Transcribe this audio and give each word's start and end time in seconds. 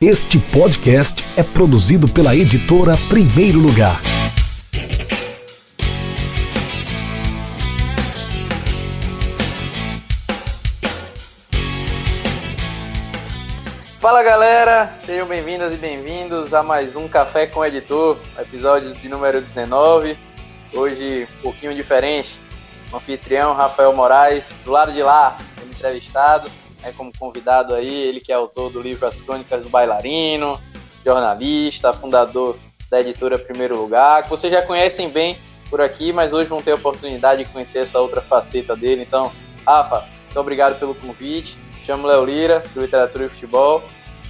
Este 0.00 0.38
podcast 0.38 1.24
é 1.36 1.42
produzido 1.42 2.06
pela 2.06 2.32
editora 2.32 2.92
Primeiro 3.08 3.58
Lugar. 3.58 4.00
Fala 13.98 14.22
galera, 14.22 14.96
sejam 15.04 15.26
bem-vindas 15.26 15.74
e 15.74 15.76
bem-vindos 15.76 16.54
a 16.54 16.62
mais 16.62 16.94
um 16.94 17.08
Café 17.08 17.48
com 17.48 17.58
o 17.58 17.64
Editor, 17.64 18.18
episódio 18.38 18.94
de 18.94 19.08
número 19.08 19.40
19. 19.40 20.16
Hoje 20.72 21.26
um 21.40 21.42
pouquinho 21.42 21.74
diferente, 21.74 22.38
o 22.92 22.98
anfitrião 22.98 23.52
Rafael 23.52 23.92
Moraes, 23.92 24.44
do 24.64 24.70
lado 24.70 24.92
de 24.92 25.02
lá, 25.02 25.36
entrevistado 25.68 26.48
né, 26.88 26.94
como 26.96 27.12
convidado 27.16 27.74
aí, 27.74 27.94
ele 27.94 28.20
que 28.20 28.32
é 28.32 28.34
autor 28.34 28.70
do 28.70 28.80
livro 28.80 29.06
As 29.06 29.20
Crônicas 29.20 29.62
do 29.62 29.68
Bailarino, 29.68 30.60
jornalista, 31.04 31.92
fundador 31.92 32.56
da 32.90 33.00
editora 33.00 33.38
Primeiro 33.38 33.76
Lugar, 33.76 34.24
que 34.24 34.30
vocês 34.30 34.52
já 34.52 34.62
conhecem 34.62 35.08
bem 35.08 35.38
por 35.68 35.80
aqui, 35.80 36.12
mas 36.12 36.32
hoje 36.32 36.48
vão 36.48 36.62
ter 36.62 36.72
a 36.72 36.76
oportunidade 36.76 37.44
de 37.44 37.50
conhecer 37.50 37.80
essa 37.80 37.98
outra 37.98 38.22
faceta 38.22 38.74
dele. 38.74 39.02
Então, 39.02 39.30
Rafa, 39.66 40.06
muito 40.24 40.40
obrigado 40.40 40.78
pelo 40.78 40.94
convite. 40.94 41.56
Chamo 41.84 42.06
Léo 42.06 42.24
Lira, 42.24 42.62
do 42.74 42.80
Literatura 42.80 43.26
e 43.26 43.28
Futebol, 43.28 43.82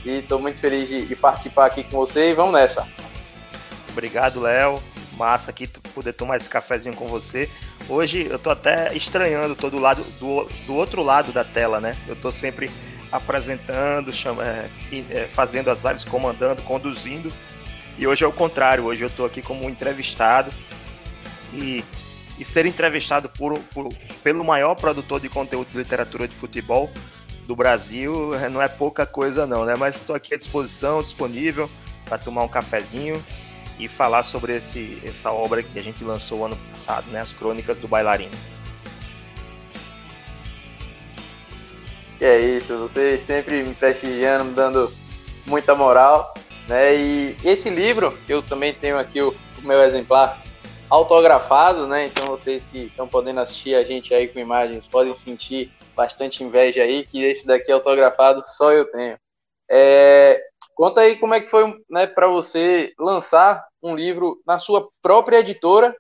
e 0.05 0.19
estou 0.19 0.39
muito 0.39 0.61
feliz 0.61 0.89
de, 0.89 1.07
de, 1.07 1.17
participar 1.17 1.67
aqui 1.67 1.85
com 1.85 1.97
você 1.97 2.31
e 2.31 2.35
vamos 2.35 2.53
nessa. 2.53 2.87
Obrigado, 3.91 4.41
Léo. 4.41 4.81
Massa 5.17 5.51
aqui 5.51 5.67
poder 5.95 6.13
tomar 6.13 6.37
esse 6.37 6.49
cafezinho 6.49 6.95
com 6.95 7.09
você. 7.09 7.51
Hoje 7.89 8.27
eu 8.31 8.39
tô 8.39 8.51
até 8.51 8.95
estranhando 8.95 9.57
todo 9.57 9.81
lado 9.81 10.05
do, 10.21 10.47
do 10.67 10.75
outro 10.75 11.03
lado 11.03 11.33
da 11.33 11.43
tela, 11.43 11.81
né? 11.81 11.97
Eu 12.07 12.15
tô 12.15 12.31
sempre 12.31 12.71
apresentando, 13.11 14.13
chama, 14.13 14.45
é, 14.45 14.69
é, 15.11 15.29
fazendo 15.33 15.71
as 15.71 15.83
lives, 15.83 16.05
comandando, 16.05 16.61
conduzindo. 16.63 17.33
E 17.97 18.07
hoje 18.07 18.25
é 18.25 18.27
o 18.27 18.33
contrário, 18.33 18.85
hoje 18.85 19.03
eu 19.03 19.11
tô 19.11 19.25
aqui 19.25 19.41
como 19.41 19.71
entrevistado. 19.71 20.51
E, 21.55 21.83
e 22.39 22.45
ser 22.45 22.67
entrevistado 22.67 23.31
por, 23.31 23.59
por, 23.73 23.89
pelo 24.23 24.45
maior 24.45 24.75
produtor 24.75 25.19
de 25.19 25.31
conteúdo 25.31 25.71
de 25.71 25.79
literatura 25.79 26.29
de 26.29 26.37
futebol 26.37 26.91
do 27.47 27.57
Brasil 27.57 28.35
é, 28.35 28.51
não 28.51 28.61
é 28.61 28.69
pouca 28.69 29.07
coisa 29.07 29.47
não, 29.47 29.65
né? 29.65 29.75
Mas 29.77 29.97
estou 29.97 30.15
aqui 30.15 30.35
à 30.35 30.37
disposição, 30.37 31.01
disponível 31.01 31.71
para 32.05 32.19
tomar 32.19 32.43
um 32.43 32.49
cafezinho 32.49 33.25
e 33.79 33.87
falar 33.89 34.23
sobre 34.23 34.57
esse, 34.57 35.01
essa 35.05 35.31
obra 35.31 35.63
que 35.63 35.79
a 35.79 35.83
gente 35.83 36.03
lançou 36.03 36.45
ano 36.45 36.57
passado, 36.71 37.11
né? 37.11 37.21
As 37.21 37.33
Crônicas 37.33 37.79
do 37.79 37.87
Bailarino. 37.87 38.35
E 42.21 42.25
é 42.25 42.41
isso, 42.41 42.77
você 42.79 43.23
sempre 43.27 43.63
me 43.63 43.75
prestigiando, 43.75 44.47
me 44.47 44.53
dando 44.53 44.93
muita 45.47 45.75
moral, 45.75 46.35
né? 46.69 46.97
E 46.97 47.37
esse 47.45 47.71
livro, 47.71 48.17
eu 48.29 48.43
também 48.43 48.75
tenho 48.75 48.99
aqui 48.99 49.23
o, 49.23 49.35
o 49.63 49.67
meu 49.67 49.81
exemplar 49.83 50.43
autografado, 50.91 51.87
né? 51.87 52.07
Então 52.07 52.27
vocês 52.27 52.63
que 52.73 52.85
estão 52.85 53.07
podendo 53.07 53.41
assistir 53.41 53.75
a 53.75 53.83
gente 53.83 54.13
aí 54.13 54.27
com 54.27 54.39
imagens 54.39 54.87
podem 54.87 55.15
sentir 55.17 55.71
bastante 55.95 56.43
inveja 56.43 56.83
aí, 56.83 57.07
que 57.07 57.23
esse 57.25 57.47
daqui 57.47 57.71
autografado 57.71 58.43
só 58.43 58.73
eu 58.73 58.85
tenho. 58.91 59.17
É, 59.71 60.41
Conta 60.79 61.01
aí 61.01 61.17
como 61.17 61.35
é 61.35 61.41
que 61.41 61.51
foi 61.51 61.77
né, 61.91 62.07
para 62.07 62.29
você 62.29 62.93
lançar 62.97 63.67
um 63.83 63.97
livro 63.97 64.41
na 64.47 64.61
sua 64.61 64.89
própria 65.03 65.41
editora, 65.41 65.93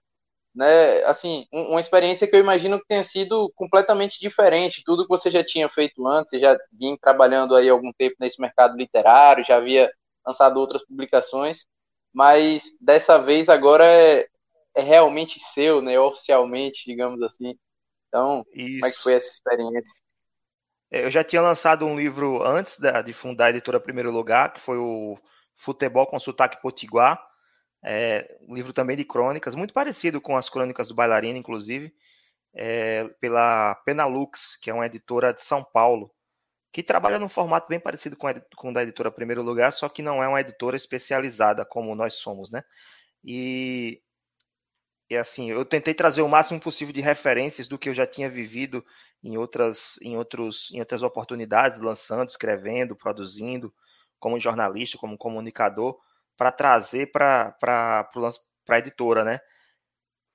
né? 0.54 1.02
Assim, 1.02 1.46
uma 1.52 1.80
experiência 1.80 2.28
que 2.28 2.36
eu 2.36 2.38
imagino 2.38 2.78
que 2.78 2.86
tenha 2.86 3.02
sido 3.02 3.52
completamente 3.56 4.20
diferente. 4.20 4.84
Tudo 4.86 5.02
que 5.02 5.08
você 5.08 5.32
já 5.32 5.42
tinha 5.44 5.68
feito 5.68 6.06
antes, 6.06 6.30
você 6.30 6.38
já 6.38 6.56
vinha 6.72 6.96
trabalhando 7.02 7.56
aí 7.56 7.68
algum 7.68 7.92
tempo 7.92 8.14
nesse 8.20 8.40
mercado 8.40 8.76
literário, 8.76 9.44
já 9.44 9.56
havia 9.56 9.90
lançado 10.24 10.58
outras 10.60 10.86
publicações, 10.86 11.66
mas 12.14 12.62
dessa 12.80 13.18
vez 13.18 13.48
agora 13.48 13.84
é, 13.84 14.28
é 14.76 14.82
realmente 14.82 15.41
seu, 15.54 15.82
né? 15.82 15.98
Oficialmente, 15.98 16.84
digamos 16.86 17.20
assim. 17.22 17.58
Então, 18.06 18.47
Isso. 18.54 18.78
como 18.78 18.86
é 18.86 18.91
que 18.92 19.03
foi 19.03 19.14
essa 19.14 19.26
experiência? 19.26 19.92
É, 20.91 21.04
eu 21.04 21.10
já 21.10 21.22
tinha 21.22 21.43
lançado 21.43 21.84
um 21.87 21.97
livro 21.97 22.43
antes 22.43 22.78
da, 22.78 23.03
de 23.03 23.12
fundar 23.12 23.47
a 23.47 23.50
editora 23.50 23.81
Primeiro 23.81 24.10
Lugar, 24.10 24.53
que 24.53 24.60
foi 24.60 24.78
o 24.78 25.19
Futebol 25.56 26.06
com 26.06 26.19
Sotaque 26.19 26.60
Potiguar. 26.60 27.22
É, 27.84 28.38
um 28.49 28.54
livro 28.54 28.72
também 28.72 28.97
de 28.97 29.04
crônicas, 29.04 29.54
muito 29.54 29.72
parecido 29.72 30.21
com 30.21 30.37
as 30.37 30.48
crônicas 30.48 30.88
do 30.88 30.94
bailarino, 30.94 31.38
inclusive, 31.38 31.94
é, 32.54 33.04
pela 33.21 33.75
Penalux, 33.84 34.56
que 34.60 34.71
é 34.71 34.75
uma 34.75 34.87
editora 34.87 35.32
de 35.32 35.43
São 35.43 35.62
Paulo, 35.62 36.12
que 36.72 36.82
trabalha 36.82 37.19
num 37.19 37.28
formato 37.28 37.69
bem 37.69 37.78
parecido 37.78 38.16
com, 38.16 38.27
a, 38.27 38.34
com 38.56 38.71
o 38.71 38.75
da 38.75 38.82
editora 38.82 39.10
Primeiro 39.10 39.43
Lugar, 39.43 39.72
só 39.72 39.88
que 39.88 40.03
não 40.03 40.22
é 40.22 40.28
uma 40.28 40.41
editora 40.41 40.77
especializada 40.77 41.65
como 41.65 41.94
nós 41.94 42.15
somos, 42.15 42.50
né? 42.50 42.65
E 43.25 44.00
e 45.10 45.16
assim, 45.16 45.50
eu 45.50 45.64
tentei 45.64 45.94
trazer 45.94 46.20
o 46.20 46.28
máximo 46.28 46.60
possível 46.60 46.92
de 46.92 47.00
referências 47.00 47.66
do 47.66 47.78
que 47.78 47.88
eu 47.88 47.94
já 47.94 48.06
tinha 48.06 48.28
vivido 48.28 48.84
em 49.22 49.38
outras, 49.38 49.98
em 50.02 50.16
outros, 50.16 50.70
em 50.72 50.80
outras 50.80 51.02
oportunidades, 51.02 51.80
lançando, 51.80 52.28
escrevendo, 52.28 52.94
produzindo, 52.94 53.72
como 54.18 54.38
jornalista, 54.38 54.98
como 54.98 55.16
comunicador, 55.16 55.98
para 56.36 56.52
trazer 56.52 57.10
para 57.10 57.56
a 58.68 58.78
editora, 58.78 59.24
né? 59.24 59.41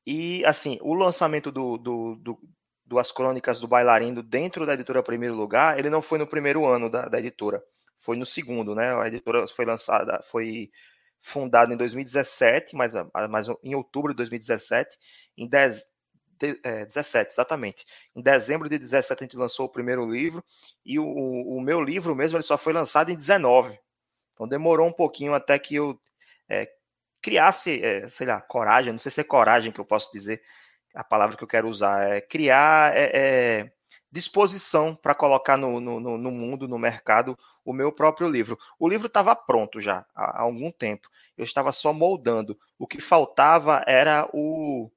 E 0.05 0.43
assim, 0.45 0.79
o 0.81 0.93
lançamento 0.93 1.51
do, 1.51 1.77
do, 1.77 2.15
do, 2.15 2.39
do, 2.85 2.99
As 2.99 3.11
Crônicas 3.11 3.59
do 3.59 3.67
Bailarino 3.67 4.23
dentro 4.23 4.65
da 4.65 4.73
editora 4.73 5.03
Primeiro 5.03 5.35
Lugar, 5.35 5.77
ele 5.79 5.89
não 5.89 6.01
foi 6.01 6.17
no 6.17 6.27
primeiro 6.27 6.65
ano 6.65 6.89
da, 6.89 7.07
da 7.07 7.19
editora, 7.19 7.63
foi 7.97 8.17
no 8.17 8.25
segundo, 8.25 8.75
né? 8.75 8.93
A 8.99 9.07
editora 9.07 9.47
foi 9.47 9.65
lançada, 9.65 10.21
foi 10.23 10.71
fundado 11.23 11.73
em 11.73 11.77
2017, 11.77 12.75
mas, 12.75 12.93
mas 13.29 13.47
em 13.63 13.73
outubro 13.73 14.11
de 14.11 14.17
2017, 14.17 14.99
em 15.37 15.47
10, 15.47 15.87
de, 16.37 16.59
é, 16.61 16.85
17, 16.85 17.31
exatamente. 17.31 17.85
Em 18.13 18.21
dezembro 18.21 18.67
de 18.67 18.77
17 18.77 19.23
a 19.23 19.25
gente 19.25 19.37
lançou 19.37 19.65
o 19.65 19.69
primeiro 19.69 20.05
livro 20.05 20.43
e 20.85 20.99
o, 20.99 21.05
o, 21.05 21.61
meu 21.61 21.81
livro 21.81 22.13
mesmo 22.13 22.35
ele 22.35 22.43
só 22.43 22.57
foi 22.57 22.73
lançado 22.73 23.09
em 23.09 23.15
19. 23.15 23.79
Então 24.33 24.45
demorou 24.45 24.85
um 24.85 24.91
pouquinho 24.91 25.33
até 25.33 25.57
que 25.57 25.75
eu 25.75 25.97
é, 26.49 26.69
criasse, 27.21 27.81
é, 27.81 28.05
sei 28.09 28.27
lá, 28.27 28.41
coragem, 28.41 28.91
não 28.91 28.99
sei 28.99 29.09
se 29.09 29.21
é 29.21 29.23
coragem 29.23 29.71
que 29.71 29.79
eu 29.79 29.85
posso 29.85 30.11
dizer, 30.11 30.41
a 30.93 31.05
palavra 31.05 31.37
que 31.37 31.43
eu 31.43 31.47
quero 31.47 31.69
usar, 31.69 32.05
é 32.05 32.19
criar 32.19 32.93
é, 32.93 33.11
é 33.13 33.71
disposição 34.13 34.95
para 34.95 35.15
colocar 35.15 35.57
no, 35.57 35.79
no, 35.79 35.99
no, 35.99 36.31
mundo, 36.31 36.67
no 36.67 36.77
mercado, 36.77 37.35
o 37.65 37.73
meu 37.73 37.91
próprio 37.91 38.29
livro. 38.29 38.59
O 38.77 38.87
livro 38.87 39.07
estava 39.07 39.35
pronto 39.35 39.79
já 39.79 40.05
há, 40.13 40.37
há, 40.37 40.41
algum 40.41 40.71
tempo. 40.71 41.09
Eu 41.35 41.43
estava 41.43 41.71
só 41.71 41.91
moldando. 41.91 42.55
O 42.77 42.85
que 42.85 43.01
faltava 43.01 43.83
era 43.87 44.29
o, 44.31 44.91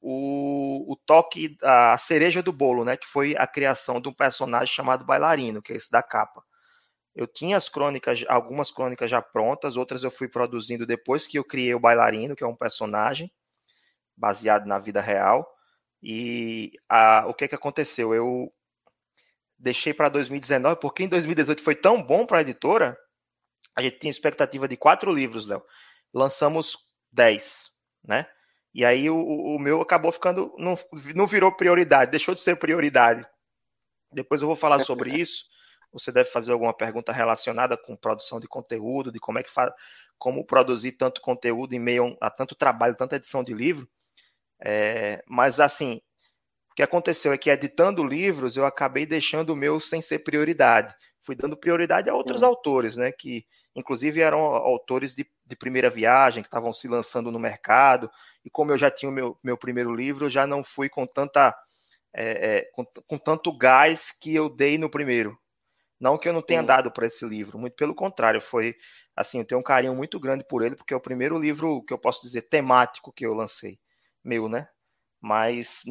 o, 0.00 0.92
o 0.92 0.96
toque, 1.04 1.58
a 1.60 1.98
cereja 1.98 2.40
do 2.40 2.52
bolo, 2.52 2.84
né? 2.84 2.96
Que 2.96 3.08
foi 3.08 3.34
a 3.36 3.44
criação 3.44 4.00
de 4.00 4.08
um 4.08 4.14
personagem 4.14 4.72
chamado 4.72 5.04
Bailarino, 5.04 5.60
que 5.60 5.72
é 5.72 5.76
esse 5.76 5.90
da 5.90 6.00
capa. 6.00 6.44
Eu 7.16 7.26
tinha 7.26 7.56
as 7.56 7.68
crônicas, 7.68 8.24
algumas 8.28 8.70
crônicas 8.70 9.10
já 9.10 9.20
prontas, 9.20 9.76
outras 9.76 10.04
eu 10.04 10.12
fui 10.12 10.28
produzindo 10.28 10.86
depois 10.86 11.26
que 11.26 11.40
eu 11.40 11.44
criei 11.44 11.74
o 11.74 11.80
Bailarino, 11.80 12.36
que 12.36 12.44
é 12.44 12.46
um 12.46 12.54
personagem 12.54 13.32
baseado 14.16 14.64
na 14.64 14.78
vida 14.78 15.00
real. 15.00 15.44
E 16.02 16.72
a, 16.88 17.26
o 17.28 17.34
que, 17.34 17.46
que 17.46 17.54
aconteceu? 17.54 18.14
Eu 18.14 18.52
deixei 19.58 19.94
para 19.94 20.08
2019, 20.08 20.80
porque 20.80 21.04
em 21.04 21.08
2018 21.08 21.62
foi 21.62 21.76
tão 21.76 22.02
bom 22.02 22.26
para 22.26 22.38
a 22.38 22.40
editora, 22.40 22.98
a 23.76 23.82
gente 23.82 23.98
tinha 23.98 24.10
expectativa 24.10 24.66
de 24.66 24.76
quatro 24.76 25.12
livros, 25.12 25.46
Léo. 25.46 25.62
Lançamos 26.12 26.76
dez, 27.10 27.70
né? 28.04 28.26
E 28.74 28.84
aí 28.84 29.08
o, 29.08 29.16
o 29.16 29.58
meu 29.58 29.80
acabou 29.80 30.10
ficando, 30.10 30.54
não, 30.58 30.78
não 31.14 31.26
virou 31.26 31.52
prioridade, 31.52 32.10
deixou 32.10 32.34
de 32.34 32.40
ser 32.40 32.56
prioridade. 32.56 33.26
Depois 34.10 34.42
eu 34.42 34.46
vou 34.46 34.56
falar 34.56 34.80
sobre 34.80 35.10
isso. 35.10 35.44
Você 35.92 36.10
deve 36.10 36.30
fazer 36.30 36.52
alguma 36.52 36.72
pergunta 36.72 37.12
relacionada 37.12 37.76
com 37.76 37.94
produção 37.94 38.40
de 38.40 38.48
conteúdo, 38.48 39.12
de 39.12 39.20
como 39.20 39.38
é 39.38 39.42
que 39.42 39.50
faz, 39.50 39.72
como 40.18 40.44
produzir 40.44 40.92
tanto 40.92 41.20
conteúdo 41.20 41.74
em 41.74 41.78
meio 41.78 42.16
a 42.20 42.30
tanto 42.30 42.54
trabalho, 42.54 42.96
tanta 42.96 43.16
edição 43.16 43.44
de 43.44 43.52
livro. 43.52 43.86
É, 44.64 45.22
mas 45.26 45.58
assim, 45.58 46.00
o 46.70 46.74
que 46.74 46.82
aconteceu 46.82 47.32
é 47.32 47.38
que 47.38 47.50
editando 47.50 48.04
livros 48.04 48.56
eu 48.56 48.64
acabei 48.64 49.04
deixando 49.04 49.50
o 49.50 49.56
meu 49.56 49.80
sem 49.80 50.00
ser 50.00 50.20
prioridade. 50.20 50.94
Fui 51.20 51.34
dando 51.36 51.56
prioridade 51.56 52.08
a 52.08 52.14
outros 52.14 52.42
autores, 52.42 52.96
né? 52.96 53.12
Que 53.12 53.44
inclusive 53.74 54.20
eram 54.20 54.40
autores 54.40 55.14
de, 55.14 55.26
de 55.44 55.56
primeira 55.56 55.90
viagem, 55.90 56.42
que 56.42 56.48
estavam 56.48 56.72
se 56.72 56.88
lançando 56.88 57.30
no 57.30 57.38
mercado. 57.38 58.10
E 58.44 58.50
como 58.50 58.72
eu 58.72 58.78
já 58.78 58.90
tinha 58.90 59.08
o 59.08 59.12
meu, 59.12 59.38
meu 59.42 59.56
primeiro 59.56 59.94
livro, 59.94 60.26
eu 60.26 60.30
já 60.30 60.46
não 60.46 60.64
fui 60.64 60.88
com 60.88 61.06
tanta 61.06 61.54
é, 62.14 62.56
é, 62.56 62.62
com, 62.72 62.84
com, 63.06 63.18
tanto 63.18 63.56
gás 63.56 64.10
que 64.10 64.34
eu 64.34 64.48
dei 64.48 64.78
no 64.78 64.90
primeiro. 64.90 65.38
Não 66.00 66.18
que 66.18 66.28
eu 66.28 66.32
não 66.32 66.42
tenha 66.42 66.60
Sim. 66.60 66.66
dado 66.66 66.90
para 66.90 67.06
esse 67.06 67.24
livro, 67.24 67.58
muito 67.58 67.76
pelo 67.76 67.94
contrário, 67.94 68.40
foi 68.40 68.74
assim, 69.14 69.38
eu 69.38 69.44
tenho 69.44 69.60
um 69.60 69.64
carinho 69.64 69.94
muito 69.94 70.18
grande 70.18 70.44
por 70.44 70.62
ele, 70.62 70.74
porque 70.74 70.92
é 70.92 70.96
o 70.96 71.00
primeiro 71.00 71.38
livro 71.38 71.82
que 71.84 71.92
eu 71.92 71.98
posso 71.98 72.22
dizer 72.22 72.42
temático 72.42 73.12
que 73.12 73.24
eu 73.24 73.32
lancei 73.32 73.78
meu, 74.24 74.48
né? 74.48 74.68
Mas 75.20 75.84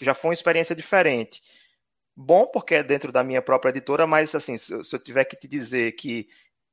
já 0.00 0.14
foi 0.14 0.30
uma 0.30 0.34
experiência 0.34 0.74
diferente. 0.76 1.42
bom 2.16 2.46
porque 2.46 2.76
é 2.76 2.82
dentro 2.82 3.12
da 3.12 3.24
minha 3.24 3.42
própria 3.42 3.70
editora, 3.70 4.06
mas 4.06 4.34
assim, 4.34 4.58
se, 4.58 4.84
se 4.84 4.96
eu 4.96 5.02
tiver 5.02 5.24
que 5.26 5.36
te 5.36 5.48
dizer 5.48 5.92
que 5.92 6.28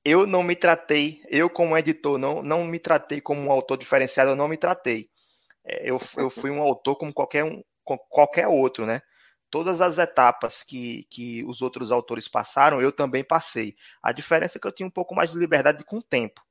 eu 0.05 0.27
não 0.27 0.43
me 0.43 0.55
tratei, 0.55 1.21
eu 1.29 1.49
como 1.49 1.77
editor, 1.77 2.17
não, 2.17 2.43
não 2.43 2.65
me 2.65 2.79
tratei 2.79 3.21
como 3.21 3.41
um 3.41 3.51
autor 3.51 3.77
diferenciado, 3.77 4.31
eu 4.31 4.35
não 4.35 4.47
me 4.47 4.57
tratei. 4.57 5.09
É, 5.65 5.89
eu, 5.89 5.99
eu 6.17 6.29
fui 6.29 6.51
um 6.51 6.61
autor 6.61 6.95
como 6.97 7.13
qualquer, 7.13 7.43
um, 7.45 7.63
qualquer 8.09 8.47
outro, 8.47 8.85
né? 8.85 9.01
Todas 9.49 9.81
as 9.81 9.97
etapas 9.99 10.63
que, 10.63 11.05
que 11.09 11.43
os 11.45 11.61
outros 11.61 11.91
autores 11.91 12.27
passaram, 12.27 12.81
eu 12.81 12.91
também 12.91 13.23
passei. 13.23 13.75
A 14.01 14.11
diferença 14.11 14.57
é 14.57 14.61
que 14.61 14.67
eu 14.67 14.71
tinha 14.71 14.87
um 14.87 14.91
pouco 14.91 15.15
mais 15.15 15.31
de 15.31 15.39
liberdade 15.39 15.85
com 15.85 15.97
o 15.99 16.03
tempo. 16.03 16.41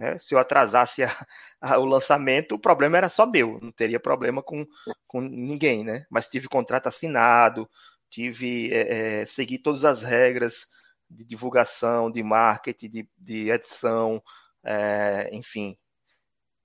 Né? 0.00 0.16
Se 0.18 0.34
eu 0.34 0.38
atrasasse 0.38 1.02
a, 1.04 1.14
a, 1.60 1.78
o 1.78 1.84
lançamento, 1.84 2.54
o 2.54 2.58
problema 2.58 2.96
era 2.96 3.10
só 3.10 3.26
meu, 3.26 3.58
não 3.60 3.70
teria 3.70 4.00
problema 4.00 4.42
com, 4.42 4.66
com 5.06 5.20
ninguém, 5.20 5.84
né? 5.84 6.06
Mas 6.08 6.26
tive 6.26 6.48
contrato 6.48 6.86
assinado, 6.86 7.68
tive 8.08 8.72
é, 8.72 9.20
é, 9.22 9.58
todas 9.62 9.84
as 9.84 10.02
regras 10.02 10.68
de 11.08 11.22
divulgação, 11.22 12.10
de 12.10 12.22
marketing, 12.22 12.88
de, 12.88 13.08
de 13.18 13.50
edição, 13.50 14.22
é, 14.64 15.28
enfim. 15.32 15.76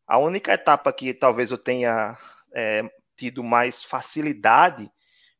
A 0.07 0.17
única 0.17 0.53
etapa 0.53 0.93
que 0.93 1.13
talvez 1.13 1.51
eu 1.51 1.57
tenha 1.57 2.17
tido 3.17 3.43
mais 3.43 3.83
facilidade 3.83 4.89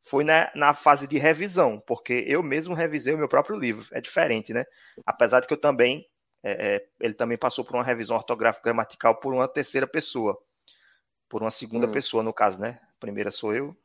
foi 0.03 0.25
na, 0.25 0.51
na, 0.53 0.74
fase 0.74 1.07
de 1.07 1.18
revisão, 1.18 1.81
porque 1.88 2.25
eu 2.27 2.44
mesmo 2.44 2.74
revisei 2.74 3.13
o 3.13 3.18
meu 3.18 3.30
próprio 3.30 3.57
livro. 3.57 3.88
É 3.94 4.01
diferente, 4.01 4.53
né? 4.53 4.65
Apesar 5.06 5.39
de 5.39 5.47
que 5.47 5.53
eu 5.53 5.59
também, 5.59 6.06
é, 6.45 6.75
é 6.75 6.89
ele 7.00 7.13
também 7.13 7.38
passou 7.38 7.65
por 7.65 7.75
uma 7.75 7.83
revisão 7.83 8.15
ortográfica 8.15 8.63
gramatical 8.63 9.15
por 9.15 9.33
uma 9.33 9.47
terceira 9.47 9.88
pessoa, 9.88 10.38
por 11.27 11.42
uma 11.42 11.51
segunda 11.51 11.88
hum. 11.88 11.92
pessoa, 11.92 12.24
no 12.24 12.33
caso, 12.33 12.62
né? 12.62 12.80
A 12.81 13.00
primeira 13.00 13.31
sou 13.31 13.53
eu. 13.53 13.75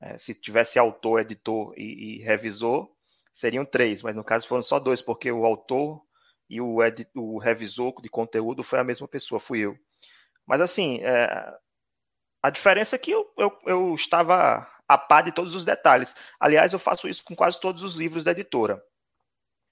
É, 0.00 0.18
se 0.18 0.34
tivesse 0.34 0.78
autor, 0.78 1.20
editor 1.20 1.72
e, 1.76 2.16
e 2.16 2.18
revisor, 2.18 2.90
seriam 3.32 3.64
três, 3.64 4.02
mas 4.02 4.16
no 4.16 4.24
caso 4.24 4.46
foram 4.46 4.62
só 4.62 4.78
dois, 4.78 5.00
porque 5.00 5.30
o 5.30 5.44
autor 5.44 6.02
e 6.50 6.60
o, 6.60 6.82
ed, 6.82 7.08
o 7.14 7.38
revisor 7.38 8.00
de 8.02 8.08
conteúdo 8.08 8.62
foi 8.62 8.78
a 8.78 8.84
mesma 8.84 9.08
pessoa, 9.08 9.40
fui 9.40 9.60
eu. 9.60 9.78
Mas 10.44 10.60
assim, 10.60 11.00
é, 11.02 11.54
a 12.42 12.50
diferença 12.50 12.96
é 12.96 12.98
que 12.98 13.12
eu, 13.12 13.32
eu, 13.38 13.58
eu 13.64 13.94
estava 13.94 14.68
a 14.88 14.98
par 14.98 15.22
de 15.22 15.32
todos 15.32 15.54
os 15.54 15.64
detalhes. 15.64 16.14
Aliás, 16.38 16.72
eu 16.72 16.78
faço 16.78 17.08
isso 17.08 17.24
com 17.24 17.34
quase 17.34 17.60
todos 17.60 17.82
os 17.82 17.96
livros 17.96 18.24
da 18.24 18.32
editora. 18.32 18.82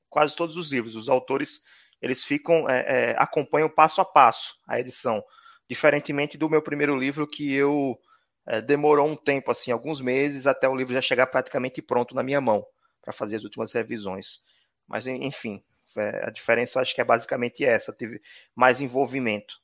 Quase 0.08 0.34
todos 0.34 0.56
os 0.56 0.72
livros. 0.72 0.94
Os 0.94 1.08
autores, 1.08 1.62
eles 2.00 2.24
ficam, 2.24 2.68
é, 2.68 3.10
é, 3.10 3.16
acompanham 3.18 3.68
passo 3.68 4.00
a 4.00 4.04
passo 4.04 4.56
a 4.66 4.80
edição. 4.80 5.22
Diferentemente 5.68 6.38
do 6.38 6.48
meu 6.48 6.62
primeiro 6.62 6.96
livro, 6.96 7.26
que 7.26 7.52
eu 7.52 7.98
é, 8.46 8.60
demorou 8.60 9.06
um 9.06 9.16
tempo, 9.16 9.50
assim, 9.50 9.70
alguns 9.70 10.00
meses, 10.00 10.46
até 10.46 10.68
o 10.68 10.74
livro 10.74 10.94
já 10.94 11.02
chegar 11.02 11.26
praticamente 11.26 11.82
pronto 11.82 12.14
na 12.14 12.22
minha 12.22 12.40
mão 12.40 12.66
para 13.02 13.12
fazer 13.12 13.36
as 13.36 13.44
últimas 13.44 13.72
revisões. 13.72 14.42
Mas, 14.88 15.06
enfim, 15.06 15.62
é, 15.96 16.24
a 16.26 16.30
diferença 16.30 16.80
acho 16.80 16.94
que 16.94 17.00
é 17.00 17.04
basicamente 17.04 17.64
essa, 17.64 17.92
teve 17.92 18.20
mais 18.54 18.80
envolvimento. 18.80 19.60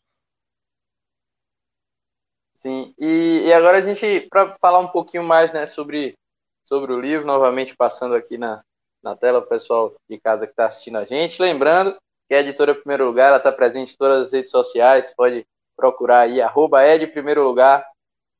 Sim, 2.60 2.94
e, 2.98 3.44
e 3.46 3.52
agora 3.52 3.78
a 3.78 3.82
gente, 3.82 4.26
para 4.28 4.56
falar 4.60 4.80
um 4.80 4.88
pouquinho 4.88 5.22
mais 5.22 5.52
né, 5.52 5.66
sobre, 5.66 6.14
sobre 6.64 6.92
o 6.92 7.00
livro, 7.00 7.26
novamente 7.26 7.76
passando 7.76 8.14
aqui 8.14 8.36
na, 8.36 8.62
na 9.02 9.16
tela, 9.16 9.38
o 9.38 9.46
pessoal 9.46 9.94
de 10.08 10.18
casa 10.18 10.46
que 10.46 10.52
está 10.52 10.66
assistindo 10.66 10.98
a 10.98 11.04
gente, 11.04 11.40
lembrando 11.40 11.96
que 12.28 12.34
a 12.34 12.40
editora 12.40 12.74
Primeiro 12.74 13.06
Lugar, 13.06 13.28
ela 13.28 13.36
está 13.36 13.52
presente 13.52 13.94
em 13.94 13.96
todas 13.96 14.24
as 14.24 14.32
redes 14.32 14.50
sociais, 14.50 15.14
pode 15.16 15.46
procurar 15.76 16.20
aí, 16.20 16.40
arroba 16.40 16.82
é 16.82 16.98
de 16.98 17.06
primeiro 17.06 17.44
lugar, 17.44 17.86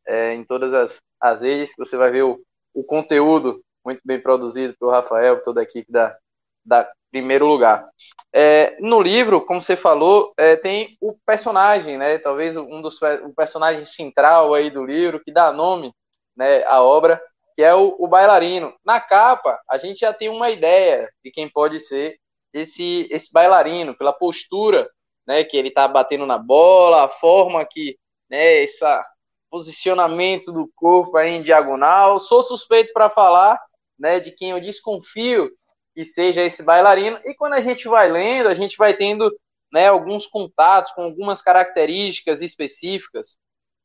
é, 0.06 0.35
em 0.35 0.44
todas 0.44 0.73
as, 0.73 0.99
as 1.21 1.43
redes, 1.43 1.75
que 1.75 1.85
você 1.85 1.97
vai 1.97 2.11
ver 2.11 2.23
o, 2.23 2.41
o 2.75 2.83
conteúdo 2.83 3.62
muito 3.85 4.00
bem 4.05 4.21
produzido 4.21 4.75
pelo 4.79 4.91
Rafael, 4.91 5.43
toda 5.44 5.61
a 5.61 5.62
equipe 5.62 5.91
da, 5.93 6.17
da 6.65 6.91
primeiro 7.11 7.47
lugar. 7.47 7.88
É, 8.33 8.77
no 8.81 9.00
livro, 9.00 9.41
como 9.41 9.62
você 9.62 9.77
falou, 9.77 10.32
é, 10.37 10.56
tem 10.56 10.97
o 11.00 11.17
personagem, 11.25 11.97
né? 11.97 12.19
Talvez 12.19 12.56
um 12.56 12.82
dos 12.82 13.00
o 13.00 13.32
personagem 13.35 13.85
central 13.85 14.53
aí 14.53 14.71
do 14.71 14.85
livro 14.85 15.21
que 15.21 15.32
dá 15.32 15.53
nome, 15.53 15.93
né, 16.37 16.65
à 16.65 16.82
obra, 16.82 17.23
que 17.55 17.62
é 17.62 17.75
o, 17.75 17.97
o, 17.99 18.06
bailarino. 18.06 18.75
Na 18.85 19.00
capa, 19.00 19.59
a 19.71 19.79
gente 19.79 20.00
já 20.00 20.12
tem 20.12 20.29
uma 20.29 20.50
ideia 20.50 21.09
de 21.25 21.31
quem 21.31 21.49
pode 21.49 21.81
ser 21.81 22.19
esse 22.61 23.08
esse 23.11 23.32
bailarino 23.32 23.94
pela 23.97 24.12
postura, 24.12 24.88
né, 25.26 25.44
que 25.44 25.56
ele 25.56 25.69
está 25.69 25.87
batendo 25.88 26.26
na 26.26 26.38
bola, 26.38 27.05
a 27.05 27.08
forma 27.08 27.64
que, 27.64 27.99
né, 28.31 28.62
essa 28.62 29.05
posicionamento 29.50 30.53
do 30.53 30.70
corpo 30.75 31.17
aí 31.17 31.31
em 31.31 31.43
diagonal. 31.43 32.20
Sou 32.20 32.43
suspeito 32.43 32.93
para 32.93 33.08
falar, 33.08 33.61
né, 33.99 34.20
de 34.20 34.32
quem 34.32 34.50
eu 34.50 34.61
desconfio 34.61 35.50
que 35.94 36.05
seja 36.05 36.43
esse 36.43 36.62
bailarino. 36.62 37.19
E 37.25 37.35
quando 37.35 37.55
a 37.55 37.61
gente 37.61 37.88
vai 37.88 38.11
lendo, 38.11 38.49
a 38.49 38.55
gente 38.55 38.76
vai 38.76 38.94
tendo 38.94 39.35
né, 39.73 39.88
alguns 39.88 40.26
contatos 40.26 40.93
com 40.93 41.03
algumas 41.03 41.41
características 41.41 42.43
específicas, 42.43 43.38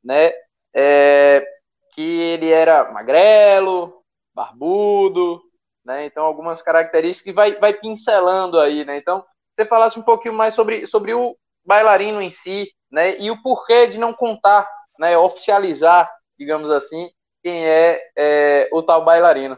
né, 0.03 0.31
é, 0.73 1.45
que 1.93 2.01
ele 2.01 2.49
era 2.49 2.91
magrelo, 2.91 4.03
barbudo, 4.33 5.41
né, 5.85 6.05
então 6.05 6.25
algumas 6.25 6.61
características 6.61 7.23
que 7.23 7.33
vai, 7.33 7.55
vai 7.59 7.73
pincelando 7.73 8.59
aí, 8.59 8.85
né, 8.85 8.97
então 8.97 9.25
você 9.55 9.65
falasse 9.65 9.99
um 9.99 10.03
pouquinho 10.03 10.33
mais 10.33 10.53
sobre, 10.53 10.85
sobre 10.87 11.13
o 11.13 11.35
bailarino 11.65 12.21
em 12.21 12.31
si, 12.31 12.71
né, 12.91 13.19
e 13.19 13.29
o 13.31 13.41
porquê 13.41 13.87
de 13.87 13.99
não 13.99 14.13
contar, 14.13 14.69
né, 14.99 15.17
oficializar, 15.17 16.11
digamos 16.37 16.69
assim, 16.69 17.09
quem 17.43 17.65
é, 17.67 17.99
é 18.15 18.69
o 18.71 18.83
tal 18.83 19.03
bailarino. 19.03 19.57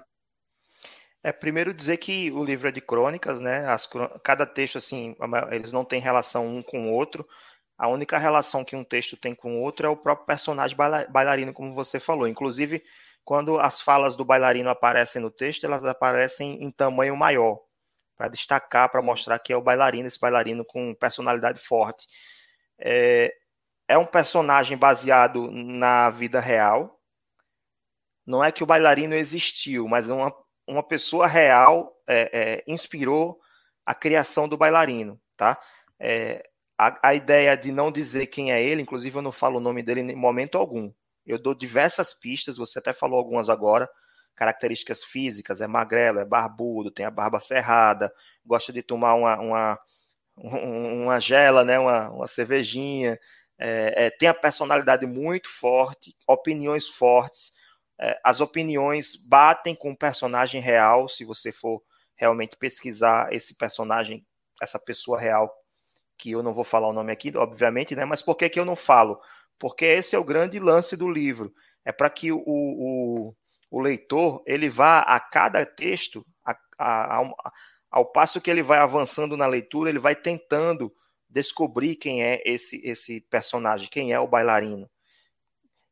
É, 1.23 1.31
primeiro 1.31 1.73
dizer 1.73 1.97
que 1.97 2.29
o 2.31 2.43
livro 2.43 2.67
é 2.67 2.71
de 2.71 2.81
crônicas, 2.81 3.39
né? 3.39 3.65
As, 3.65 3.87
cada 4.21 4.45
texto, 4.45 4.77
assim, 4.77 5.15
eles 5.51 5.71
não 5.71 5.85
têm 5.85 6.01
relação 6.01 6.45
um 6.45 6.61
com 6.61 6.89
o 6.89 6.93
outro. 6.93 7.25
A 7.77 7.87
única 7.87 8.17
relação 8.17 8.65
que 8.65 8.75
um 8.75 8.83
texto 8.83 9.15
tem 9.15 9.33
com 9.33 9.55
o 9.55 9.61
outro 9.61 9.87
é 9.87 9.89
o 9.89 9.95
próprio 9.95 10.27
personagem 10.27 10.75
bailarino, 10.75 11.53
como 11.53 11.73
você 11.73 11.97
falou. 11.97 12.27
Inclusive, 12.27 12.83
quando 13.23 13.59
as 13.59 13.81
falas 13.81 14.15
do 14.15 14.25
bailarino 14.25 14.69
aparecem 14.69 15.21
no 15.21 15.31
texto, 15.31 15.65
elas 15.65 15.85
aparecem 15.85 16.63
em 16.63 16.71
tamanho 16.71 17.15
maior, 17.15 17.59
para 18.15 18.27
destacar, 18.27 18.89
para 18.89 19.01
mostrar 19.01 19.39
que 19.39 19.53
é 19.53 19.57
o 19.57 19.61
bailarino, 19.61 20.07
esse 20.07 20.19
bailarino 20.19 20.65
com 20.65 20.93
personalidade 20.95 21.59
forte. 21.59 22.07
É, 22.77 23.33
é 23.87 23.97
um 23.97 24.05
personagem 24.05 24.77
baseado 24.77 25.49
na 25.51 26.09
vida 26.09 26.39
real. 26.39 26.99
Não 28.25 28.43
é 28.43 28.51
que 28.51 28.63
o 28.63 28.67
bailarino 28.67 29.15
existiu, 29.15 29.87
mas 29.87 30.09
uma 30.09 30.33
uma 30.67 30.83
pessoa 30.83 31.27
real 31.27 31.93
é, 32.07 32.29
é, 32.33 32.63
inspirou 32.67 33.39
a 33.85 33.93
criação 33.93 34.47
do 34.47 34.57
bailarino, 34.57 35.19
tá? 35.35 35.59
É, 35.99 36.47
a, 36.77 37.09
a, 37.09 37.15
ideia 37.15 37.55
de 37.55 37.71
não 37.71 37.91
dizer 37.91 38.27
quem 38.27 38.51
é 38.51 38.63
ele, 38.63 38.81
inclusive 38.81 39.15
eu 39.17 39.21
não 39.21 39.31
falo 39.31 39.57
o 39.57 39.61
nome 39.61 39.83
dele 39.83 40.01
em 40.01 40.15
momento 40.15 40.57
algum. 40.57 40.91
Eu 41.25 41.37
dou 41.39 41.55
diversas 41.55 42.13
pistas, 42.13 42.57
você 42.57 42.79
até 42.79 42.93
falou 42.93 43.17
algumas 43.17 43.49
agora, 43.49 43.89
características 44.35 45.03
físicas, 45.03 45.61
é 45.61 45.67
magrelo, 45.67 46.19
é 46.19 46.25
barbudo, 46.25 46.91
tem 46.91 47.05
a 47.05 47.11
barba 47.11 47.39
cerrada, 47.39 48.11
gosta 48.45 48.73
de 48.73 48.81
tomar 48.81 49.13
uma, 49.15 49.39
uma, 49.39 49.79
uma 50.35 51.19
gela, 51.19 51.63
né, 51.63 51.79
uma, 51.79 52.09
uma 52.09 52.27
cervejinha, 52.27 53.19
é, 53.57 54.05
é, 54.05 54.09
tem 54.09 54.27
a 54.27 54.33
personalidade 54.33 55.05
muito 55.05 55.49
forte, 55.49 56.15
opiniões 56.27 56.87
fortes, 56.87 57.53
é, 57.99 58.19
as 58.23 58.41
opiniões 58.41 59.15
batem 59.15 59.75
com 59.75 59.91
o 59.91 59.97
personagem 59.97 60.59
real, 60.59 61.07
se 61.07 61.23
você 61.23 61.51
for 61.51 61.81
realmente 62.15 62.57
pesquisar 62.57 63.31
esse 63.31 63.55
personagem, 63.55 64.25
essa 64.61 64.79
pessoa 64.79 65.19
real, 65.19 65.53
que 66.17 66.31
eu 66.31 66.43
não 66.43 66.53
vou 66.53 66.63
falar 66.63 66.87
o 66.87 66.93
nome 66.93 67.11
aqui, 67.11 67.35
obviamente, 67.35 67.95
né? 67.95 68.05
Mas 68.05 68.21
por 68.21 68.35
que, 68.35 68.49
que 68.49 68.59
eu 68.59 68.65
não 68.65 68.75
falo? 68.75 69.19
Porque 69.59 69.85
esse 69.85 70.15
é 70.15 70.19
o 70.19 70.23
grande 70.23 70.59
lance 70.59 70.95
do 70.97 71.09
livro. 71.09 71.53
É 71.85 71.91
para 71.91 72.09
que 72.09 72.31
o, 72.31 72.41
o, 72.45 73.35
o, 73.69 73.81
leitor 73.81 74.43
ele 74.45 74.69
vá 74.69 74.99
a 74.99 75.19
cada 75.19 75.65
texto, 75.65 76.25
a, 76.43 76.57
a, 76.77 77.21
a, 77.21 77.51
ao 77.91 78.05
passo 78.05 78.41
que 78.41 78.49
ele 78.49 78.63
vai 78.63 78.79
avançando 78.79 79.35
na 79.37 79.45
leitura, 79.45 79.89
ele 79.89 79.99
vai 79.99 80.15
tentando 80.15 80.93
descobrir 81.29 81.95
quem 81.95 82.23
é 82.23 82.41
esse, 82.45 82.81
esse 82.83 83.21
personagem, 83.21 83.89
quem 83.89 84.13
é 84.13 84.19
o 84.19 84.27
bailarino. 84.27 84.89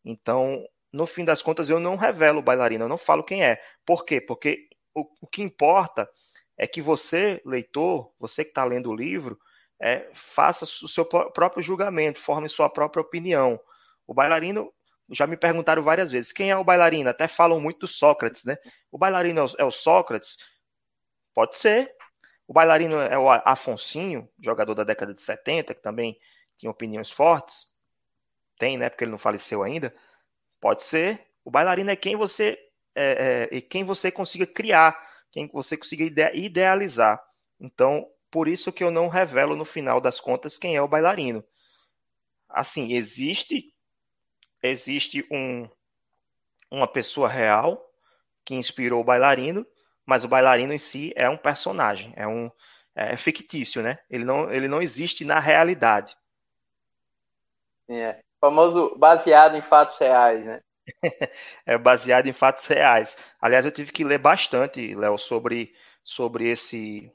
Então, 0.04 0.66
no 0.92 1.08
fim 1.08 1.26
das 1.26 1.42
contas, 1.42 1.70
eu 1.70 1.80
não 1.80 1.96
revelo 1.96 2.40
o 2.40 2.44
bailarino, 2.44 2.86
eu 2.86 2.90
não 2.90 2.98
falo 2.98 3.24
quem 3.24 3.44
é. 3.44 3.60
Por 3.86 4.06
quê? 4.06 4.22
Porque 4.22 4.68
o, 4.94 5.06
o 5.22 5.28
que 5.28 5.42
importa 5.42 6.10
é 6.58 6.68
que 6.68 6.82
você, 6.82 7.42
leitor, 7.46 8.12
você 8.20 8.44
que 8.44 8.52
está 8.52 8.64
lendo 8.64 8.90
o 8.90 8.96
livro, 8.96 9.40
é, 9.82 10.08
faça 10.14 10.64
o 10.64 10.88
seu 10.88 11.04
próprio 11.04 11.64
julgamento, 11.64 12.20
forme 12.20 12.48
sua 12.48 12.70
própria 12.70 13.02
opinião. 13.02 13.60
O 14.06 14.14
bailarino, 14.14 14.72
já 15.10 15.26
me 15.26 15.36
perguntaram 15.36 15.82
várias 15.82 16.12
vezes, 16.12 16.32
quem 16.32 16.52
é 16.52 16.56
o 16.56 16.64
bailarino? 16.64 17.10
Até 17.10 17.28
falam 17.28 17.60
muito 17.60 17.80
do 17.80 17.88
Sócrates, 17.88 18.46
né? 18.46 18.58
O 18.92 18.98
bailarino 18.98 19.42
é 19.58 19.64
o, 19.64 19.68
é 19.68 19.72
Sócrates? 19.72 20.38
Pode 21.34 21.58
ser. 21.58 21.96
O 22.48 22.54
bailarino 22.54 23.00
é 23.00 23.18
o 23.18 23.30
Afonsinho, 23.30 24.30
jogador 24.40 24.76
da 24.76 24.84
década 24.84 25.14
de 25.14 25.22
70, 25.22 25.74
que 25.74 25.82
também 25.82 26.20
tinha 26.58 26.70
opiniões 26.70 27.10
fortes. 27.10 27.72
Tem, 28.60 28.78
né? 28.78 28.90
Porque 28.90 29.04
ele 29.04 29.12
não 29.12 29.18
faleceu 29.18 29.64
ainda. 29.64 29.96
Pode 30.60 30.84
ser. 30.84 31.28
O 31.44 31.50
bailarino 31.50 31.90
é 31.90 31.96
quem 31.96 32.16
você 32.16 32.60
é, 32.94 33.48
é, 33.52 33.56
e 33.56 33.62
quem 33.62 33.84
você 33.84 34.12
consiga 34.12 34.46
criar, 34.46 34.96
quem 35.32 35.50
você 35.52 35.76
consiga 35.76 36.04
ide 36.04 36.32
idealizar. 36.36 37.24
Então, 37.60 38.08
por 38.32 38.48
isso 38.48 38.72
que 38.72 38.84
eu 38.84 38.90
não 38.90 39.10
revelo 39.10 39.56
no 39.56 39.66
final 39.66 40.00
das 40.00 40.20
contas 40.20 40.58
quem 40.58 40.76
é 40.76 40.82
o 40.82 40.88
bailarino. 40.88 41.44
Assim, 42.50 42.94
existe 42.94 43.74
existe 44.64 45.26
um, 45.32 45.68
uma 46.70 46.88
pessoa 46.88 47.28
real 47.28 47.84
que 48.46 48.56
inspirou 48.56 49.02
o 49.02 49.04
bailarino, 49.04 49.66
mas 50.06 50.24
o 50.24 50.28
bailarino 50.28 50.74
em 50.74 50.78
si 50.78 51.12
é 51.16 51.30
um 51.30 51.38
personagem, 51.38 52.14
é 52.16 52.28
um 52.28 52.50
é 52.96 53.16
fictício, 53.16 53.82
né? 53.82 54.00
Ele 54.10 54.26
não, 54.26 54.52
ele 54.52 54.68
não 54.68 54.82
existe 54.82 55.24
na 55.24 55.40
realidade. 55.40 56.16
É, 57.90 58.22
famoso 58.40 58.96
baseado 58.98 59.56
em 59.56 59.62
fatos 59.62 59.98
reais, 59.98 60.46
né? 60.46 60.62
é 61.66 61.78
baseado 61.78 62.28
em 62.28 62.34
fatos 62.34 62.66
reais. 62.68 63.18
Aliás, 63.42 63.64
eu 63.64 63.72
tive 63.72 63.92
que 63.92 64.04
ler 64.04 64.18
bastante, 64.18 64.94
Léo, 64.94 65.18
sobre, 65.18 65.74
sobre 66.04 66.50
esse 66.50 67.12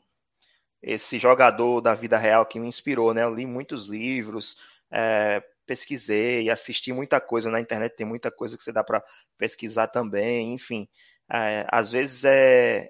esse 0.87 1.19
jogador 1.19 1.81
da 1.81 1.95
vida 1.95 2.17
real 2.17 2.47
que 2.47 2.61
me 2.61 2.69
inspirou, 2.69 3.13
né? 3.13 3.25
Eu 3.25 3.35
li 3.35 3.45
muitos 3.45 3.89
livros, 3.89 4.57
é, 4.89 5.43
pesquisei, 5.67 6.49
assisti 6.49 6.93
muita 6.93 7.21
coisa 7.21 7.51
na 7.51 7.61
internet, 7.61 7.97
tem 7.97 8.07
muita 8.07 8.31
coisa 8.31 8.57
que 8.57 8.63
você 8.63 8.71
dá 8.73 8.85
para 8.85 9.03
pesquisar 9.37 9.89
também, 9.89 10.55
enfim. 10.55 10.89
É, 11.29 11.67
às 11.73 11.91
vezes 11.91 12.25
é 12.25 12.89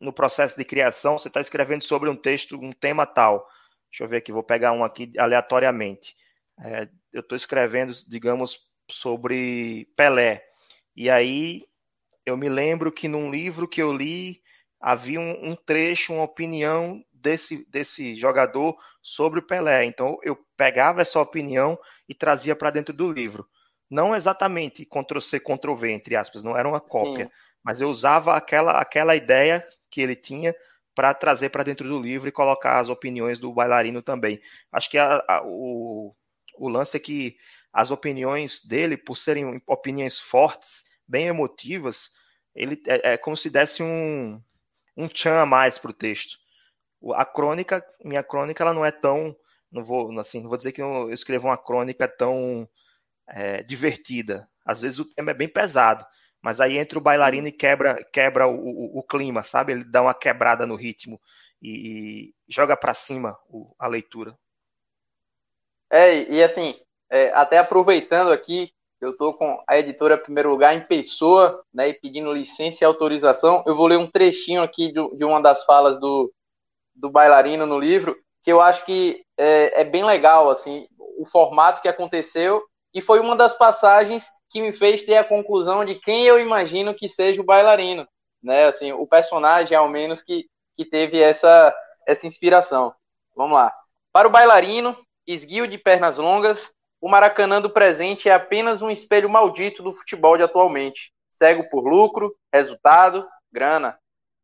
no 0.00 0.12
processo 0.12 0.56
de 0.56 0.64
criação, 0.64 1.18
você 1.18 1.28
está 1.28 1.40
escrevendo 1.40 1.82
sobre 1.82 2.08
um 2.08 2.16
texto, 2.16 2.56
um 2.56 2.72
tema 2.72 3.04
tal. 3.06 3.46
Deixa 3.90 4.04
eu 4.04 4.08
ver 4.08 4.18
aqui, 4.18 4.32
vou 4.32 4.44
pegar 4.44 4.72
um 4.72 4.84
aqui 4.84 5.12
aleatoriamente. 5.18 6.16
É, 6.60 6.88
eu 7.12 7.20
estou 7.20 7.36
escrevendo, 7.36 7.92
digamos, 8.08 8.68
sobre 8.88 9.88
Pelé. 9.96 10.44
E 10.94 11.10
aí 11.10 11.64
eu 12.24 12.36
me 12.36 12.48
lembro 12.48 12.92
que 12.92 13.08
num 13.08 13.30
livro 13.32 13.66
que 13.66 13.82
eu 13.82 13.92
li 13.92 14.40
havia 14.80 15.20
um, 15.20 15.50
um 15.50 15.56
trecho, 15.56 16.12
uma 16.12 16.24
opinião 16.24 17.02
desse, 17.22 17.66
desse 17.70 18.16
jogador 18.16 18.76
sobre 19.00 19.38
o 19.38 19.42
Pelé. 19.42 19.84
Então 19.84 20.18
eu 20.22 20.36
pegava 20.56 21.00
essa 21.00 21.20
opinião 21.20 21.78
e 22.08 22.14
trazia 22.14 22.56
para 22.56 22.70
dentro 22.70 22.94
do 22.94 23.10
livro. 23.10 23.48
Não 23.88 24.14
exatamente 24.14 24.84
Ctrl-C, 24.84 25.40
Ctrl-V, 25.40 25.92
entre 25.92 26.16
aspas, 26.16 26.42
não 26.42 26.56
era 26.56 26.68
uma 26.68 26.80
cópia, 26.80 27.26
Sim. 27.26 27.30
mas 27.62 27.80
eu 27.80 27.88
usava 27.88 28.34
aquela, 28.36 28.80
aquela 28.80 29.14
ideia 29.14 29.62
que 29.90 30.00
ele 30.00 30.16
tinha 30.16 30.54
para 30.94 31.12
trazer 31.14 31.50
para 31.50 31.62
dentro 31.62 31.88
do 31.88 32.00
livro 32.00 32.28
e 32.28 32.32
colocar 32.32 32.78
as 32.78 32.88
opiniões 32.88 33.38
do 33.38 33.52
bailarino 33.52 34.02
também. 34.02 34.40
Acho 34.70 34.90
que 34.90 34.98
a, 34.98 35.22
a, 35.28 35.42
o, 35.44 36.14
o 36.58 36.68
lance 36.68 36.96
é 36.96 37.00
que 37.00 37.36
as 37.72 37.90
opiniões 37.90 38.62
dele, 38.64 38.96
por 38.96 39.16
serem 39.16 39.62
opiniões 39.66 40.18
fortes, 40.18 40.84
bem 41.06 41.26
emotivas, 41.26 42.10
ele 42.54 42.82
é, 42.86 43.12
é 43.12 43.16
como 43.16 43.36
se 43.36 43.48
desse 43.48 43.82
um, 43.82 44.42
um 44.96 45.08
tchan 45.08 45.40
a 45.40 45.46
mais 45.46 45.78
para 45.78 45.90
o 45.90 45.94
texto. 45.94 46.38
A 47.14 47.24
crônica, 47.24 47.84
minha 48.04 48.22
crônica, 48.22 48.62
ela 48.62 48.74
não 48.74 48.84
é 48.84 48.90
tão, 48.90 49.36
não 49.70 49.82
vou, 49.82 50.18
assim, 50.18 50.40
não 50.40 50.48
vou 50.48 50.56
dizer 50.56 50.72
que 50.72 50.82
eu 50.82 51.10
escrevo 51.10 51.48
uma 51.48 51.56
crônica 51.58 52.06
tão 52.06 52.68
é, 53.28 53.62
divertida. 53.62 54.48
Às 54.64 54.82
vezes 54.82 54.98
o 54.98 55.04
tema 55.04 55.30
é 55.32 55.34
bem 55.34 55.48
pesado, 55.48 56.04
mas 56.40 56.60
aí 56.60 56.78
entra 56.78 56.98
o 56.98 57.02
bailarino 57.02 57.48
e 57.48 57.52
quebra, 57.52 58.02
quebra 58.12 58.46
o, 58.46 58.54
o, 58.54 58.98
o 58.98 59.02
clima, 59.02 59.42
sabe? 59.42 59.72
Ele 59.72 59.84
dá 59.84 60.02
uma 60.02 60.14
quebrada 60.14 60.66
no 60.66 60.74
ritmo 60.74 61.20
e, 61.60 61.70
e 61.70 62.34
joga 62.48 62.76
para 62.76 62.94
cima 62.94 63.38
o, 63.48 63.74
a 63.78 63.86
leitura. 63.86 64.36
É, 65.90 66.22
e 66.30 66.42
assim, 66.42 66.78
é, 67.10 67.30
até 67.34 67.58
aproveitando 67.58 68.32
aqui, 68.32 68.72
eu 69.00 69.10
estou 69.10 69.34
com 69.34 69.62
a 69.68 69.78
editora 69.78 70.16
Primeiro 70.16 70.50
Lugar 70.50 70.74
em 70.74 70.86
pessoa, 70.86 71.64
né, 71.74 71.88
e 71.88 71.94
pedindo 71.94 72.32
licença 72.32 72.78
e 72.82 72.86
autorização, 72.86 73.62
eu 73.66 73.76
vou 73.76 73.86
ler 73.86 73.98
um 73.98 74.10
trechinho 74.10 74.62
aqui 74.62 74.92
de, 74.92 75.16
de 75.16 75.24
uma 75.24 75.40
das 75.42 75.64
falas 75.64 75.98
do, 75.98 76.32
do 76.94 77.10
bailarino 77.10 77.66
no 77.66 77.78
livro, 77.78 78.16
que 78.42 78.52
eu 78.52 78.60
acho 78.60 78.84
que 78.84 79.24
é, 79.38 79.82
é 79.82 79.84
bem 79.84 80.04
legal, 80.04 80.50
assim, 80.50 80.86
o 81.18 81.24
formato 81.24 81.80
que 81.80 81.88
aconteceu, 81.88 82.62
e 82.94 83.00
foi 83.00 83.20
uma 83.20 83.36
das 83.36 83.54
passagens 83.54 84.26
que 84.50 84.60
me 84.60 84.72
fez 84.72 85.02
ter 85.02 85.16
a 85.16 85.24
conclusão 85.24 85.84
de 85.84 85.94
quem 85.94 86.24
eu 86.24 86.38
imagino 86.38 86.94
que 86.94 87.08
seja 87.08 87.40
o 87.40 87.44
bailarino, 87.44 88.06
né, 88.42 88.66
assim, 88.66 88.92
o 88.92 89.06
personagem, 89.06 89.76
ao 89.76 89.88
menos, 89.88 90.20
que, 90.20 90.46
que 90.76 90.84
teve 90.84 91.20
essa, 91.20 91.74
essa 92.06 92.26
inspiração. 92.26 92.94
Vamos 93.34 93.54
lá. 93.54 93.72
Para 94.12 94.28
o 94.28 94.30
bailarino, 94.30 94.96
esguio 95.26 95.66
de 95.66 95.78
pernas 95.78 96.18
longas, 96.18 96.70
o 97.00 97.08
Maracanã 97.08 97.60
do 97.60 97.70
presente 97.70 98.28
é 98.28 98.34
apenas 98.34 98.82
um 98.82 98.90
espelho 98.90 99.28
maldito 99.28 99.82
do 99.82 99.90
futebol 99.90 100.36
de 100.36 100.44
atualmente, 100.44 101.12
cego 101.30 101.68
por 101.68 101.84
lucro, 101.88 102.34
resultado, 102.52 103.26
grana. 103.50 103.98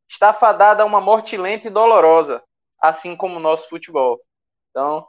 Está 0.09 0.33
fadada 0.33 0.83
a 0.83 0.87
uma 0.87 1.01
morte 1.01 1.37
lenta 1.37 1.69
e 1.69 1.71
dolorosa, 1.71 2.43
assim 2.81 3.15
como 3.15 3.37
o 3.37 3.41
nosso 3.41 3.69
futebol. 3.69 4.21
Então, 4.71 5.07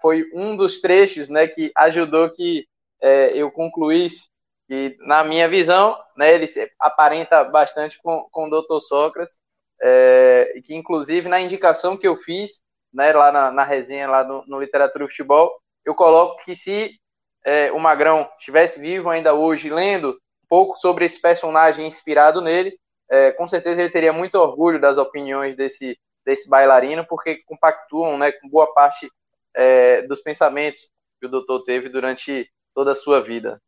foi 0.00 0.28
um 0.34 0.56
dos 0.56 0.80
trechos 0.80 1.28
né, 1.28 1.46
que 1.46 1.70
ajudou 1.76 2.30
que 2.30 2.66
é, 3.00 3.36
eu 3.36 3.50
concluísse 3.50 4.28
que, 4.66 4.96
na 5.00 5.22
minha 5.24 5.48
visão, 5.48 5.96
né, 6.16 6.34
ele 6.34 6.48
aparenta 6.80 7.44
bastante 7.44 8.00
com, 8.02 8.26
com 8.30 8.48
o 8.48 8.50
Dr. 8.50 8.80
Sócrates, 8.80 9.38
é, 9.80 10.60
que, 10.64 10.74
inclusive, 10.74 11.28
na 11.28 11.40
indicação 11.40 11.96
que 11.96 12.06
eu 12.06 12.16
fiz, 12.16 12.62
né, 12.92 13.12
lá 13.12 13.30
na, 13.30 13.50
na 13.50 13.64
resenha 13.64 14.08
lá 14.08 14.24
no, 14.24 14.44
no 14.46 14.60
Literatura 14.60 15.04
e 15.04 15.08
Futebol, 15.08 15.54
eu 15.84 15.94
coloco 15.94 16.42
que 16.42 16.56
se 16.56 16.98
é, 17.44 17.70
o 17.70 17.78
Magrão 17.78 18.28
estivesse 18.38 18.80
vivo 18.80 19.08
ainda 19.08 19.34
hoje, 19.34 19.70
lendo 19.70 20.10
um 20.10 20.48
pouco 20.48 20.76
sobre 20.76 21.04
esse 21.04 21.20
personagem 21.20 21.86
inspirado 21.86 22.40
nele, 22.40 22.76
é, 23.10 23.32
com 23.32 23.46
certeza 23.46 23.80
ele 23.80 23.90
teria 23.90 24.12
muito 24.12 24.36
orgulho 24.36 24.80
das 24.80 24.98
opiniões 24.98 25.56
desse, 25.56 25.98
desse 26.24 26.48
bailarino, 26.48 27.06
porque 27.06 27.42
compactuam 27.44 28.18
né, 28.18 28.32
com 28.32 28.48
boa 28.48 28.72
parte 28.72 29.10
é, 29.54 30.02
dos 30.02 30.20
pensamentos 30.20 30.88
que 31.20 31.26
o 31.26 31.30
doutor 31.30 31.64
teve 31.64 31.88
durante 31.88 32.50
toda 32.74 32.92
a 32.92 32.96
sua 32.96 33.22
vida. 33.22 33.60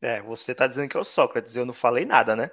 É, 0.00 0.20
você 0.22 0.52
está 0.52 0.66
dizendo 0.66 0.88
que 0.88 0.96
é 0.96 1.00
o 1.00 1.04
Sócrates, 1.04 1.56
eu 1.56 1.64
não 1.64 1.72
falei 1.72 2.04
nada, 2.04 2.36
né? 2.36 2.50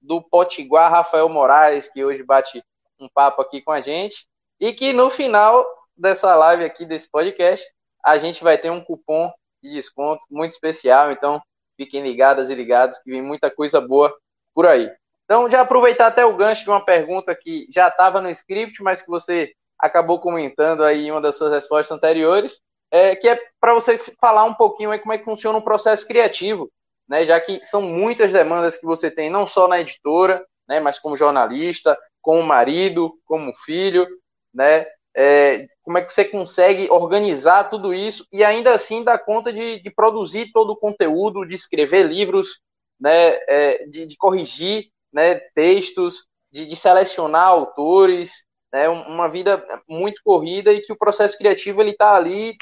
do 0.00 0.22
Potiguar 0.22 0.90
Rafael 0.90 1.28
Moraes, 1.28 1.88
que 1.88 2.04
hoje 2.04 2.22
bate 2.22 2.62
um 3.00 3.08
papo 3.08 3.42
aqui 3.42 3.60
com 3.60 3.72
a 3.72 3.80
gente, 3.80 4.26
e 4.60 4.72
que 4.72 4.92
no 4.92 5.10
final 5.10 5.66
dessa 5.96 6.34
live 6.36 6.64
aqui, 6.64 6.86
desse 6.86 7.10
podcast, 7.10 7.66
a 8.04 8.18
gente 8.18 8.44
vai 8.44 8.56
ter 8.56 8.70
um 8.70 8.80
cupom 8.80 9.32
de 9.62 9.72
desconto 9.72 10.24
muito 10.30 10.52
especial. 10.52 11.10
Então, 11.10 11.42
fiquem 11.76 12.02
ligadas 12.02 12.50
e 12.50 12.54
ligados 12.54 12.98
que 12.98 13.10
vem 13.10 13.22
muita 13.22 13.50
coisa 13.50 13.80
boa 13.80 14.14
por 14.54 14.66
aí. 14.66 14.90
Então, 15.26 15.50
já 15.50 15.60
aproveitar 15.60 16.06
até 16.06 16.24
o 16.24 16.36
gancho 16.36 16.64
de 16.64 16.70
uma 16.70 16.84
pergunta 16.84 17.34
que 17.34 17.66
já 17.70 17.88
estava 17.88 18.20
no 18.20 18.30
script, 18.30 18.80
mas 18.82 19.02
que 19.02 19.08
você 19.08 19.52
acabou 19.78 20.20
comentando 20.20 20.82
aí 20.82 21.08
em 21.08 21.10
uma 21.10 21.20
das 21.20 21.36
suas 21.36 21.52
respostas 21.52 21.94
anteriores, 21.94 22.60
é, 22.90 23.14
que 23.16 23.28
é 23.28 23.38
para 23.60 23.74
você 23.74 23.98
falar 24.20 24.44
um 24.44 24.54
pouquinho 24.54 24.90
aí 24.90 24.98
como 25.00 25.12
é 25.12 25.18
que 25.18 25.24
funciona 25.24 25.58
o 25.58 25.62
processo 25.62 26.06
criativo, 26.06 26.70
né? 27.08 27.26
Já 27.26 27.40
que 27.40 27.62
são 27.64 27.82
muitas 27.82 28.32
demandas 28.32 28.76
que 28.76 28.86
você 28.86 29.10
tem, 29.10 29.28
não 29.28 29.46
só 29.46 29.66
na 29.66 29.80
editora, 29.80 30.46
né? 30.68 30.78
Mas 30.78 30.98
como 30.98 31.16
jornalista, 31.16 31.98
como 32.22 32.42
marido, 32.42 33.12
como 33.24 33.52
filho, 33.52 34.06
né? 34.54 34.86
É, 35.18 35.66
como 35.82 35.96
é 35.98 36.02
que 36.02 36.12
você 36.12 36.24
consegue 36.24 36.88
organizar 36.90 37.70
tudo 37.70 37.94
isso 37.94 38.26
e 38.30 38.44
ainda 38.44 38.74
assim 38.74 39.02
dar 39.02 39.18
conta 39.18 39.52
de, 39.52 39.80
de 39.82 39.90
produzir 39.90 40.52
todo 40.52 40.70
o 40.70 40.76
conteúdo, 40.76 41.46
de 41.46 41.54
escrever 41.54 42.06
livros, 42.06 42.60
né, 43.00 43.38
é, 43.48 43.86
de, 43.86 44.04
de, 44.04 44.16
corrigir 44.16 44.90
né, 45.16 45.36
textos, 45.54 46.26
de, 46.52 46.66
de 46.66 46.76
selecionar 46.76 47.48
autores, 47.48 48.44
né, 48.70 48.86
uma 48.86 49.28
vida 49.28 49.66
muito 49.88 50.20
corrida 50.22 50.74
e 50.74 50.82
que 50.82 50.92
o 50.92 50.98
processo 50.98 51.38
criativo 51.38 51.80
ele 51.80 51.92
está 51.92 52.14
ali 52.14 52.54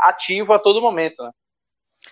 ativo 0.00 0.52
a 0.52 0.58
todo 0.58 0.82
momento. 0.82 1.22
Né? 1.22 1.30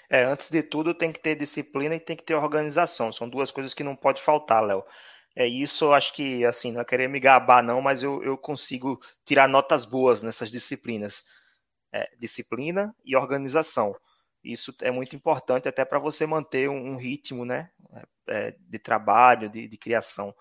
É, 0.08 0.24
antes 0.24 0.50
de 0.50 0.62
tudo 0.62 0.94
tem 0.94 1.12
que 1.12 1.20
ter 1.20 1.36
disciplina 1.36 1.94
e 1.94 2.00
tem 2.00 2.16
que 2.16 2.24
ter 2.24 2.34
organização. 2.34 3.12
São 3.12 3.28
duas 3.28 3.50
coisas 3.50 3.74
que 3.74 3.84
não 3.84 3.94
pode 3.94 4.22
faltar, 4.22 4.64
Léo. 4.64 4.82
É 5.36 5.46
isso, 5.46 5.92
acho 5.92 6.14
que, 6.14 6.46
assim, 6.46 6.72
não 6.72 6.80
é 6.80 6.84
querer 6.84 7.08
me 7.08 7.20
gabar, 7.20 7.62
não, 7.62 7.82
mas 7.82 8.02
eu, 8.02 8.22
eu 8.22 8.38
consigo 8.38 8.98
tirar 9.24 9.48
notas 9.48 9.84
boas 9.84 10.22
nessas 10.22 10.50
disciplinas. 10.50 11.24
É, 11.92 12.08
disciplina 12.18 12.94
e 13.04 13.14
organização. 13.14 13.94
Isso 14.44 14.74
é 14.82 14.90
muito 14.90 15.16
importante 15.16 15.68
até 15.68 15.84
para 15.84 15.98
você 15.98 16.26
manter 16.26 16.68
um, 16.68 16.96
ritmo 16.96 17.44
né, 17.44 17.70
é, 18.26 18.54
de 18.58 18.78
trabalho, 18.78 19.48
de, 19.48 19.66
de 19.66 19.76
criação. 19.78 20.34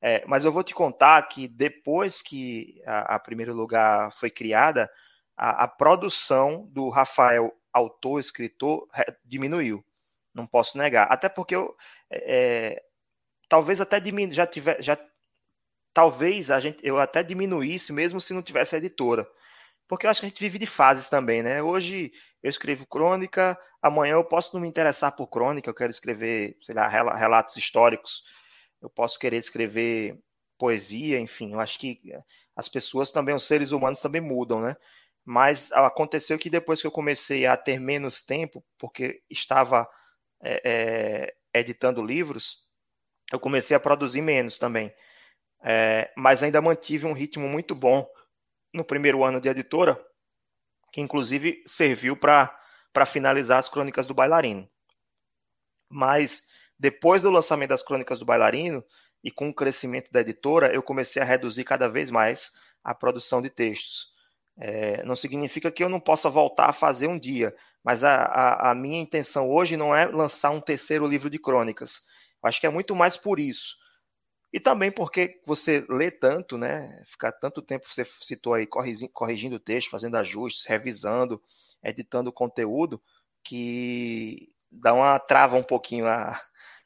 É, 0.00 0.24
mas 0.26 0.44
eu 0.44 0.50
vou 0.50 0.64
te 0.64 0.74
contar 0.74 1.22
que 1.28 1.46
depois 1.46 2.22
que 2.22 2.82
a, 2.86 3.16
a 3.16 3.18
primeiro 3.18 3.54
lugar 3.54 4.10
foi 4.12 4.30
criada, 4.30 4.90
a, 5.36 5.64
a, 5.64 5.68
produção 5.68 6.66
do 6.70 6.88
Rafael, 6.88 7.56
autor, 7.72 8.18
escritor, 8.18 8.88
diminuiu. 9.24 9.84
Não 10.34 10.46
posso 10.46 10.78
negar. 10.78 11.06
Até 11.10 11.28
porque 11.28 11.54
eu 11.54 11.76
é, 12.10 12.72
é, 12.74 12.82
talvez 13.48 13.80
até 13.82 14.00
diminu, 14.00 14.32
já 14.32 14.46
tiver. 14.46 14.82
Já, 14.82 14.98
talvez 15.92 16.50
a 16.50 16.58
gente, 16.58 16.78
eu 16.82 16.98
até 16.98 17.22
diminuísse, 17.22 17.92
mesmo 17.92 18.20
se 18.20 18.32
não 18.32 18.42
tivesse 18.42 18.74
editora. 18.74 19.28
Porque 19.86 20.06
eu 20.06 20.10
acho 20.10 20.20
que 20.20 20.26
a 20.26 20.28
gente 20.30 20.40
vive 20.40 20.58
de 20.58 20.66
fases 20.66 21.08
também, 21.08 21.42
né? 21.42 21.62
Hoje 21.62 22.12
eu 22.42 22.50
escrevo 22.50 22.86
crônica, 22.86 23.58
amanhã 23.80 24.14
eu 24.14 24.24
posso 24.24 24.54
não 24.54 24.60
me 24.62 24.68
interessar 24.68 25.14
por 25.14 25.28
crônica, 25.28 25.68
eu 25.68 25.74
quero 25.74 25.90
escrever, 25.90 26.56
sei 26.60 26.74
lá, 26.74 26.88
relatos 26.88 27.56
históricos 27.56 28.22
eu 28.82 28.90
posso 28.90 29.18
querer 29.18 29.36
escrever 29.36 30.18
poesia, 30.58 31.18
enfim, 31.18 31.52
eu 31.52 31.60
acho 31.60 31.78
que 31.78 32.00
as 32.54 32.68
pessoas 32.68 33.12
também, 33.12 33.34
os 33.34 33.46
seres 33.46 33.70
humanos 33.70 34.00
também 34.00 34.20
mudam, 34.20 34.60
né? 34.60 34.76
Mas 35.24 35.70
aconteceu 35.72 36.36
que 36.38 36.50
depois 36.50 36.80
que 36.80 36.86
eu 36.86 36.90
comecei 36.90 37.46
a 37.46 37.56
ter 37.56 37.78
menos 37.78 38.22
tempo, 38.22 38.62
porque 38.76 39.22
estava 39.30 39.88
é, 40.42 41.32
é, 41.54 41.58
editando 41.60 42.04
livros, 42.04 42.58
eu 43.32 43.38
comecei 43.38 43.76
a 43.76 43.80
produzir 43.80 44.20
menos 44.20 44.58
também. 44.58 44.92
É, 45.62 46.12
mas 46.16 46.42
ainda 46.42 46.60
mantive 46.60 47.06
um 47.06 47.12
ritmo 47.12 47.48
muito 47.48 47.72
bom 47.74 48.06
no 48.74 48.84
primeiro 48.84 49.22
ano 49.24 49.40
de 49.40 49.48
editora, 49.48 50.04
que 50.92 51.00
inclusive 51.00 51.62
serviu 51.66 52.16
para 52.16 52.54
finalizar 53.06 53.58
as 53.58 53.68
crônicas 53.68 54.06
do 54.06 54.14
bailarino. 54.14 54.68
Mas 55.88 56.44
depois 56.82 57.22
do 57.22 57.30
lançamento 57.30 57.68
das 57.68 57.80
Crônicas 57.80 58.18
do 58.18 58.24
Bailarino 58.24 58.84
e 59.22 59.30
com 59.30 59.48
o 59.48 59.54
crescimento 59.54 60.10
da 60.10 60.20
editora, 60.20 60.74
eu 60.74 60.82
comecei 60.82 61.22
a 61.22 61.24
reduzir 61.24 61.62
cada 61.62 61.88
vez 61.88 62.10
mais 62.10 62.50
a 62.82 62.92
produção 62.92 63.40
de 63.40 63.48
textos. 63.48 64.08
É, 64.58 65.00
não 65.04 65.14
significa 65.14 65.70
que 65.70 65.84
eu 65.84 65.88
não 65.88 66.00
possa 66.00 66.28
voltar 66.28 66.66
a 66.66 66.72
fazer 66.72 67.06
um 67.06 67.16
dia, 67.16 67.54
mas 67.84 68.02
a, 68.02 68.16
a, 68.16 68.70
a, 68.72 68.74
minha 68.74 69.00
intenção 69.00 69.48
hoje 69.48 69.76
não 69.76 69.94
é 69.94 70.06
lançar 70.06 70.50
um 70.50 70.60
terceiro 70.60 71.06
livro 71.06 71.30
de 71.30 71.38
crônicas. 71.38 72.02
Eu 72.42 72.48
acho 72.48 72.60
que 72.60 72.66
é 72.66 72.70
muito 72.70 72.96
mais 72.96 73.16
por 73.16 73.38
isso. 73.38 73.76
E 74.52 74.60
também 74.60 74.92
porque 74.92 75.40
você 75.46 75.84
lê 75.88 76.10
tanto, 76.10 76.58
né? 76.58 77.02
Ficar 77.06 77.32
tanto 77.32 77.62
tempo, 77.62 77.86
você 77.88 78.04
citou 78.04 78.52
aí, 78.52 78.66
corrigindo, 78.66 79.56
o 79.56 79.60
texto, 79.60 79.90
fazendo 79.90 80.16
ajustes, 80.16 80.66
revisando, 80.66 81.42
editando 81.82 82.30
conteúdo, 82.30 83.02
que 83.42 84.52
dá 84.70 84.92
uma 84.92 85.18
trava 85.18 85.56
um 85.56 85.62
pouquinho 85.62 86.06
a, 86.06 86.38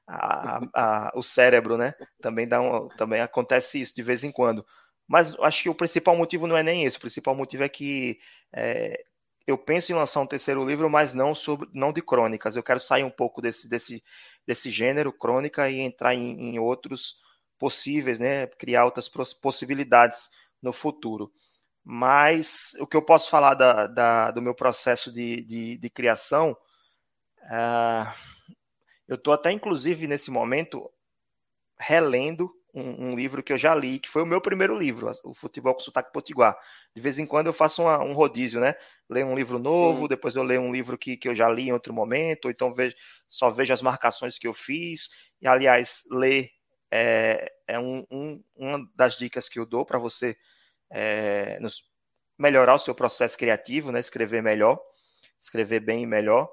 a, 0.06 0.60
a, 0.74 1.12
o 1.16 1.22
cérebro, 1.22 1.76
né? 1.76 1.92
Também, 2.20 2.46
dá 2.46 2.60
um, 2.60 2.88
também 2.88 3.20
acontece 3.20 3.80
isso 3.80 3.94
de 3.94 4.02
vez 4.02 4.22
em 4.22 4.30
quando. 4.30 4.64
Mas 5.08 5.34
acho 5.40 5.64
que 5.64 5.68
o 5.68 5.74
principal 5.74 6.16
motivo 6.16 6.46
não 6.46 6.56
é 6.56 6.62
nem 6.62 6.84
esse. 6.84 6.96
O 6.96 7.00
principal 7.00 7.34
motivo 7.34 7.64
é 7.64 7.68
que 7.68 8.18
é, 8.52 9.04
eu 9.44 9.58
penso 9.58 9.90
em 9.90 9.94
lançar 9.94 10.20
um 10.20 10.26
terceiro 10.26 10.64
livro, 10.64 10.88
mas 10.88 11.14
não 11.14 11.34
sobre, 11.34 11.68
não 11.72 11.92
de 11.92 12.00
crônicas. 12.00 12.54
Eu 12.54 12.62
quero 12.62 12.78
sair 12.78 13.02
um 13.02 13.10
pouco 13.10 13.42
desse, 13.42 13.68
desse, 13.68 14.02
desse 14.46 14.70
gênero 14.70 15.12
crônica 15.12 15.68
e 15.68 15.80
entrar 15.80 16.14
em, 16.14 16.54
em 16.54 16.58
outros 16.60 17.25
possíveis, 17.58 18.18
né? 18.18 18.46
Criar 18.46 18.84
outras 18.84 19.08
possibilidades 19.08 20.30
no 20.62 20.72
futuro. 20.72 21.32
Mas 21.84 22.74
o 22.80 22.86
que 22.86 22.96
eu 22.96 23.02
posso 23.02 23.30
falar 23.30 23.54
da, 23.54 23.86
da 23.86 24.30
do 24.30 24.42
meu 24.42 24.54
processo 24.54 25.12
de, 25.12 25.42
de, 25.42 25.78
de 25.78 25.90
criação. 25.90 26.56
Uh, 27.42 28.12
eu 29.06 29.14
estou 29.14 29.32
até, 29.32 29.52
inclusive, 29.52 30.08
nesse 30.08 30.30
momento, 30.30 30.90
relendo 31.78 32.52
um, 32.74 33.10
um, 33.10 33.16
livro 33.16 33.42
que 33.42 33.52
eu 33.52 33.58
já 33.58 33.74
li, 33.74 33.98
que 33.98 34.08
foi 34.08 34.22
o 34.22 34.26
meu 34.26 34.40
primeiro 34.40 34.76
livro, 34.76 35.10
o 35.24 35.32
Futebol 35.32 35.74
com 35.74 35.80
Sotaque 35.80 36.12
Potiguar. 36.12 36.58
De 36.94 37.00
vez 37.00 37.18
em 37.18 37.24
quando 37.24 37.46
eu 37.46 37.52
faço 37.52 37.82
uma, 37.82 38.02
um 38.02 38.12
rodízio, 38.12 38.60
né? 38.60 38.74
Leio 39.08 39.26
um 39.28 39.36
livro 39.36 39.58
novo, 39.58 40.02
Sim. 40.02 40.08
depois 40.08 40.34
eu 40.34 40.42
leio 40.42 40.60
um 40.60 40.72
livro 40.72 40.98
que, 40.98 41.16
que 41.16 41.28
eu 41.28 41.34
já 41.34 41.48
li 41.48 41.68
em 41.68 41.72
outro 41.72 41.94
momento, 41.94 42.46
ou 42.46 42.50
então 42.50 42.72
vejo, 42.72 42.94
só 43.26 43.48
vejo 43.48 43.72
as 43.72 43.80
marcações 43.80 44.38
que 44.38 44.46
eu 44.46 44.52
fiz. 44.52 45.08
E, 45.40 45.46
aliás, 45.46 46.02
ler 46.10 46.50
é, 46.90 47.52
é 47.66 47.78
um, 47.78 48.06
um, 48.10 48.44
uma 48.56 48.88
das 48.94 49.16
dicas 49.16 49.48
que 49.48 49.58
eu 49.58 49.66
dou 49.66 49.84
para 49.84 49.98
você 49.98 50.36
é, 50.90 51.58
nos, 51.60 51.84
melhorar 52.38 52.74
o 52.74 52.78
seu 52.78 52.94
processo 52.94 53.36
criativo, 53.36 53.90
né? 53.90 54.00
Escrever 54.00 54.42
melhor, 54.42 54.80
escrever 55.38 55.80
bem 55.80 56.02
e 56.02 56.06
melhor. 56.06 56.50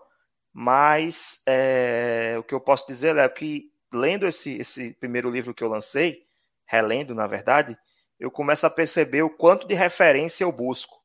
Mas 0.52 1.42
é, 1.48 2.36
o 2.38 2.44
que 2.44 2.54
eu 2.54 2.62
posso 2.62 2.88
dizer 2.88 3.16
é 3.18 3.28
que, 3.28 3.72
lendo 3.92 4.28
esse, 4.28 4.58
esse 4.58 4.92
primeiro 4.94 5.30
livro 5.30 5.54
que 5.54 5.64
eu 5.64 5.70
lancei, 5.70 6.26
relendo, 6.66 7.14
na 7.14 7.28
verdade, 7.28 7.78
eu 8.20 8.32
começo 8.32 8.66
a 8.66 8.70
perceber 8.70 9.24
o 9.24 9.30
quanto 9.30 9.68
de 9.68 9.74
referência 9.74 10.44
eu 10.44 10.52
busco. 10.52 11.02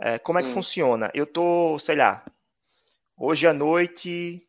É, 0.00 0.18
como 0.18 0.38
é 0.38 0.42
que 0.42 0.48
hum. 0.48 0.54
funciona? 0.54 1.10
Eu 1.14 1.26
tô, 1.26 1.78
sei 1.78 1.96
lá, 1.96 2.24
hoje 3.16 3.46
à 3.46 3.52
noite, 3.52 4.46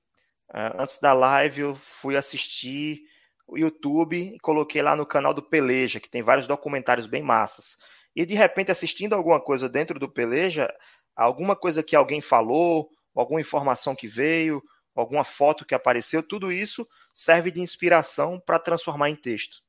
antes 0.53 0.99
da 0.99 1.13
live, 1.13 1.61
eu 1.61 1.75
fui 1.75 2.15
assistir 2.15 3.07
YouTube 3.53 4.37
coloquei 4.41 4.81
lá 4.81 4.95
no 4.95 5.05
canal 5.05 5.33
do 5.33 5.43
Peleja, 5.43 5.99
que 5.99 6.09
tem 6.09 6.21
vários 6.21 6.47
documentários 6.47 7.07
bem 7.07 7.21
massas. 7.21 7.77
E 8.15 8.25
de 8.25 8.33
repente, 8.33 8.71
assistindo 8.71 9.13
alguma 9.13 9.39
coisa 9.39 9.69
dentro 9.69 9.99
do 9.99 10.09
Peleja, 10.09 10.73
alguma 11.15 11.55
coisa 11.55 11.83
que 11.83 11.95
alguém 11.95 12.21
falou, 12.21 12.89
alguma 13.13 13.41
informação 13.41 13.95
que 13.95 14.07
veio, 14.07 14.63
alguma 14.95 15.23
foto 15.23 15.65
que 15.65 15.75
apareceu, 15.75 16.23
tudo 16.23 16.51
isso 16.51 16.87
serve 17.13 17.51
de 17.51 17.61
inspiração 17.61 18.39
para 18.39 18.57
transformar 18.57 19.09
em 19.09 19.15
texto. 19.15 19.61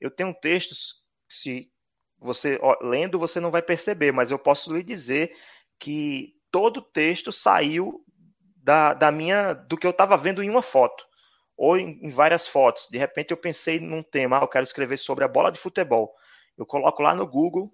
Eu 0.00 0.10
tenho 0.10 0.34
textos 0.34 1.04
se 1.28 1.70
você 2.18 2.58
ó, 2.62 2.76
lendo, 2.82 3.18
você 3.18 3.38
não 3.38 3.50
vai 3.50 3.62
perceber, 3.62 4.12
mas 4.12 4.30
eu 4.30 4.38
posso 4.38 4.74
lhe 4.74 4.82
dizer 4.82 5.36
que 5.78 6.34
todo 6.50 6.80
texto 6.80 7.30
saiu 7.30 8.04
da, 8.56 8.94
da 8.94 9.12
minha 9.12 9.52
do 9.52 9.76
que 9.76 9.86
eu 9.86 9.90
estava 9.90 10.16
vendo 10.16 10.42
em 10.42 10.48
uma 10.48 10.62
foto 10.62 11.04
ou 11.56 11.76
em, 11.76 11.98
em, 12.02 12.10
várias 12.10 12.46
fotos. 12.46 12.88
De 12.90 12.98
repente 12.98 13.30
eu 13.30 13.36
pensei 13.36 13.80
num 13.80 14.02
tema, 14.02 14.38
ah, 14.38 14.42
eu 14.42 14.48
quero 14.48 14.64
escrever 14.64 14.96
sobre 14.96 15.24
a 15.24 15.28
bola 15.28 15.52
de 15.52 15.58
futebol. 15.58 16.14
Eu 16.56 16.66
coloco 16.66 17.02
lá 17.02 17.14
no 17.14 17.26
Google 17.26 17.72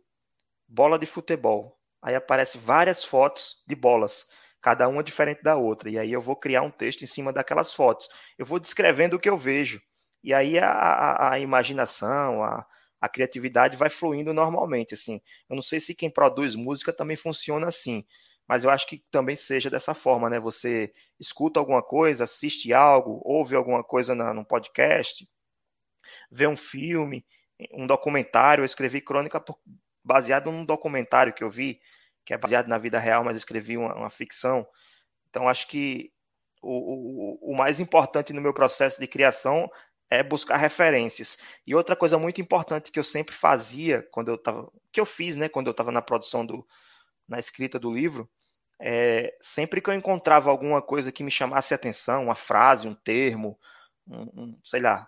bola 0.69 0.99
de 0.99 1.07
futebol. 1.07 1.79
Aí 2.01 2.15
aparece 2.15 2.57
várias 2.57 3.05
fotos 3.05 3.63
de 3.67 3.75
bolas 3.75 4.27
cada 4.61 4.89
uma 4.89 5.03
diferente 5.03 5.43
da 5.43 5.57
outra. 5.57 5.91
E 5.91 5.99
aí 5.99 6.13
eu 6.13 6.21
vou 6.21 6.37
criar 6.37 6.63
um 6.63 6.71
texto 6.71 7.03
em 7.03 7.07
cima 7.07 7.33
daquelas 7.33 7.73
fotos. 7.73 8.09
Eu 8.39 8.47
vou 8.47 8.61
descrevendo 8.61 9.17
o 9.17 9.19
que 9.19 9.29
eu 9.29 9.37
vejo. 9.37 9.81
E 10.23 10.35
aí 10.35 10.59
a, 10.59 10.71
a, 10.71 11.33
a 11.33 11.39
imaginação, 11.41 12.45
a, 12.45 12.67
a 13.01 13.09
criatividade 13.09 13.77
vai 13.77 13.89
fluindo 13.89 14.35
normalmente. 14.35 14.95
Assim, 14.95 15.21
eu 15.49 15.57
não 15.57 15.63
sei 15.63 15.81
se 15.81 15.95
quem 15.95 16.11
produz 16.11 16.55
música 16.55 16.93
também 16.93 17.17
funciona 17.17 17.69
assim, 17.69 18.05
mas 18.51 18.65
eu 18.65 18.71
acho 18.71 18.89
que 18.89 18.99
também 19.13 19.37
seja 19.37 19.71
dessa 19.71 19.95
forma, 19.95 20.29
né? 20.29 20.41
Você 20.41 20.93
escuta 21.21 21.61
alguma 21.61 21.81
coisa, 21.81 22.25
assiste 22.25 22.73
algo, 22.73 23.21
ouve 23.25 23.55
alguma 23.55 23.85
coisa 23.85 24.13
na, 24.13 24.35
num 24.35 24.43
podcast, 24.43 25.25
vê 26.29 26.49
um 26.49 26.57
filme, 26.57 27.25
um 27.73 27.87
documentário. 27.87 28.63
Eu 28.63 28.67
escrevi 28.67 29.01
crônica 29.01 29.41
baseado 30.03 30.51
num 30.51 30.65
documentário 30.65 31.33
que 31.33 31.45
eu 31.45 31.49
vi 31.49 31.81
que 32.25 32.35
é 32.35 32.39
baseado 32.39 32.67
na 32.67 32.77
vida 32.77 32.99
real, 32.99 33.23
mas 33.23 33.37
escrevi 33.37 33.77
uma, 33.77 33.95
uma 33.95 34.11
ficção. 34.11 34.67
Então, 35.29 35.49
acho 35.49 35.69
que 35.69 36.13
o, 36.61 37.39
o, 37.45 37.53
o 37.53 37.57
mais 37.57 37.79
importante 37.79 38.33
no 38.33 38.41
meu 38.41 38.53
processo 38.53 38.99
de 38.99 39.07
criação 39.07 39.71
é 40.11 40.25
buscar 40.25 40.57
referências. 40.57 41.39
E 41.65 41.73
outra 41.73 41.95
coisa 41.95 42.19
muito 42.19 42.41
importante 42.41 42.91
que 42.91 42.99
eu 42.99 43.05
sempre 43.05 43.33
fazia 43.33 44.03
quando 44.11 44.27
eu 44.27 44.35
estava, 44.35 44.69
que 44.91 44.99
eu 45.01 45.07
fiz, 45.07 45.37
né, 45.37 45.49
quando 45.49 45.69
eu 45.69 45.71
estava 45.71 45.93
na 45.93 46.03
produção 46.03 46.45
do, 46.45 46.67
na 47.29 47.39
escrita 47.39 47.79
do 47.79 47.89
livro, 47.89 48.29
é, 48.81 49.37
sempre 49.41 49.81
que 49.81 49.91
eu 49.91 49.95
encontrava 49.95 50.51
alguma 50.51 50.81
coisa 50.81 51.13
que 51.13 51.23
me 51.23 51.31
chamasse 51.31 51.75
a 51.75 51.77
atenção, 51.77 52.25
uma 52.25 52.35
frase, 52.35 52.89
um 52.89 52.95
termo, 52.95 53.59
um, 54.09 54.23
um, 54.23 54.59
sei 54.65 54.81
lá, 54.81 55.07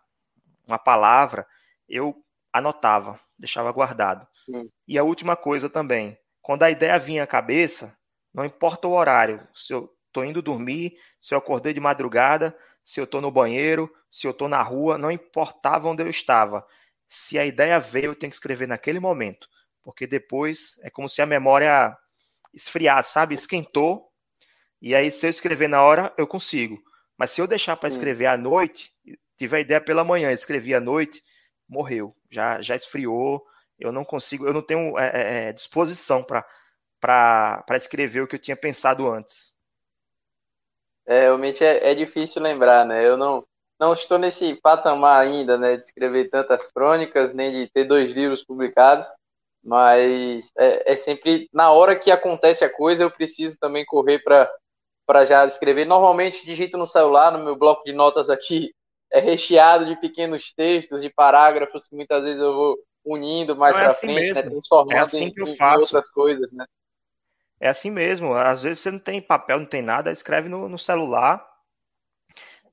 uma 0.66 0.78
palavra, 0.78 1.46
eu 1.88 2.22
anotava, 2.52 3.18
deixava 3.38 3.72
guardado. 3.72 4.26
Sim. 4.44 4.70
E 4.86 4.98
a 4.98 5.04
última 5.04 5.36
coisa 5.36 5.70
também, 5.70 6.18
quando 6.42 6.64
a 6.64 6.70
ideia 6.70 6.98
vinha 6.98 7.22
à 7.22 7.26
cabeça, 7.26 7.96
não 8.32 8.44
importa 8.44 8.86
o 8.86 8.92
horário, 8.92 9.46
se 9.54 9.72
eu 9.72 9.90
estou 10.06 10.24
indo 10.24 10.42
dormir, 10.42 10.98
se 11.18 11.32
eu 11.32 11.38
acordei 11.38 11.72
de 11.72 11.80
madrugada, 11.80 12.56
se 12.84 13.00
eu 13.00 13.04
estou 13.04 13.22
no 13.22 13.30
banheiro, 13.30 13.90
se 14.10 14.26
eu 14.26 14.32
estou 14.32 14.48
na 14.48 14.60
rua, 14.60 14.98
não 14.98 15.10
importava 15.10 15.88
onde 15.88 16.02
eu 16.02 16.10
estava. 16.10 16.66
Se 17.08 17.38
a 17.38 17.46
ideia 17.46 17.80
veio, 17.80 18.06
eu 18.06 18.14
tenho 18.14 18.30
que 18.30 18.36
escrever 18.36 18.68
naquele 18.68 19.00
momento, 19.00 19.48
porque 19.82 20.06
depois 20.06 20.78
é 20.82 20.90
como 20.90 21.08
se 21.08 21.22
a 21.22 21.26
memória 21.26 21.96
esfriasse, 22.52 23.12
sabe? 23.12 23.34
Esquentou, 23.34 24.10
e 24.80 24.94
aí 24.94 25.10
se 25.10 25.26
eu 25.26 25.30
escrever 25.30 25.68
na 25.68 25.82
hora, 25.82 26.12
eu 26.16 26.26
consigo. 26.26 26.82
Mas 27.16 27.30
se 27.30 27.40
eu 27.40 27.46
deixar 27.46 27.76
para 27.76 27.88
escrever 27.88 28.26
à 28.26 28.36
noite, 28.36 28.92
tiver 29.36 29.60
ideia 29.60 29.80
pela 29.80 30.04
manhã, 30.04 30.32
escrevi 30.32 30.74
à 30.74 30.80
noite, 30.80 31.22
morreu, 31.68 32.14
já, 32.30 32.60
já 32.60 32.74
esfriou, 32.74 33.44
eu 33.78 33.92
não 33.92 34.04
consigo, 34.04 34.46
eu 34.46 34.52
não 34.52 34.62
tenho 34.62 34.98
é, 34.98 35.10
é, 35.14 35.48
é 35.48 35.52
disposição 35.52 36.24
para 36.24 37.64
escrever 37.72 38.22
o 38.22 38.26
que 38.26 38.36
eu 38.36 38.40
tinha 38.40 38.56
pensado 38.56 39.10
antes. 39.10 39.52
É, 41.06 41.22
realmente 41.22 41.64
é, 41.64 41.90
é 41.90 41.94
difícil 41.94 42.40
lembrar, 42.40 42.84
né? 42.84 43.06
Eu 43.06 43.16
não, 43.16 43.44
não 43.78 43.92
estou 43.92 44.18
nesse 44.18 44.54
patamar 44.56 45.20
ainda, 45.20 45.58
né, 45.58 45.76
de 45.76 45.82
escrever 45.82 46.30
tantas 46.30 46.70
crônicas, 46.70 47.34
nem 47.34 47.50
de 47.50 47.70
ter 47.72 47.84
dois 47.84 48.12
livros 48.12 48.44
publicados, 48.44 49.06
mas 49.62 50.50
é, 50.58 50.92
é 50.92 50.96
sempre 50.96 51.48
na 51.52 51.70
hora 51.70 51.94
que 51.96 52.10
acontece 52.10 52.64
a 52.64 52.72
coisa, 52.72 53.04
eu 53.04 53.10
preciso 53.10 53.58
também 53.58 53.84
correr 53.84 54.18
para 54.20 55.24
já 55.24 55.46
escrever. 55.46 55.84
Normalmente 55.84 56.44
digito 56.44 56.76
no 56.76 56.86
celular, 56.86 57.30
no 57.30 57.44
meu 57.44 57.56
bloco 57.56 57.84
de 57.84 57.92
notas 57.92 58.28
aqui, 58.28 58.74
é 59.12 59.20
recheado 59.20 59.86
de 59.86 59.96
pequenos 59.96 60.52
textos, 60.54 61.02
de 61.02 61.10
parágrafos 61.10 61.86
que 61.86 61.94
muitas 61.94 62.22
vezes 62.22 62.40
eu 62.40 62.54
vou 62.54 62.78
unindo 63.04 63.56
mais 63.56 63.76
é 63.76 63.80
para 63.80 63.88
assim 63.88 64.14
frente, 64.14 64.34
né, 64.34 64.42
transformando 64.42 64.96
é 64.96 64.98
assim 64.98 65.24
em, 65.24 65.32
que 65.32 65.42
eu 65.42 65.46
em 65.46 65.80
outras 65.80 66.10
coisas, 66.10 66.50
né? 66.52 66.64
É 67.60 67.68
assim 67.68 67.90
mesmo. 67.90 68.34
Às 68.34 68.62
vezes 68.62 68.80
você 68.80 68.90
não 68.90 68.98
tem 68.98 69.20
papel, 69.20 69.60
não 69.60 69.66
tem 69.66 69.82
nada, 69.82 70.10
escreve 70.10 70.48
no, 70.48 70.68
no 70.68 70.78
celular. 70.78 71.46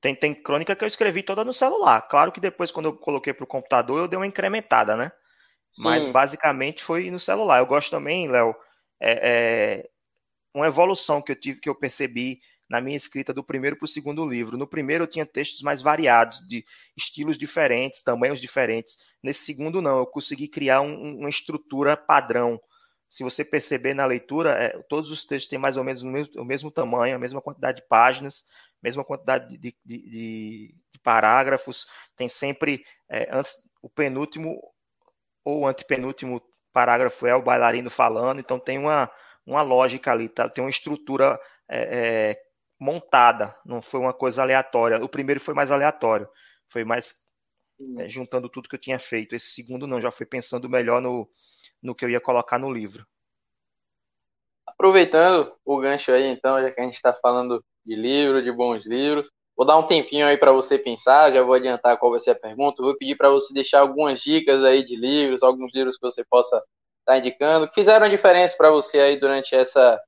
Tem, 0.00 0.14
tem 0.14 0.34
crônica 0.34 0.74
que 0.74 0.82
eu 0.82 0.88
escrevi 0.88 1.22
toda 1.22 1.44
no 1.44 1.52
celular. 1.52 2.00
Claro 2.02 2.32
que 2.32 2.40
depois, 2.40 2.70
quando 2.70 2.86
eu 2.86 2.96
coloquei 2.96 3.34
para 3.34 3.44
o 3.44 3.46
computador, 3.46 3.98
eu 3.98 4.08
dei 4.08 4.16
uma 4.16 4.26
incrementada, 4.26 4.96
né? 4.96 5.12
Sim. 5.72 5.82
Mas 5.82 6.08
basicamente 6.08 6.82
foi 6.82 7.10
no 7.10 7.20
celular. 7.20 7.58
Eu 7.58 7.66
gosto 7.66 7.90
também, 7.90 8.28
Léo, 8.28 8.54
é, 9.00 9.30
é, 9.82 9.90
uma 10.54 10.66
evolução 10.66 11.22
que 11.22 11.32
eu 11.32 11.36
tive, 11.36 11.60
que 11.60 11.68
eu 11.68 11.74
percebi 11.74 12.40
na 12.68 12.80
minha 12.80 12.96
escrita 12.96 13.34
do 13.34 13.42
primeiro 13.42 13.76
para 13.76 13.84
o 13.84 13.88
segundo 13.88 14.24
livro. 14.28 14.56
No 14.56 14.66
primeiro 14.66 15.04
eu 15.04 15.08
tinha 15.08 15.26
textos 15.26 15.60
mais 15.60 15.82
variados, 15.82 16.46
de 16.46 16.64
estilos 16.96 17.36
diferentes, 17.36 18.02
tamanhos 18.02 18.40
diferentes. 18.40 18.96
Nesse 19.20 19.44
segundo 19.44 19.82
não, 19.82 19.98
eu 19.98 20.06
consegui 20.06 20.46
criar 20.46 20.80
um, 20.80 21.18
uma 21.18 21.28
estrutura 21.28 21.96
padrão. 21.96 22.60
Se 23.08 23.24
você 23.24 23.44
perceber 23.44 23.92
na 23.92 24.06
leitura, 24.06 24.52
é, 24.52 24.68
todos 24.88 25.10
os 25.10 25.24
textos 25.24 25.48
têm 25.48 25.58
mais 25.58 25.76
ou 25.76 25.82
menos 25.82 26.02
o 26.02 26.06
mesmo, 26.06 26.40
o 26.40 26.44
mesmo, 26.44 26.70
tamanho, 26.70 27.16
a 27.16 27.18
mesma 27.18 27.42
quantidade 27.42 27.80
de 27.80 27.88
páginas, 27.88 28.44
mesma 28.80 29.04
quantidade 29.04 29.48
de, 29.58 29.58
de, 29.58 29.74
de, 29.84 30.74
de 30.92 31.00
parágrafos. 31.02 31.86
Tem 32.16 32.28
sempre 32.28 32.84
é, 33.08 33.28
antes 33.32 33.68
o 33.82 33.88
penúltimo 33.88 34.60
ou 35.44 35.66
antepenúltimo 35.66 36.42
parágrafo 36.72 37.26
é 37.26 37.34
o 37.34 37.42
bailarino 37.42 37.90
falando, 37.90 38.40
então 38.40 38.58
tem 38.58 38.78
uma, 38.78 39.10
uma 39.46 39.62
lógica 39.62 40.12
ali, 40.12 40.28
tá? 40.28 40.48
tem 40.48 40.62
uma 40.62 40.70
estrutura 40.70 41.38
é, 41.68 42.36
é 42.36 42.42
montada, 42.78 43.54
não 43.64 43.82
foi 43.82 44.00
uma 44.00 44.14
coisa 44.14 44.42
aleatória. 44.42 45.04
O 45.04 45.08
primeiro 45.08 45.40
foi 45.40 45.52
mais 45.52 45.70
aleatório, 45.70 46.28
foi 46.68 46.84
mais 46.84 47.14
é, 47.98 48.08
juntando 48.08 48.48
tudo 48.48 48.68
que 48.68 48.74
eu 48.74 48.80
tinha 48.80 48.98
feito. 48.98 49.34
Esse 49.34 49.50
segundo 49.50 49.86
não, 49.86 50.00
já 50.00 50.10
foi 50.10 50.24
pensando 50.24 50.68
melhor 50.68 51.02
no, 51.02 51.28
no 51.82 51.94
que 51.94 52.04
eu 52.04 52.10
ia 52.10 52.20
colocar 52.20 52.58
no 52.58 52.72
livro. 52.72 53.06
Aproveitando 54.66 55.54
o 55.64 55.78
gancho 55.78 56.10
aí, 56.10 56.26
então, 56.26 56.60
já 56.62 56.70
que 56.70 56.80
a 56.80 56.84
gente 56.84 56.94
está 56.94 57.12
falando 57.12 57.62
de 57.84 57.94
livro, 57.94 58.42
de 58.42 58.50
bons 58.50 58.86
livros, 58.86 59.30
vou 59.60 59.66
dar 59.66 59.76
um 59.76 59.86
tempinho 59.86 60.26
aí 60.26 60.38
para 60.38 60.52
você 60.52 60.78
pensar, 60.78 61.30
já 61.30 61.42
vou 61.42 61.52
adiantar 61.52 61.98
qual 61.98 62.12
vai 62.12 62.20
ser 62.22 62.30
a 62.30 62.34
pergunta, 62.34 62.82
vou 62.82 62.96
pedir 62.96 63.14
para 63.14 63.28
você 63.28 63.52
deixar 63.52 63.80
algumas 63.80 64.22
dicas 64.22 64.64
aí 64.64 64.82
de 64.82 64.96
livros, 64.96 65.42
alguns 65.42 65.70
livros 65.74 65.98
que 65.98 66.00
você 66.00 66.24
possa 66.24 66.56
estar 66.56 66.64
tá 67.04 67.18
indicando, 67.18 67.68
que 67.68 67.74
fizeram 67.74 68.08
diferença 68.08 68.56
para 68.56 68.70
você 68.70 68.98
aí 68.98 69.20
durante 69.20 69.54
essa, 69.54 70.02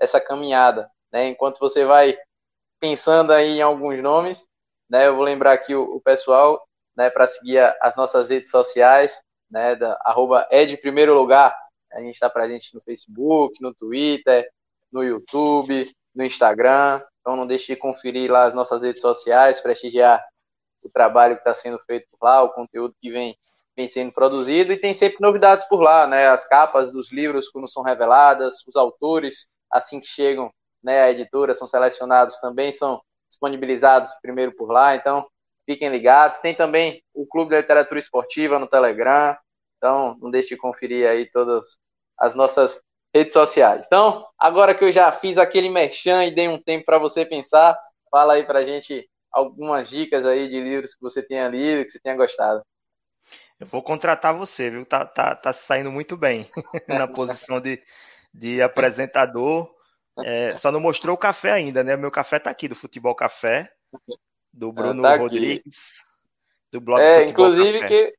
essa 0.00 0.20
caminhada. 0.20 0.90
Né? 1.12 1.28
Enquanto 1.28 1.60
você 1.60 1.84
vai 1.84 2.18
pensando 2.80 3.32
aí 3.32 3.58
em 3.58 3.62
alguns 3.62 4.02
nomes, 4.02 4.44
né? 4.90 5.06
Eu 5.06 5.14
vou 5.14 5.24
lembrar 5.24 5.52
aqui 5.52 5.76
o, 5.76 5.84
o 5.94 6.00
pessoal, 6.00 6.60
né? 6.96 7.08
Para 7.08 7.28
seguir 7.28 7.58
as 7.80 7.94
nossas 7.94 8.30
redes 8.30 8.50
sociais, 8.50 9.16
né? 9.48 9.76
Da, 9.76 9.96
arroba 10.04 10.44
é 10.50 10.66
de 10.66 10.76
primeiro 10.76 11.14
lugar. 11.14 11.56
A 11.92 12.00
gente 12.00 12.14
está 12.14 12.28
presente 12.28 12.74
no 12.74 12.80
Facebook, 12.80 13.62
no 13.62 13.72
Twitter, 13.72 14.50
no 14.90 15.04
YouTube, 15.04 15.88
no 16.12 16.24
Instagram. 16.24 17.00
Então 17.28 17.36
não 17.36 17.46
deixe 17.46 17.74
de 17.74 17.76
conferir 17.78 18.32
lá 18.32 18.44
as 18.44 18.54
nossas 18.54 18.80
redes 18.80 19.02
sociais, 19.02 19.60
prestigiar 19.60 20.24
o 20.82 20.88
trabalho 20.88 21.34
que 21.34 21.42
está 21.42 21.52
sendo 21.52 21.78
feito 21.80 22.06
por 22.10 22.24
lá, 22.24 22.42
o 22.42 22.48
conteúdo 22.48 22.94
que 22.98 23.10
vem, 23.10 23.36
vem 23.76 23.86
sendo 23.86 24.10
produzido 24.12 24.72
e 24.72 24.78
tem 24.78 24.94
sempre 24.94 25.18
novidades 25.20 25.66
por 25.68 25.82
lá, 25.82 26.06
né? 26.06 26.26
As 26.28 26.48
capas 26.48 26.90
dos 26.90 27.12
livros 27.12 27.46
quando 27.50 27.70
são 27.70 27.82
reveladas, 27.82 28.66
os 28.66 28.74
autores 28.76 29.46
assim 29.70 30.00
que 30.00 30.06
chegam 30.06 30.50
né, 30.82 31.02
a 31.02 31.10
editora, 31.10 31.54
são 31.54 31.66
selecionados 31.66 32.38
também, 32.38 32.72
são 32.72 32.98
disponibilizados 33.28 34.10
primeiro 34.22 34.56
por 34.56 34.70
lá, 34.70 34.96
então 34.96 35.28
fiquem 35.66 35.90
ligados. 35.90 36.38
Tem 36.38 36.54
também 36.54 37.02
o 37.12 37.26
Clube 37.26 37.50
da 37.50 37.60
Literatura 37.60 38.00
Esportiva 38.00 38.58
no 38.58 38.66
Telegram, 38.66 39.36
então 39.76 40.16
não 40.18 40.30
deixe 40.30 40.48
de 40.48 40.56
conferir 40.56 41.06
aí 41.06 41.30
todas 41.30 41.76
as 42.18 42.34
nossas 42.34 42.80
redes 43.14 43.32
sociais. 43.32 43.84
Então, 43.86 44.26
agora 44.38 44.74
que 44.74 44.84
eu 44.84 44.92
já 44.92 45.10
fiz 45.12 45.38
aquele 45.38 45.68
merchan 45.68 46.24
e 46.24 46.34
dei 46.34 46.48
um 46.48 46.60
tempo 46.60 46.84
para 46.84 46.98
você 46.98 47.24
pensar, 47.24 47.78
fala 48.10 48.34
aí 48.34 48.44
para 48.44 48.60
a 48.60 48.64
gente 48.64 49.08
algumas 49.30 49.88
dicas 49.88 50.24
aí 50.24 50.48
de 50.48 50.60
livros 50.60 50.94
que 50.94 51.00
você 51.00 51.22
tenha 51.22 51.48
lido, 51.48 51.84
que 51.84 51.90
você 51.90 52.00
tenha 52.00 52.16
gostado. 52.16 52.62
Eu 53.60 53.66
vou 53.66 53.82
contratar 53.82 54.34
você, 54.34 54.70
viu? 54.70 54.86
Tá, 54.86 55.04
tá, 55.04 55.34
tá 55.34 55.52
saindo 55.52 55.90
muito 55.90 56.16
bem 56.16 56.46
na 56.86 57.08
posição 57.08 57.60
de, 57.60 57.82
de 58.32 58.62
apresentador. 58.62 59.68
É, 60.24 60.54
só 60.56 60.70
não 60.70 60.80
mostrou 60.80 61.14
o 61.14 61.18
café 61.18 61.52
ainda, 61.52 61.82
né? 61.82 61.96
Meu 61.96 62.10
café 62.10 62.38
tá 62.38 62.50
aqui, 62.50 62.68
do 62.68 62.74
Futebol 62.74 63.14
Café, 63.14 63.70
do 64.52 64.72
Bruno 64.72 65.02
tá 65.02 65.16
Rodrigues, 65.16 66.04
do 66.72 66.80
blog 66.80 67.00
É, 67.00 67.20
Futebol 67.20 67.30
inclusive 67.30 67.80
Café. 67.80 67.88
que 67.88 68.14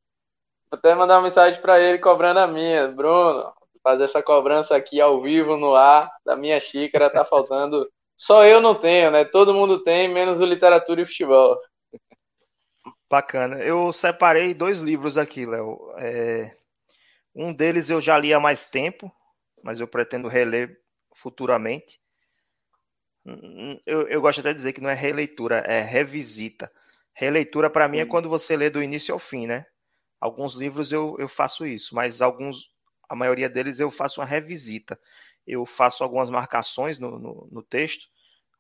vou 0.70 0.78
até 0.78 0.96
mandar 0.96 1.16
uma 1.18 1.24
mensagem 1.24 1.62
para 1.62 1.80
ele 1.80 2.00
cobrando 2.00 2.40
a 2.40 2.48
minha. 2.48 2.88
Bruno, 2.90 3.52
fazer 3.90 4.04
essa 4.04 4.22
cobrança 4.22 4.76
aqui 4.76 5.02
ao 5.02 5.22
vivo, 5.22 5.58
no 5.58 5.74
ar, 5.74 6.12
da 6.24 6.36
minha 6.36 6.60
xícara, 6.62 7.10
tá 7.10 7.26
faltando. 7.26 7.90
Só 8.16 8.46
eu 8.46 8.62
não 8.62 8.76
tenho, 8.76 9.10
né? 9.10 9.26
Todo 9.26 9.54
mundo 9.54 9.84
tem, 9.84 10.08
menos 10.08 10.40
o 10.40 10.46
Literatura 10.46 11.02
e 11.02 11.06
Futebol. 11.06 11.60
Bacana. 13.10 13.58
Eu 13.64 13.92
separei 13.92 14.54
dois 14.54 14.82
livros 14.82 15.18
aqui, 15.18 15.46
Léo. 15.46 15.92
É... 15.98 16.56
Um 17.34 17.52
deles 17.52 17.90
eu 17.90 18.00
já 18.00 18.18
li 18.18 18.32
há 18.32 18.40
mais 18.40 18.68
tempo, 18.68 19.12
mas 19.64 19.80
eu 19.80 19.88
pretendo 19.88 20.28
reler 20.28 20.78
futuramente. 21.16 22.00
Eu, 23.86 24.08
eu 24.08 24.22
gosto 24.22 24.40
até 24.40 24.50
de 24.50 24.58
dizer 24.58 24.74
que 24.74 24.82
não 24.82 24.90
é 24.90 24.94
releitura, 24.94 25.60
é 25.60 25.82
revisita. 25.82 26.72
Releitura, 27.14 27.70
para 27.70 27.88
mim, 27.88 28.00
é 28.00 28.06
quando 28.06 28.30
você 28.30 28.56
lê 28.56 28.70
do 28.70 28.84
início 28.84 29.14
ao 29.14 29.20
fim, 29.20 29.48
né? 29.48 29.66
Alguns 30.20 30.56
livros 30.56 30.92
eu, 30.92 31.16
eu 31.18 31.28
faço 31.28 31.66
isso, 31.66 31.96
mas 31.96 32.22
alguns, 32.22 32.72
a 33.10 33.16
maioria 33.16 33.50
deles 33.50 33.80
eu 33.80 33.90
faço 33.90 34.22
uma 34.22 34.28
revisita. 34.28 35.00
Eu 35.46 35.66
faço 35.66 36.04
algumas 36.04 36.30
marcações 36.30 37.00
no, 37.00 37.18
no, 37.18 37.48
no 37.52 37.64
texto, 37.64 38.08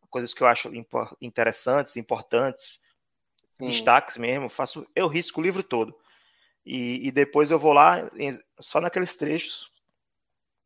coisas 0.09 0.33
que 0.33 0.41
eu 0.41 0.47
acho 0.47 0.71
interessantes, 1.21 1.95
importantes, 1.95 2.81
Sim. 3.51 3.67
destaques 3.67 4.17
mesmo. 4.17 4.49
Faço, 4.49 4.87
eu 4.95 5.07
risco 5.07 5.39
o 5.39 5.43
livro 5.43 5.61
todo. 5.61 5.95
E, 6.65 7.07
e 7.07 7.11
depois 7.11 7.51
eu 7.51 7.59
vou 7.59 7.73
lá 7.73 8.09
só 8.59 8.81
naqueles 8.81 9.15
trechos 9.15 9.71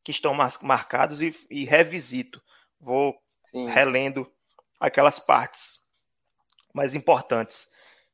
que 0.03 0.11
estão 0.11 0.33
marcados 0.61 1.21
e, 1.21 1.35
e 1.49 1.65
revisito. 1.65 2.41
Vou 2.79 3.21
Sim. 3.45 3.67
relendo 3.67 4.31
aquelas 4.79 5.19
partes 5.19 5.81
mais 6.73 6.95
importantes. 6.95 7.71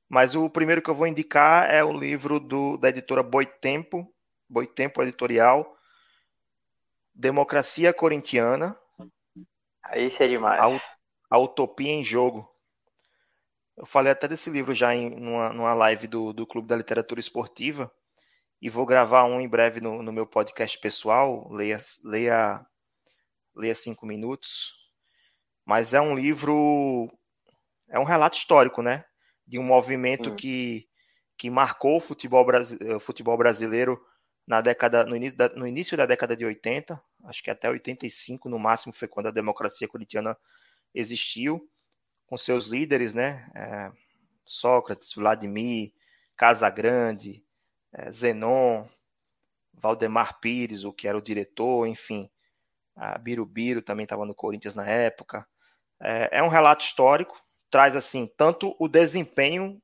Mas 0.07 0.35
o 0.35 0.49
primeiro 0.49 0.81
que 0.81 0.89
eu 0.89 0.95
vou 0.95 1.07
indicar 1.07 1.69
é 1.69 1.83
o 1.83 1.93
livro 1.93 2.39
do, 2.39 2.77
da 2.77 2.89
editora 2.89 3.21
Boitempo, 3.21 4.11
Boitempo 4.49 5.01
Editorial, 5.03 5.77
Democracia 7.13 7.93
Corintiana. 7.93 8.75
Isso 9.95 10.23
é 10.23 10.27
demais. 10.27 10.59
A, 10.59 10.81
a 11.29 11.37
Utopia 11.37 11.91
em 11.91 12.03
Jogo. 12.03 12.49
Eu 13.77 13.85
falei 13.85 14.11
até 14.11 14.27
desse 14.27 14.49
livro 14.49 14.73
já 14.73 14.93
em 14.95 15.09
numa, 15.09 15.53
numa 15.53 15.73
live 15.73 16.07
do, 16.07 16.33
do 16.33 16.47
Clube 16.47 16.67
da 16.67 16.75
Literatura 16.75 17.19
Esportiva 17.19 17.91
e 18.61 18.69
vou 18.69 18.85
gravar 18.85 19.23
um 19.23 19.39
em 19.39 19.47
breve 19.47 19.79
no, 19.79 20.03
no 20.03 20.11
meu 20.11 20.25
podcast 20.25 20.77
pessoal, 20.79 21.47
leia, 21.49 21.77
leia, 22.03 22.65
leia 23.55 23.75
cinco 23.75 24.05
minutos. 24.05 24.73
Mas 25.63 25.93
é 25.93 26.01
um 26.01 26.15
livro, 26.15 27.09
é 27.87 27.99
um 27.99 28.03
relato 28.03 28.37
histórico, 28.37 28.81
né? 28.81 29.05
De 29.47 29.59
um 29.59 29.63
movimento 29.63 30.35
que, 30.35 30.89
que 31.37 31.49
marcou 31.49 31.97
o 31.97 32.01
futebol, 32.01 32.45
o 32.95 32.99
futebol 32.99 33.37
brasileiro 33.37 34.03
na 34.49 34.61
década, 34.61 35.05
no 35.05 35.15
início, 35.15 35.37
da, 35.37 35.49
no 35.49 35.67
início 35.67 35.95
da 35.95 36.07
década 36.07 36.35
de 36.35 36.43
80, 36.43 36.99
acho 37.25 37.43
que 37.43 37.51
até 37.51 37.69
85 37.69 38.49
no 38.49 38.57
máximo 38.57 38.91
foi 38.91 39.07
quando 39.07 39.27
a 39.27 39.31
democracia 39.31 39.87
corintiana 39.87 40.35
existiu, 40.91 41.69
com 42.25 42.35
seus 42.35 42.65
líderes, 42.65 43.13
né? 43.13 43.47
É, 43.53 43.91
Sócrates, 44.43 45.13
Vladimir, 45.13 45.93
Casagrande, 46.35 47.45
é, 47.93 48.11
Zenon, 48.11 48.87
Valdemar 49.71 50.39
Pires, 50.39 50.83
o 50.83 50.91
que 50.91 51.07
era 51.07 51.17
o 51.17 51.21
diretor, 51.21 51.85
enfim, 51.85 52.27
a 52.95 53.19
Birubiru 53.19 53.83
também 53.83 54.05
estava 54.05 54.25
no 54.25 54.33
Corinthians 54.33 54.73
na 54.73 54.87
época. 54.87 55.47
É, 56.01 56.39
é, 56.39 56.43
um 56.43 56.47
relato 56.47 56.83
histórico, 56.83 57.39
traz 57.69 57.95
assim 57.95 58.25
tanto 58.35 58.75
o 58.79 58.87
desempenho 58.87 59.79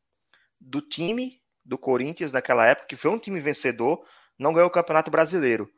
do 0.60 0.82
time 0.82 1.40
do 1.64 1.78
Corinthians 1.78 2.32
naquela 2.32 2.66
época, 2.66 2.88
que 2.88 2.96
foi 2.96 3.12
um 3.12 3.20
time 3.20 3.40
vencedor, 3.40 4.04
não 4.38 4.54
ganhou 4.54 4.68
o 4.68 4.72
Campeonato 4.72 5.12
Brasileiro, 5.12 5.70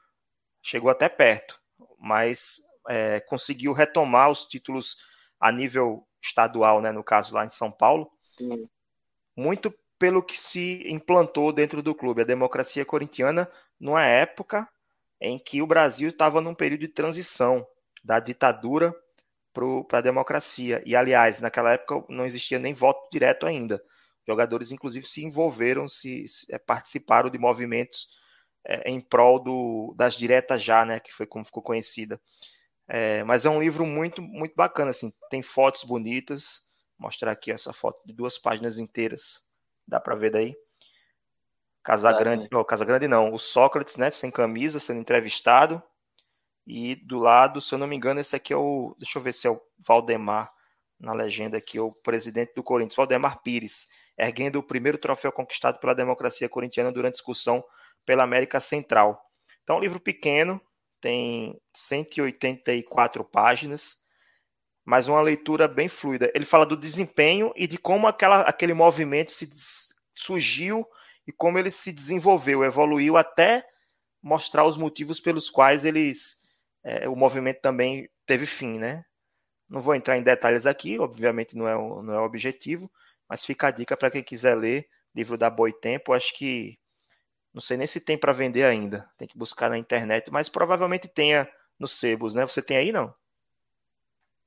chegou 0.61 0.89
até 0.89 1.07
perto, 1.07 1.59
mas 1.99 2.61
é, 2.87 3.19
conseguiu 3.19 3.73
retomar 3.73 4.29
os 4.29 4.45
títulos 4.45 4.97
a 5.39 5.51
nível 5.51 6.07
estadual, 6.21 6.81
né, 6.81 6.91
no 6.91 7.03
caso 7.03 7.33
lá 7.35 7.45
em 7.45 7.49
São 7.49 7.71
Paulo. 7.71 8.11
Sim. 8.21 8.67
Muito 9.35 9.73
pelo 9.99 10.21
que 10.21 10.39
se 10.39 10.83
implantou 10.87 11.51
dentro 11.51 11.81
do 11.81 11.95
clube, 11.95 12.21
a 12.21 12.25
democracia 12.25 12.85
corintiana, 12.85 13.49
numa 13.79 14.03
época 14.03 14.67
em 15.19 15.39
que 15.39 15.61
o 15.61 15.67
Brasil 15.67 16.09
estava 16.09 16.41
num 16.41 16.53
período 16.53 16.81
de 16.81 16.87
transição 16.87 17.65
da 18.03 18.19
ditadura 18.19 18.95
para 19.87 19.97
a 19.97 20.01
democracia. 20.01 20.83
E, 20.85 20.95
aliás, 20.95 21.39
naquela 21.39 21.73
época 21.73 22.05
não 22.09 22.25
existia 22.25 22.59
nem 22.59 22.73
voto 22.73 23.09
direto 23.11 23.47
ainda. 23.47 23.83
Jogadores, 24.27 24.71
inclusive, 24.71 25.07
se 25.07 25.23
envolveram, 25.23 25.87
se, 25.87 26.27
se 26.27 26.45
é, 26.53 26.59
participaram 26.59 27.29
de 27.29 27.39
movimentos 27.39 28.07
é, 28.67 28.91
em 28.91 28.99
prol 28.99 29.39
do, 29.39 29.95
das 29.95 30.13
diretas 30.13 30.62
já, 30.62 30.84
né, 30.84 30.99
que 30.99 31.13
foi 31.13 31.25
como 31.25 31.45
ficou 31.45 31.63
conhecida. 31.63 32.19
É, 32.86 33.23
mas 33.23 33.45
é 33.45 33.49
um 33.49 33.62
livro 33.62 33.86
muito, 33.86 34.21
muito 34.21 34.53
bacana, 34.56 34.91
assim, 34.91 35.13
tem 35.30 35.41
fotos 35.41 35.86
bonitas. 35.86 36.67
Vou 36.99 37.08
mostrar 37.08 37.32
aqui 37.32 37.51
essa 37.51 37.71
foto 37.71 37.99
de 38.06 38.13
duas 38.13 38.38
páginas 38.38 38.77
inteiras, 38.77 39.41
dá 39.88 39.99
para 39.99 40.15
ver 40.15 40.32
daí. 40.32 40.56
Casagrande, 41.82 42.49
ah, 42.51 42.60
oh, 42.60 42.65
Casagrande 42.65 43.08
não, 43.08 43.34
o 43.34 43.39
Sócrates, 43.39 43.95
né, 43.95 44.12
sem 44.12 44.30
camisa, 44.30 44.80
sendo 44.82 44.99
entrevistado. 44.99 45.82
E 46.65 46.95
do 46.95 47.17
lado, 47.17 47.62
se 47.62 47.73
eu 47.73 47.80
não 47.80 47.88
me 47.88 47.95
engano, 47.95 48.19
esse 48.19 48.36
aqui 48.36 48.51
é 48.51 48.58
o, 48.58 48.93
deixa 48.99 49.17
eu 49.17 49.23
ver 49.23 49.34
se 49.34 49.47
é 49.47 49.49
o 49.49 49.62
Valdemar 49.80 50.51
na 50.99 51.13
legenda 51.13 51.58
aqui, 51.58 51.80
o 51.80 51.93
presidente 51.93 52.53
do 52.56 52.63
Corinthians, 52.63 52.95
Valdemar 52.95 53.41
Pires, 53.41 53.88
erguendo 54.17 54.60
o 54.60 54.63
primeiro 54.63 54.97
troféu 54.97 55.32
conquistado 55.32 55.80
pela 55.80 55.95
democracia 55.95 56.49
corintiana 56.49 56.91
durante 56.91 57.13
discussão 57.13 57.63
pela 58.07 58.23
América 58.23 58.59
Central. 58.61 59.21
Então, 59.61 59.77
um 59.77 59.81
livro 59.81 59.99
pequeno, 59.99 60.59
tem 61.01 61.59
184 61.75 63.23
páginas, 63.25 63.97
mas 64.85 65.09
uma 65.09 65.21
leitura 65.21 65.67
bem 65.67 65.89
fluida. 65.89 66.31
Ele 66.33 66.45
fala 66.45 66.65
do 66.65 66.77
desempenho 66.77 67.51
e 67.53 67.67
de 67.67 67.77
como 67.77 68.07
aquela, 68.07 68.41
aquele 68.41 68.73
movimento 68.73 69.31
se 69.31 69.49
surgiu 70.15 70.87
e 71.27 71.33
como 71.33 71.59
ele 71.59 71.69
se 71.69 71.91
desenvolveu, 71.91 72.63
evoluiu 72.63 73.17
até 73.17 73.67
mostrar 74.23 74.63
os 74.63 74.77
motivos 74.77 75.19
pelos 75.19 75.49
quais 75.49 75.83
eles 75.83 76.37
é, 76.83 77.09
o 77.09 77.15
movimento 77.15 77.59
também 77.59 78.09
teve 78.25 78.45
fim, 78.45 78.79
né? 78.79 79.03
Não 79.69 79.81
vou 79.81 79.93
entrar 79.93 80.17
em 80.17 80.23
detalhes 80.23 80.65
aqui, 80.65 80.97
obviamente 80.97 81.57
não 81.57 81.67
é 81.67 81.75
o, 81.75 82.01
não 82.01 82.13
é 82.13 82.19
o 82.21 82.23
objetivo, 82.23 82.89
mas 83.29 83.43
fica 83.43 83.67
a 83.67 83.71
dica 83.71 83.97
para 83.97 84.09
quem 84.09 84.23
quiser 84.23 84.55
ler 84.55 84.87
livro 85.13 85.37
da 85.37 85.49
Boitempo. 85.49 86.13
Acho 86.13 86.33
que 86.37 86.79
não 87.53 87.62
sei 87.62 87.77
nem 87.77 87.88
se 87.88 87.99
tem 87.99 88.17
para 88.17 88.33
vender 88.33 88.63
ainda. 88.63 89.10
Tem 89.17 89.27
que 89.27 89.38
buscar 89.38 89.69
na 89.69 89.77
internet, 89.77 90.31
mas 90.31 90.49
provavelmente 90.49 91.07
tenha 91.07 91.47
nos 91.79 91.91
sebos, 91.91 92.33
né? 92.33 92.45
Você 92.45 92.62
tem 92.62 92.77
aí, 92.77 92.91
não? 92.91 93.13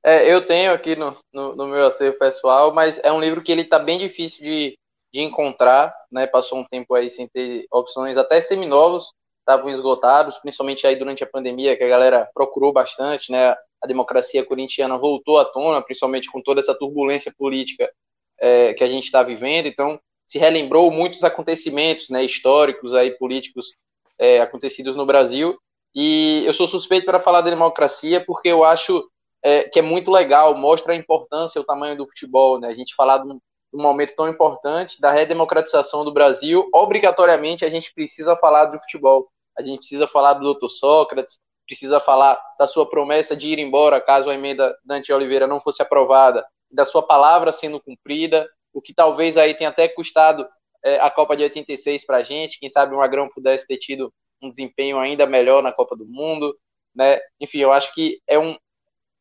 É, 0.03 0.33
eu 0.33 0.45
tenho 0.45 0.73
aqui 0.73 0.95
no, 0.95 1.15
no, 1.31 1.55
no, 1.55 1.67
meu 1.67 1.85
acervo 1.85 2.17
pessoal, 2.17 2.73
mas 2.73 2.99
é 3.03 3.11
um 3.11 3.19
livro 3.19 3.43
que 3.43 3.51
ele 3.51 3.63
tá 3.63 3.77
bem 3.77 3.99
difícil 3.99 4.43
de, 4.43 4.77
de 5.13 5.21
encontrar, 5.21 5.95
né? 6.11 6.25
Passou 6.25 6.57
um 6.57 6.65
tempo 6.65 6.95
aí 6.95 7.09
sem 7.09 7.27
ter 7.27 7.65
opções, 7.71 8.17
até 8.17 8.41
seminovos 8.41 9.11
estavam 9.39 9.69
esgotados, 9.69 10.37
principalmente 10.39 10.85
aí 10.87 10.95
durante 10.95 11.23
a 11.23 11.27
pandemia, 11.27 11.75
que 11.75 11.83
a 11.83 11.87
galera 11.87 12.29
procurou 12.33 12.71
bastante, 12.71 13.31
né? 13.31 13.55
A 13.83 13.87
democracia 13.87 14.45
corintiana 14.45 14.97
voltou 14.97 15.37
à 15.37 15.45
tona, 15.45 15.81
principalmente 15.81 16.31
com 16.31 16.41
toda 16.41 16.59
essa 16.59 16.73
turbulência 16.73 17.33
política 17.37 17.91
é, 18.39 18.73
que 18.73 18.83
a 18.83 18.87
gente 18.87 19.05
está 19.05 19.21
vivendo, 19.21 19.67
então 19.67 19.99
se 20.31 20.39
relembrou 20.39 20.89
muitos 20.89 21.25
acontecimentos 21.25 22.09
né, 22.09 22.23
históricos 22.23 22.95
aí 22.95 23.11
políticos 23.11 23.73
é, 24.17 24.39
acontecidos 24.39 24.95
no 24.95 25.05
Brasil 25.05 25.59
e 25.93 26.43
eu 26.45 26.53
sou 26.53 26.69
suspeito 26.69 27.05
para 27.05 27.19
falar 27.19 27.41
da 27.41 27.49
democracia 27.49 28.23
porque 28.25 28.47
eu 28.47 28.63
acho 28.63 29.05
é, 29.43 29.63
que 29.63 29.79
é 29.79 29.81
muito 29.81 30.09
legal, 30.09 30.55
mostra 30.55 30.93
a 30.93 30.95
importância, 30.95 31.59
o 31.59 31.65
tamanho 31.65 31.97
do 31.97 32.07
futebol, 32.07 32.57
né? 32.57 32.69
A 32.69 32.73
gente 32.73 32.95
falar 32.95 33.17
de 33.17 33.27
um, 33.27 33.41
um 33.73 33.81
momento 33.81 34.15
tão 34.15 34.29
importante 34.29 35.01
da 35.01 35.11
redemocratização 35.11 36.05
do 36.05 36.13
Brasil, 36.13 36.65
obrigatoriamente 36.73 37.65
a 37.65 37.69
gente 37.69 37.93
precisa 37.93 38.33
falar 38.37 38.67
do 38.67 38.79
futebol. 38.79 39.27
A 39.59 39.61
gente 39.61 39.79
precisa 39.79 40.07
falar 40.07 40.35
do 40.35 40.53
Dr. 40.53 40.69
Sócrates, 40.69 41.39
precisa 41.67 41.99
falar 41.99 42.41
da 42.57 42.67
sua 42.67 42.89
promessa 42.89 43.35
de 43.35 43.49
ir 43.49 43.59
embora 43.59 43.99
caso 43.99 44.29
a 44.29 44.33
emenda 44.33 44.73
Dante 44.85 45.11
Oliveira 45.11 45.45
não 45.45 45.59
fosse 45.59 45.81
aprovada, 45.81 46.45
da 46.71 46.85
sua 46.85 47.05
palavra 47.05 47.51
sendo 47.51 47.81
cumprida, 47.81 48.47
o 48.73 48.81
que 48.81 48.93
talvez 48.93 49.37
aí 49.37 49.53
tenha 49.53 49.69
até 49.69 49.87
custado 49.87 50.47
é, 50.83 50.99
a 50.99 51.09
Copa 51.09 51.35
de 51.35 51.43
86 51.43 52.05
para 52.05 52.17
a 52.17 52.23
gente. 52.23 52.59
Quem 52.59 52.69
sabe 52.69 52.93
o 52.93 52.97
Magrão 52.97 53.29
pudesse 53.29 53.67
ter 53.67 53.77
tido 53.77 54.13
um 54.41 54.49
desempenho 54.49 54.97
ainda 54.99 55.25
melhor 55.25 55.61
na 55.61 55.71
Copa 55.71 55.95
do 55.95 56.05
Mundo, 56.05 56.57
né? 56.95 57.19
Enfim, 57.39 57.59
eu 57.59 57.71
acho 57.71 57.93
que 57.93 58.19
é, 58.27 58.39
um, 58.39 58.57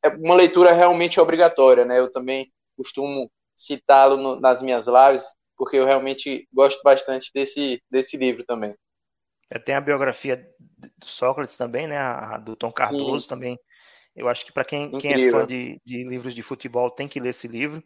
é 0.02 0.08
uma 0.08 0.34
leitura 0.34 0.72
realmente 0.72 1.20
obrigatória, 1.20 1.84
né? 1.84 1.98
Eu 1.98 2.10
também 2.10 2.50
costumo 2.76 3.30
citá-lo 3.54 4.40
nas 4.40 4.62
minhas 4.62 4.86
lives, 4.86 5.26
porque 5.56 5.76
eu 5.76 5.84
realmente 5.84 6.48
gosto 6.52 6.80
bastante 6.82 7.30
desse, 7.34 7.82
desse 7.90 8.16
livro 8.16 8.44
também. 8.44 8.74
É, 9.50 9.58
tem 9.58 9.74
a 9.74 9.80
biografia 9.80 10.36
do 10.96 11.06
Sócrates 11.06 11.56
também, 11.56 11.86
né? 11.86 11.98
A, 11.98 12.38
do 12.38 12.56
Tom 12.56 12.72
Cardoso 12.72 13.24
Sim. 13.24 13.28
também. 13.28 13.58
Eu 14.14 14.28
acho 14.28 14.44
que 14.44 14.52
para 14.52 14.64
quem, 14.64 14.90
quem 14.98 15.12
é 15.12 15.30
fã 15.30 15.46
de, 15.46 15.80
de 15.84 16.04
livros 16.04 16.34
de 16.34 16.42
futebol 16.42 16.90
tem 16.90 17.06
que 17.06 17.20
ler 17.20 17.30
esse 17.30 17.46
livro. 17.46 17.82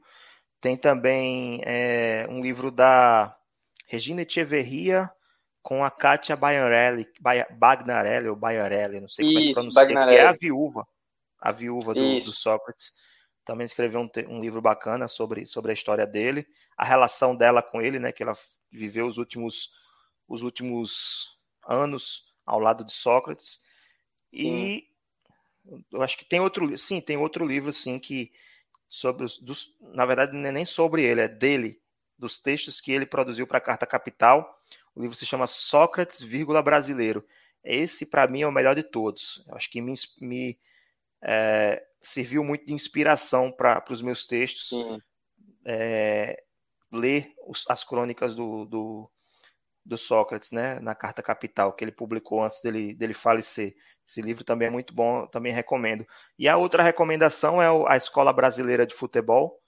Tem 0.64 0.78
também 0.78 1.60
é, 1.62 2.26
um 2.30 2.40
livro 2.40 2.70
da 2.70 3.36
Regina 3.86 4.22
Echeverria 4.22 5.10
com 5.62 5.84
a 5.84 5.90
Kátia 5.90 6.34
Bagnarelli, 6.34 7.06
Bagnarelli 7.58 8.30
ou 8.30 8.34
Bagnarelli, 8.34 8.98
não 8.98 9.08
sei 9.08 9.26
como 9.26 9.38
Isso, 9.40 9.44
é 9.44 9.46
que 9.48 9.52
pronuncia, 9.52 10.06
que 10.08 10.14
é 10.14 10.26
a 10.26 10.32
viúva, 10.32 10.88
a 11.38 11.52
viúva 11.52 11.92
do, 11.92 12.00
do 12.00 12.32
Sócrates. 12.32 12.92
Também 13.44 13.66
escreveu 13.66 14.00
um, 14.00 14.08
um, 14.26 14.40
livro 14.40 14.62
bacana 14.62 15.06
sobre, 15.06 15.44
sobre 15.44 15.70
a 15.70 15.74
história 15.74 16.06
dele, 16.06 16.46
a 16.78 16.84
relação 16.86 17.36
dela 17.36 17.60
com 17.62 17.82
ele, 17.82 17.98
né, 17.98 18.10
que 18.10 18.22
ela 18.22 18.32
viveu 18.72 19.06
os 19.06 19.18
últimos, 19.18 19.70
os 20.26 20.40
últimos 20.40 21.36
anos 21.68 22.34
ao 22.46 22.58
lado 22.58 22.82
de 22.82 22.92
Sócrates. 22.94 23.60
E 24.32 24.88
sim. 25.66 25.78
eu 25.92 26.00
acho 26.00 26.16
que 26.16 26.24
tem 26.24 26.40
outro, 26.40 26.78
sim, 26.78 27.02
tem 27.02 27.18
outro 27.18 27.44
livro, 27.44 27.70
sim, 27.70 27.98
que 27.98 28.32
sobre 28.88 29.24
os, 29.24 29.38
dos, 29.38 29.76
na 29.80 30.06
verdade 30.06 30.36
não 30.36 30.46
é 30.46 30.52
nem 30.52 30.64
sobre 30.64 31.02
ele, 31.02 31.20
é 31.20 31.28
dele, 31.28 31.80
dos 32.18 32.38
textos 32.38 32.80
que 32.80 32.92
ele 32.92 33.06
produziu 33.06 33.46
para 33.46 33.58
a 33.58 33.60
Carta 33.60 33.86
Capital. 33.86 34.58
O 34.94 35.02
livro 35.02 35.16
se 35.16 35.26
chama 35.26 35.46
Sócrates, 35.46 36.22
vírgula, 36.22 36.62
brasileiro. 36.62 37.24
Esse, 37.62 38.06
para 38.06 38.26
mim, 38.26 38.42
é 38.42 38.46
o 38.46 38.52
melhor 38.52 38.74
de 38.74 38.82
todos. 38.82 39.44
Eu 39.48 39.56
acho 39.56 39.70
que 39.70 39.80
me, 39.80 39.94
me 40.20 40.58
é, 41.22 41.82
serviu 42.00 42.44
muito 42.44 42.66
de 42.66 42.72
inspiração 42.72 43.50
para 43.50 43.82
os 43.90 44.02
meus 44.02 44.26
textos. 44.26 44.70
É, 45.64 46.42
ler 46.92 47.32
os, 47.46 47.64
as 47.68 47.82
crônicas 47.82 48.36
do, 48.36 48.66
do, 48.66 49.10
do, 49.84 49.98
Sócrates, 49.98 50.52
né, 50.52 50.78
na 50.80 50.94
Carta 50.94 51.22
Capital, 51.22 51.72
que 51.72 51.82
ele 51.82 51.90
publicou 51.90 52.44
antes 52.44 52.60
dele, 52.60 52.94
dele 52.94 53.14
falecer. 53.14 53.74
Esse 54.06 54.20
livro 54.20 54.44
também 54.44 54.68
é 54.68 54.70
muito 54.70 54.94
bom, 54.94 55.26
também 55.26 55.52
recomendo. 55.52 56.06
E 56.38 56.48
a 56.48 56.56
outra 56.56 56.82
recomendação 56.82 57.60
é 57.60 57.66
a 57.88 57.96
Escola 57.96 58.32
Brasileira 58.32 58.86
de 58.86 58.94
Futebol, 58.94 59.60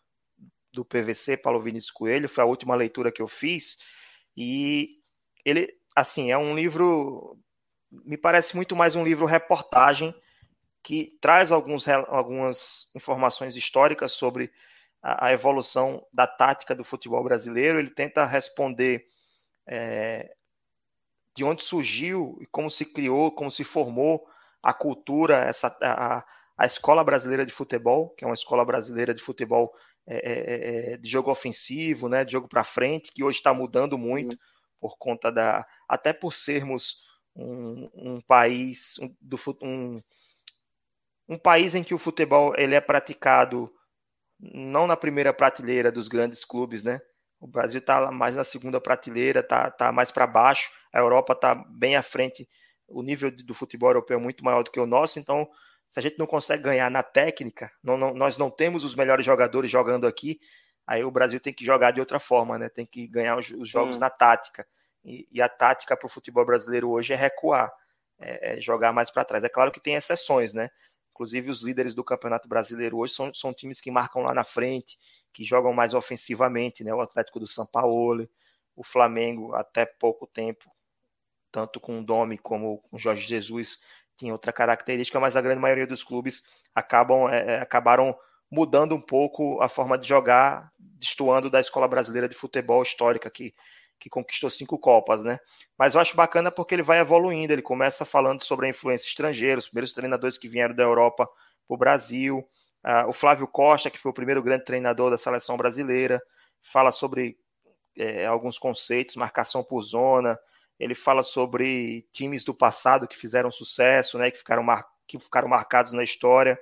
do 0.73 0.85
PVC, 0.85 1.37
Paulo 1.37 1.61
Vinícius 1.61 1.91
Coelho. 1.91 2.29
Foi 2.29 2.45
a 2.45 2.47
última 2.47 2.75
leitura 2.75 3.11
que 3.11 3.23
eu 3.23 3.27
fiz. 3.27 3.79
E 4.37 5.01
ele, 5.45 5.73
assim, 5.95 6.31
é 6.31 6.39
um 6.39 6.55
livro. 6.55 7.39
Me 7.91 8.19
parece 8.19 8.55
muito 8.55 8.77
mais 8.77 8.95
um 8.95 9.03
livro 9.03 9.25
reportagem 9.25 10.15
que 10.83 11.17
traz 11.21 11.51
alguns, 11.51 11.89
algumas 11.89 12.91
informações 12.95 13.57
históricas 13.57 14.13
sobre 14.13 14.53
a, 15.03 15.27
a 15.27 15.33
evolução 15.33 16.07
da 16.13 16.27
tática 16.27 16.75
do 16.75 16.85
futebol 16.85 17.25
brasileiro. 17.25 17.79
Ele 17.79 17.91
tenta 17.91 18.27
responder 18.27 19.07
é, 19.67 20.31
de 21.37 21.45
onde 21.45 21.63
surgiu 21.63 22.39
e 22.41 22.47
como 22.47 22.71
se 22.71 22.85
criou, 22.87 23.31
como 23.31 23.51
se 23.51 23.63
formou 23.63 24.27
a 24.63 24.73
cultura, 24.73 25.45
essa, 25.45 25.69
a, 25.83 26.25
a 26.57 26.67
escola 26.67 27.05
brasileira 27.05 27.45
de 27.45 27.53
futebol, 27.53 28.11
que 28.11 28.25
é 28.25 28.27
uma 28.27 28.35
escola 28.35 28.65
brasileira 28.65 29.15
de 29.15 29.23
futebol 29.23 29.73
é, 30.07 30.17
é, 30.17 30.33
é, 30.33 30.93
é 30.93 30.97
de 30.97 31.09
jogo 31.09 31.31
ofensivo, 31.31 32.09
né, 32.09 32.25
de 32.25 32.33
jogo 32.33 32.49
para 32.49 32.65
frente, 32.65 33.13
que 33.13 33.23
hoje 33.23 33.39
está 33.39 33.53
mudando 33.53 33.99
muito 33.99 34.33
uhum. 34.33 34.39
por 34.81 34.97
conta 34.97 35.31
da, 35.31 35.67
até 35.87 36.13
por 36.13 36.33
sermos 36.33 37.03
um, 37.37 37.91
um 37.95 38.21
país 38.23 38.99
um, 38.99 39.15
do 39.21 39.39
um, 39.63 40.01
um 41.29 41.39
país 41.39 41.75
em 41.75 41.85
que 41.85 41.93
o 41.93 41.99
futebol 41.99 42.55
ele 42.57 42.75
é 42.75 42.81
praticado 42.81 43.71
não 44.39 44.87
na 44.87 44.97
primeira 44.97 45.35
prateleira 45.35 45.93
dos 45.93 46.09
grandes 46.09 46.45
clubes, 46.45 46.83
né? 46.83 47.01
O 47.47 47.49
Brasil 47.49 47.79
está 47.79 48.11
mais 48.11 48.35
na 48.35 48.43
segunda 48.43 48.81
prateleira, 48.81 49.39
está 49.39 49.71
tá 49.71 49.93
mais 49.93 50.11
para 50.11 50.27
baixo. 50.27 50.69
A 50.93 50.99
Europa 50.99 51.33
está 51.33 51.55
bem 51.55 51.95
à 51.95 52.03
frente. 52.03 52.49
O 52.89 53.03
nível 53.03 53.31
do 53.31 53.55
futebol 53.55 53.91
europeu 53.91 54.19
é 54.19 54.21
muito 54.21 54.45
maior 54.45 54.65
do 54.65 54.71
que 54.71 54.81
o 54.81 54.87
nosso. 54.87 55.21
Então, 55.21 55.49
se 55.89 56.01
a 56.01 56.03
gente 56.03 56.19
não 56.19 56.27
consegue 56.27 56.65
ganhar 56.65 56.91
na 56.91 57.05
técnica, 57.05 57.71
não, 57.85 57.97
não, 57.97 58.13
nós 58.13 58.37
não 58.37 58.51
temos 58.51 58.83
os 58.83 58.97
melhores 58.97 59.25
jogadores 59.25 59.71
jogando 59.71 60.09
aqui. 60.09 60.41
Aí 60.85 61.05
o 61.05 61.11
Brasil 61.11 61.39
tem 61.39 61.55
que 61.55 61.65
jogar 61.65 61.93
de 61.93 62.01
outra 62.01 62.19
forma, 62.19 62.59
né? 62.59 62.69
Tem 62.69 62.85
que 62.85 63.07
ganhar 63.07 63.39
os, 63.39 63.49
os 63.51 63.69
jogos 63.69 63.97
hum. 63.97 64.01
na 64.01 64.11
tática. 64.11 64.67
E, 65.05 65.29
e 65.31 65.41
a 65.41 65.49
tática 65.49 65.97
para 65.97 66.07
o 66.07 66.11
futebol 66.11 66.45
brasileiro 66.45 66.91
hoje 66.91 67.13
é 67.13 67.17
recuar, 67.17 67.73
é, 68.19 68.59
é 68.59 68.61
jogar 68.61 68.93
mais 68.93 69.09
para 69.09 69.25
trás. 69.25 69.45
É 69.45 69.49
claro 69.49 69.71
que 69.71 69.81
tem 69.81 69.95
exceções, 69.95 70.53
né? 70.53 70.69
Inclusive, 71.13 71.49
os 71.49 71.63
líderes 71.63 71.95
do 71.95 72.03
Campeonato 72.03 72.49
Brasileiro 72.49 72.99
hoje 72.99 73.15
são, 73.15 73.33
são 73.33 73.55
times 73.55 73.81
que 73.81 73.91
marcam 73.91 74.23
lá 74.23 74.35
na 74.35 74.45
frente, 74.45 74.99
que 75.37 75.45
jogam 75.45 75.71
mais 75.75 75.93
ofensivamente, 75.93 76.83
né? 76.83 76.95
O 76.95 77.01
Atlético 77.03 77.39
do 77.39 77.47
São 77.47 77.67
Paulo, 77.67 78.27
o 78.75 78.83
Flamengo, 78.83 79.55
até 79.55 79.85
pouco 79.85 80.27
tempo, 80.27 80.65
tanto 81.53 81.79
com 81.79 82.01
o 82.01 82.03
Domi 82.03 82.39
como 82.39 82.79
com 82.79 82.97
o 82.97 82.99
Jorge 82.99 83.29
Jesus, 83.29 83.79
tinha 84.17 84.33
outra 84.33 84.51
característica, 84.51 85.21
mas 85.21 85.37
a 85.37 85.43
grande 85.43 85.61
maioria 85.61 85.87
dos 85.87 86.03
clubes 86.03 86.43
acabam, 86.75 87.29
é, 87.29 87.57
é 87.57 87.61
acabaram 87.61 88.17
mudando 88.51 88.95
um 88.95 89.01
pouco 89.01 89.61
a 89.61 89.69
forma 89.69 89.99
de 89.99 90.09
jogar, 90.09 90.73
destoando 90.79 91.51
da 91.51 91.61
Escola 91.61 91.87
Brasileira 91.87 92.27
de 92.27 92.35
Futebol 92.35 92.83
histórica, 92.83 93.29
que 93.29 93.55
que 93.99 94.11
conquistou 94.11 94.51
cinco 94.51 94.79
Copas, 94.79 95.23
né? 95.23 95.39
Mas 95.79 95.95
eu 95.95 96.01
acho 96.03 96.15
bacana 96.15 96.51
porque 96.51 96.75
ele 96.75 96.83
vai 96.83 96.99
evoluindo, 96.99 97.53
ele 97.53 97.63
começa 97.63 98.05
falando 98.05 98.43
sobre 98.43 98.67
a 98.67 98.69
influência 98.69 99.07
estrangeira, 99.07 99.59
os 99.59 99.69
primeiros 99.69 99.95
treinadores 99.95 100.37
que 100.37 100.49
vieram 100.49 100.75
da 100.75 100.83
Europa 100.83 101.27
para 101.27 101.75
o 101.75 101.79
Brasil, 101.79 102.47
uh, 102.87 103.09
o 103.09 103.13
Flávio 103.13 103.47
Costa, 103.49 103.91
que 103.91 103.99
foi 103.99 104.11
o 104.11 104.15
primeiro 104.15 104.43
grande 104.43 104.65
treinador 104.65 105.11
da 105.11 105.17
seleção 105.17 105.57
brasileira, 105.57 106.23
fala 106.63 106.91
sobre 106.91 107.37
é, 107.97 108.27
alguns 108.27 108.59
conceitos, 108.59 109.17
marcação 109.17 109.65
por 109.65 109.83
zona, 109.83 110.39
ele 110.79 110.95
fala 110.95 111.23
sobre 111.23 112.07
times 112.13 112.45
do 112.45 112.55
passado 112.55 113.09
que 113.09 113.17
fizeram 113.17 113.51
sucesso, 113.51 114.19
né? 114.19 114.31
Que 114.31 114.39
ficaram, 114.39 114.63
mar... 114.63 114.87
que 115.07 115.19
ficaram 115.19 115.49
marcados 115.49 115.93
na 115.93 116.03
história, 116.03 116.59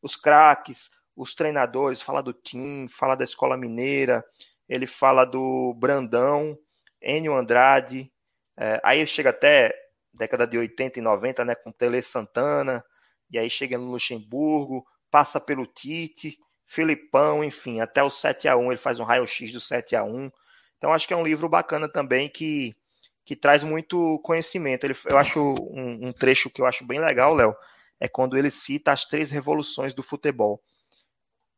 os 0.00 0.16
craques, 0.16 0.90
os 1.16 1.34
treinadores, 1.34 2.02
fala 2.02 2.22
do 2.22 2.32
Tim, 2.32 2.88
fala 2.88 3.14
da 3.14 3.24
escola 3.24 3.56
mineira, 3.56 4.24
ele 4.68 4.86
fala 4.86 5.24
do 5.24 5.74
Brandão, 5.74 6.58
Enio 7.00 7.34
Andrade, 7.34 8.10
é, 8.56 8.80
aí 8.82 9.06
chega 9.06 9.30
até 9.30 9.72
década 10.12 10.46
de 10.46 10.58
80 10.58 10.98
e 10.98 11.02
90, 11.02 11.44
né, 11.44 11.54
com 11.54 11.72
Tele 11.72 12.02
Santana, 12.02 12.84
e 13.30 13.38
aí 13.38 13.48
chega 13.48 13.78
no 13.78 13.90
Luxemburgo, 13.90 14.84
passa 15.12 15.38
pelo 15.38 15.66
Tite, 15.66 16.38
Filipão, 16.66 17.44
enfim, 17.44 17.80
até 17.80 18.02
o 18.02 18.08
7 18.08 18.48
a 18.48 18.56
1 18.56 18.72
ele 18.72 18.78
faz 18.78 18.98
um 18.98 19.04
raio-x 19.04 19.52
do 19.52 19.60
7 19.60 19.94
a 19.94 20.02
1 20.02 20.32
Então 20.78 20.90
acho 20.90 21.06
que 21.06 21.12
é 21.12 21.16
um 21.16 21.22
livro 21.22 21.46
bacana 21.50 21.86
também 21.86 22.30
que, 22.30 22.74
que 23.22 23.36
traz 23.36 23.62
muito 23.62 24.18
conhecimento. 24.20 24.84
Ele, 24.84 24.96
eu 25.04 25.18
acho 25.18 25.38
um, 25.38 26.08
um 26.08 26.12
trecho 26.12 26.48
que 26.48 26.62
eu 26.62 26.66
acho 26.66 26.82
bem 26.86 26.98
legal, 26.98 27.34
Léo, 27.34 27.54
é 28.00 28.08
quando 28.08 28.38
ele 28.38 28.50
cita 28.50 28.90
as 28.90 29.04
três 29.04 29.30
revoluções 29.30 29.92
do 29.92 30.02
futebol. 30.02 30.62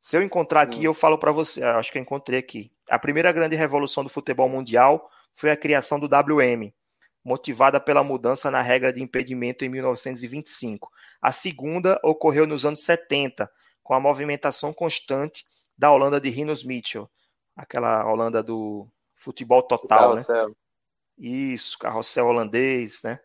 Se 0.01 0.17
eu 0.17 0.23
encontrar 0.23 0.63
aqui, 0.63 0.85
eu 0.85 0.93
falo 0.93 1.17
para 1.17 1.31
você, 1.31 1.63
acho 1.63 1.93
que 1.93 1.97
eu 1.97 2.03
encontrei 2.03 2.41
aqui. 2.41 2.73
A 2.91 2.99
primeira 2.99 3.31
grande 3.31 3.55
revolução 3.55 4.03
do 4.03 4.11
futebol 4.11 4.49
mundial 4.49 5.09
foi 5.33 5.51
a 5.51 5.57
criação 5.57 5.99
do 5.99 6.07
WM, 6.07 6.71
motivada 7.25 7.81
pela 7.81 8.05
mudança 8.05 8.51
na 8.51 8.61
regra 8.61 8.93
de 8.93 9.03
impedimento 9.03 9.65
em 9.65 9.69
1925. 9.69 10.91
A 11.23 11.33
segunda 11.33 11.99
ocorreu 12.05 12.47
nos 12.47 12.67
anos 12.67 12.85
70, 12.85 13.51
com 13.83 13.95
a 13.95 14.01
movimentação 14.01 14.73
constante 14.73 15.45
da 15.77 15.91
Holanda 15.91 16.21
de 16.21 16.29
Rinus 16.29 16.63
Mitchell, 16.63 17.11
aquela 17.57 18.07
Holanda 18.07 18.43
do 18.43 18.87
futebol 19.17 19.63
total, 19.63 20.15
né? 20.17 20.23
Isso, 21.17 21.79
carrossel 21.79 22.27
holandês, 22.27 23.01
né? 23.03 23.19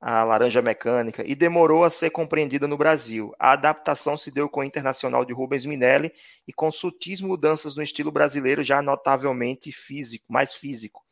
A 0.00 0.22
laranja 0.22 0.60
mecânica, 0.60 1.24
e 1.26 1.34
demorou 1.34 1.82
a 1.82 1.88
ser 1.88 2.10
compreendida 2.10 2.68
no 2.68 2.76
Brasil. 2.76 3.34
A 3.38 3.52
adaptação 3.52 4.18
se 4.18 4.30
deu 4.30 4.50
com 4.50 4.60
o 4.60 4.64
Internacional 4.64 5.24
de 5.24 5.32
Rubens 5.32 5.64
Minelli 5.64 6.12
e 6.46 6.52
com 6.52 6.70
sutis 6.70 7.22
mudanças 7.22 7.74
no 7.74 7.82
estilo 7.82 8.12
brasileiro 8.12 8.62
já 8.62 8.82
notavelmente 8.82 9.72
físico, 9.72 10.30
mais 10.30 10.52
físico. 10.52 11.03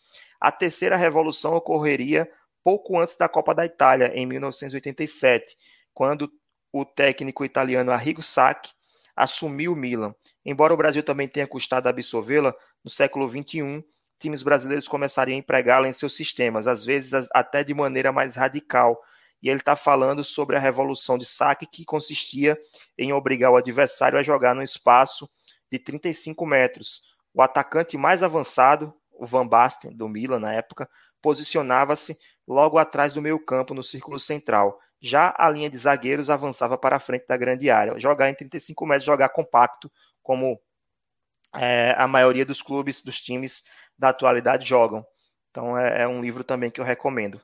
A 0.43 0.51
terceira 0.51 0.97
revolução 0.97 1.55
ocorreria 1.55 2.29
pouco 2.65 2.99
antes 2.99 3.17
da 3.17 3.29
Copa 3.29 3.55
da 3.55 3.65
Itália, 3.65 4.11
em 4.13 4.27
1987, 4.27 5.57
quando 5.95 6.29
o 6.73 6.85
técnico 6.85 7.45
italiano 7.45 7.93
Arrigo 7.93 8.25
Sacchi 8.25 8.73
assumiu 9.15 9.73
o 9.73 9.77
Milan. 9.77 10.13
Embora 10.45 10.75
o 10.75 10.77
Brasil 10.77 11.05
também 11.05 11.29
tenha 11.29 11.47
custado 11.47 11.89
absorvê-la, 11.89 12.53
no 12.83 12.91
século 12.91 13.29
XXI, 13.29 13.85
times 14.19 14.43
brasileiros 14.43 14.89
começariam 14.89 15.37
a 15.37 15.39
empregá-la 15.39 15.87
em 15.87 15.93
seus 15.93 16.17
sistemas, 16.17 16.67
às 16.67 16.85
vezes 16.85 17.29
até 17.33 17.63
de 17.63 17.73
maneira 17.73 18.11
mais 18.11 18.35
radical. 18.35 19.01
E 19.41 19.49
ele 19.49 19.61
está 19.61 19.77
falando 19.77 20.25
sobre 20.25 20.57
a 20.57 20.59
revolução 20.59 21.17
de 21.17 21.25
Sacchi, 21.25 21.67
que 21.67 21.85
consistia 21.85 22.59
em 22.99 23.13
obrigar 23.13 23.53
o 23.53 23.57
adversário 23.57 24.19
a 24.19 24.25
jogar 24.25 24.57
num 24.57 24.63
espaço 24.63 25.31
de 25.71 25.79
35 25.79 26.45
metros. 26.45 27.03
O 27.33 27.41
atacante 27.41 27.97
mais 27.97 28.25
avançado, 28.25 28.93
o 29.15 29.27
Van 29.27 29.47
Basten, 29.47 29.93
do 29.93 30.09
Milan 30.09 30.41
na 30.41 30.53
época, 30.53 30.89
posicionava-se 31.21 32.19
logo 32.47 32.79
atrás 32.79 33.15
do 33.15 33.23
meio 33.23 33.39
campo 33.39 33.75
no 33.75 33.83
círculo 33.83 34.19
central. 34.19 34.79
Já 35.01 35.35
a 35.37 35.49
linha 35.49 35.71
de 35.71 35.79
zagueiros 35.79 36.31
avançava 36.31 36.77
para 36.79 36.97
a 36.97 37.01
frente 37.01 37.27
da 37.27 37.37
grande 37.37 37.71
área. 37.71 37.99
Jogar 37.99 38.31
em 38.31 38.35
35 38.35 38.87
metros, 38.87 39.05
jogar 39.05 39.29
compacto, 39.31 39.91
como 40.23 40.61
é, 41.55 41.95
a 41.97 42.07
maioria 42.07 42.47
dos 42.47 42.63
clubes, 42.63 43.03
dos 43.03 43.21
times 43.21 43.63
da 43.99 44.09
atualidade 44.09 44.67
jogam. 44.67 45.05
Então 45.51 45.79
é, 45.79 46.03
é 46.03 46.09
um 46.09 46.21
livro 46.21 46.43
também 46.43 46.71
que 46.71 46.81
eu 46.81 46.85
recomendo. 46.85 47.41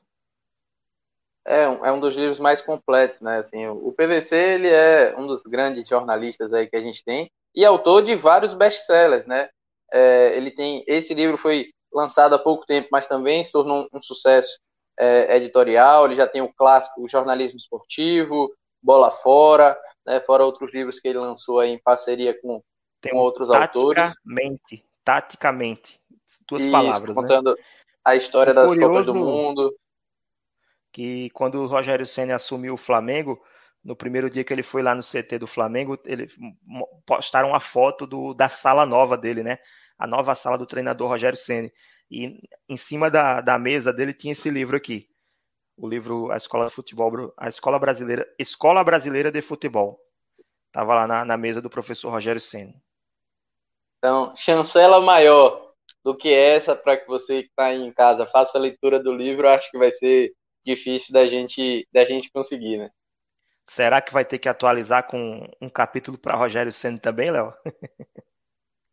É 1.45 1.67
um, 1.67 1.85
é 1.85 1.91
um 1.91 1.99
dos 1.99 2.15
livros 2.15 2.39
mais 2.39 2.61
completos, 2.61 3.21
né? 3.21 3.39
Assim, 3.39 3.65
o 3.67 3.91
PVC 3.91 4.35
ele 4.35 4.69
é 4.69 5.15
um 5.17 5.25
dos 5.25 5.43
grandes 5.43 5.87
jornalistas 5.87 6.53
aí 6.53 6.67
que 6.67 6.75
a 6.75 6.81
gente 6.81 7.03
tem 7.03 7.31
e 7.55 7.65
autor 7.65 8.03
de 8.03 8.15
vários 8.15 8.53
best-sellers, 8.53 9.25
né? 9.25 9.49
É, 9.91 10.37
ele 10.37 10.51
tem 10.51 10.83
esse 10.87 11.13
livro 11.13 11.37
foi 11.37 11.67
lançado 11.91 12.35
há 12.35 12.39
pouco 12.39 12.65
tempo, 12.65 12.89
mas 12.91 13.07
também 13.07 13.43
se 13.43 13.51
tornou 13.51 13.83
um, 13.83 13.97
um 13.97 14.01
sucesso 14.01 14.59
é, 14.97 15.37
editorial. 15.37 16.05
Ele 16.05 16.15
já 16.15 16.27
tem 16.27 16.41
o 16.41 16.53
clássico 16.53 17.07
jornalismo 17.09 17.57
esportivo, 17.57 18.53
Bola 18.81 19.11
Fora, 19.11 19.77
né, 20.05 20.19
fora 20.21 20.45
outros 20.45 20.73
livros 20.73 20.99
que 20.99 21.07
ele 21.07 21.19
lançou 21.19 21.63
em 21.63 21.79
parceria 21.79 22.39
com, 22.39 22.61
tem 23.01 23.11
com 23.11 23.19
outros 23.19 23.49
taticamente, 23.49 23.77
autores. 23.77 24.03
Taticamente, 24.03 24.85
taticamente, 25.03 26.01
duas 26.47 26.63
Isso, 26.63 26.71
palavras, 26.71 27.15
né? 27.15 27.21
contando 27.21 27.49
né? 27.51 27.55
a 28.03 28.15
história 28.15 28.51
o 28.51 28.55
das 28.55 28.75
Copas 28.75 29.05
do 29.05 29.15
Mundo. 29.15 29.75
Que 30.91 31.29
quando 31.31 31.61
o 31.61 31.67
Rogério 31.67 32.05
Senna 32.05 32.35
assumiu 32.35 32.73
o 32.73 32.77
Flamengo, 32.77 33.39
no 33.83 33.95
primeiro 33.95 34.29
dia 34.29 34.43
que 34.43 34.53
ele 34.53 34.63
foi 34.63 34.81
lá 34.81 34.93
no 34.93 35.01
CT 35.01 35.39
do 35.39 35.47
Flamengo, 35.47 35.97
ele 36.05 36.27
postaram 37.05 37.49
uma 37.49 37.59
foto 37.59 38.05
do, 38.05 38.33
da 38.33 38.49
sala 38.49 38.85
nova 38.85 39.17
dele, 39.17 39.43
né? 39.43 39.59
A 39.97 40.05
nova 40.05 40.35
sala 40.35 40.57
do 40.57 40.65
treinador 40.65 41.09
Rogério 41.09 41.37
Ceni. 41.37 41.71
E 42.09 42.39
em 42.67 42.77
cima 42.77 43.09
da, 43.09 43.41
da 43.41 43.57
mesa 43.57 43.93
dele 43.93 44.13
tinha 44.13 44.33
esse 44.33 44.49
livro 44.49 44.75
aqui. 44.75 45.07
O 45.77 45.87
livro 45.87 46.31
A 46.31 46.37
Escola 46.37 46.67
de 46.67 46.73
Futebol, 46.73 47.33
a 47.37 47.47
Escola 47.47 47.79
Brasileira, 47.79 48.27
Escola 48.37 48.83
Brasileira 48.83 49.31
de 49.31 49.41
Futebol. 49.41 49.99
Tava 50.71 50.93
lá 50.93 51.07
na, 51.07 51.25
na 51.25 51.37
mesa 51.37 51.61
do 51.61 51.69
professor 51.69 52.09
Rogério 52.09 52.39
Ceni. 52.39 52.75
Então, 53.97 54.33
chancela 54.35 55.01
maior 55.01 55.73
do 56.03 56.15
que 56.15 56.29
essa 56.29 56.75
para 56.75 56.97
que 56.97 57.07
você 57.07 57.43
que 57.43 57.49
está 57.49 57.73
em 57.73 57.91
casa 57.91 58.25
faça 58.25 58.57
a 58.57 58.61
leitura 58.61 59.01
do 59.01 59.13
livro, 59.13 59.47
acho 59.47 59.69
que 59.71 59.77
vai 59.77 59.91
ser 59.91 60.33
difícil 60.65 61.13
da 61.13 61.25
gente 61.27 61.87
da 61.91 62.05
gente 62.05 62.31
conseguir, 62.31 62.77
né? 62.77 62.91
Será 63.69 64.01
que 64.01 64.11
vai 64.11 64.25
ter 64.25 64.39
que 64.39 64.49
atualizar 64.49 65.05
com 65.05 65.47
um 65.61 65.69
capítulo 65.69 66.17
para 66.17 66.35
Rogério 66.35 66.71
Senna 66.71 66.97
também, 66.97 67.29
Léo? 67.29 67.53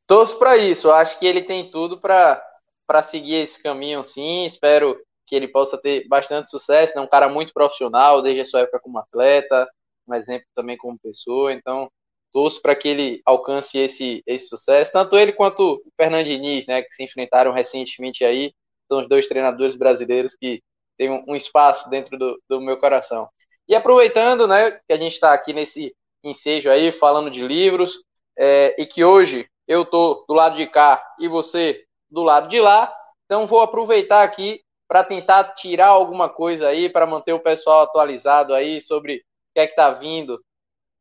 Torço 0.07 0.39
para 0.39 0.59
isso. 0.59 0.91
Acho 0.91 1.19
que 1.19 1.25
ele 1.25 1.41
tem 1.41 1.71
tudo 1.71 1.99
para 1.99 3.03
seguir 3.03 3.37
esse 3.37 3.61
caminho, 3.63 4.05
sim. 4.05 4.45
Espero 4.45 5.01
que 5.27 5.35
ele 5.35 5.49
possa 5.49 5.79
ter 5.79 6.07
bastante 6.09 6.51
sucesso. 6.51 6.99
É 6.99 7.01
um 7.01 7.07
cara 7.07 7.27
muito 7.27 7.55
profissional, 7.55 8.21
desde 8.21 8.43
a 8.43 8.45
sua 8.45 8.61
época 8.61 8.79
como 8.79 8.99
atleta, 8.99 9.67
um 10.07 10.15
exemplo 10.15 10.47
também 10.55 10.77
como 10.77 10.99
pessoa. 10.99 11.55
Então, 11.55 11.91
torço 12.31 12.61
para 12.61 12.77
que 12.77 12.87
ele 12.87 13.23
alcance 13.25 13.79
esse, 13.79 14.23
esse 14.27 14.47
sucesso. 14.47 14.93
Tanto 14.93 15.17
ele 15.17 15.33
quanto 15.33 15.77
o 15.87 15.93
Fernando 15.97 16.27
Diniz, 16.27 16.67
né, 16.67 16.83
que 16.83 16.93
se 16.93 17.03
enfrentaram 17.03 17.51
recentemente 17.51 18.27
aí. 18.27 18.53
São 18.93 19.01
os 19.01 19.09
dois 19.09 19.27
treinadores 19.27 19.75
brasileiros 19.75 20.35
que 20.35 20.63
têm 20.99 21.11
um, 21.11 21.25
um 21.29 21.35
espaço 21.35 21.89
dentro 21.89 22.19
do, 22.19 22.39
do 22.47 22.61
meu 22.61 22.77
coração. 22.77 23.27
E 23.69 23.75
aproveitando, 23.75 24.47
né, 24.47 24.73
que 24.87 24.93
a 24.93 24.97
gente 24.97 25.13
está 25.13 25.33
aqui 25.33 25.53
nesse 25.53 25.95
ensejo 26.23 26.71
aí, 26.71 26.93
falando 26.93 27.31
de 27.31 27.47
livros, 27.47 27.95
é, 28.39 28.81
e 28.81 28.87
que 28.87 29.05
hoje 29.05 29.49
eu 29.67 29.85
tô 29.85 30.25
do 30.29 30.35
lado 30.35 30.57
de 30.57 30.67
cá 30.67 31.03
e 31.19 31.29
você 31.29 31.85
do 32.11 32.23
lado 32.23 32.49
de 32.49 32.61
lá, 32.61 32.93
então 33.25 33.47
vou 33.47 33.61
aproveitar 33.61 34.23
aqui 34.23 34.63
para 34.87 35.03
tentar 35.03 35.55
tirar 35.55 35.89
alguma 35.89 36.29
coisa 36.29 36.69
aí, 36.69 36.89
para 36.89 37.07
manter 37.07 37.33
o 37.33 37.41
pessoal 37.41 37.83
atualizado 37.83 38.55
aí 38.55 38.81
sobre 38.81 39.17
o 39.17 39.21
que 39.55 39.61
é 39.61 39.67
que 39.67 39.73
está 39.73 39.91
vindo 39.91 40.41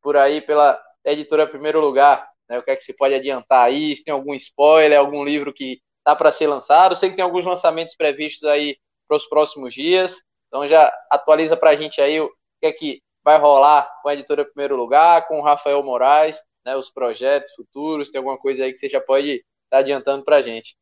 por 0.02 0.16
aí 0.16 0.40
pela 0.40 0.80
editora 1.04 1.46
Primeiro 1.46 1.80
Lugar, 1.80 2.28
né, 2.48 2.58
o 2.58 2.62
que 2.62 2.70
é 2.70 2.76
que 2.76 2.82
se 2.82 2.92
pode 2.92 3.14
adiantar 3.14 3.64
aí, 3.64 3.96
se 3.96 4.02
tem 4.02 4.12
algum 4.12 4.34
spoiler, 4.34 4.98
algum 4.98 5.24
livro 5.24 5.52
que 5.52 5.80
tá 6.02 6.16
para 6.16 6.32
ser 6.32 6.48
lançado, 6.48 6.96
sei 6.96 7.10
que 7.10 7.16
tem 7.16 7.24
alguns 7.24 7.44
lançamentos 7.44 7.94
previstos 7.94 8.48
aí 8.48 8.76
para 9.06 9.16
os 9.16 9.26
próximos 9.26 9.72
dias, 9.72 10.20
então 10.48 10.66
já 10.66 10.92
atualiza 11.10 11.56
para 11.56 11.70
a 11.70 11.76
gente 11.76 12.00
aí 12.00 12.18
que 12.72 12.86
é 12.92 12.94
que 12.96 13.02
vai 13.24 13.38
rolar 13.38 13.90
com 14.02 14.08
a 14.08 14.14
editora 14.14 14.44
Primeiro 14.44 14.76
Lugar, 14.76 15.26
com 15.26 15.40
o 15.40 15.42
Rafael 15.42 15.82
Moraes, 15.82 16.36
né, 16.64 16.76
os 16.76 16.90
projetos 16.90 17.52
futuros, 17.54 18.10
tem 18.10 18.18
alguma 18.18 18.38
coisa 18.38 18.64
aí 18.64 18.72
que 18.72 18.78
você 18.78 18.88
já 18.88 19.00
pode 19.00 19.28
estar 19.28 19.44
tá 19.70 19.78
adiantando 19.78 20.24
para 20.24 20.36
a 20.36 20.42
gente. 20.42 20.76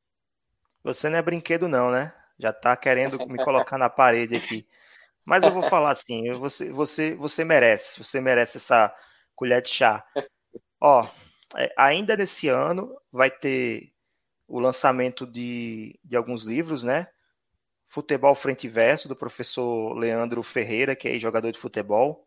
Você 0.82 1.09
não 1.09 1.18
é 1.18 1.22
brinquedo 1.22 1.68
não, 1.68 1.91
né? 1.91 2.12
Já 2.39 2.51
está 2.51 2.76
querendo 2.76 3.18
me 3.26 3.43
colocar 3.43 3.78
na 3.78 3.89
parede 3.89 4.37
aqui. 4.37 4.66
Mas 5.24 5.43
eu 5.43 5.51
vou 5.51 5.62
falar 5.62 5.91
assim, 5.91 6.32
você, 6.35 6.70
você, 6.70 7.14
você 7.14 7.45
merece, 7.45 8.03
você 8.03 8.20
merece 8.20 8.59
essa 8.59 8.95
colher 9.35 9.62
de 9.62 9.70
chá. 9.70 10.05
Ó, 10.80 11.09
é, 11.57 11.72
ainda 11.78 12.16
nesse 12.16 12.49
ano 12.49 12.95
vai 13.11 13.30
ter 13.30 13.93
o 14.47 14.61
lançamento 14.61 15.26
de, 15.26 15.99
de 16.05 16.16
alguns 16.16 16.45
livros, 16.45 16.85
né? 16.85 17.09
Futebol 17.95 18.34
Frente 18.34 18.66
e 18.66 18.68
Verso, 18.68 19.07
do 19.07 19.14
professor 19.14 19.95
Leandro 19.95 20.42
Ferreira, 20.42 20.97
que 20.97 21.07
é 21.07 21.16
jogador 21.16 21.53
de 21.53 21.59
futebol. 21.61 22.26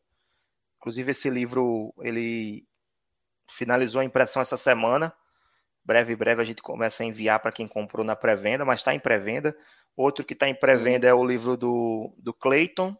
Inclusive, 0.77 1.11
esse 1.11 1.29
livro, 1.29 1.93
ele 1.99 2.65
finalizou 3.51 3.99
a 3.99 4.05
impressão 4.05 4.41
essa 4.41 4.55
semana. 4.55 5.13
Breve, 5.83 6.15
breve 6.15 6.41
a 6.41 6.45
gente 6.45 6.61
começa 6.61 7.03
a 7.03 7.05
enviar 7.05 7.41
para 7.41 7.51
quem 7.51 7.67
comprou 7.67 8.05
na 8.05 8.15
pré-venda, 8.15 8.63
mas 8.63 8.79
está 8.79 8.93
em 8.93 8.99
pré-venda. 8.99 9.57
Outro 9.93 10.23
que 10.23 10.31
está 10.31 10.47
em 10.47 10.55
pré-venda 10.55 11.05
é 11.05 11.13
o 11.13 11.25
livro 11.25 11.57
do, 11.57 12.13
do 12.17 12.33
Clayton, 12.33 12.95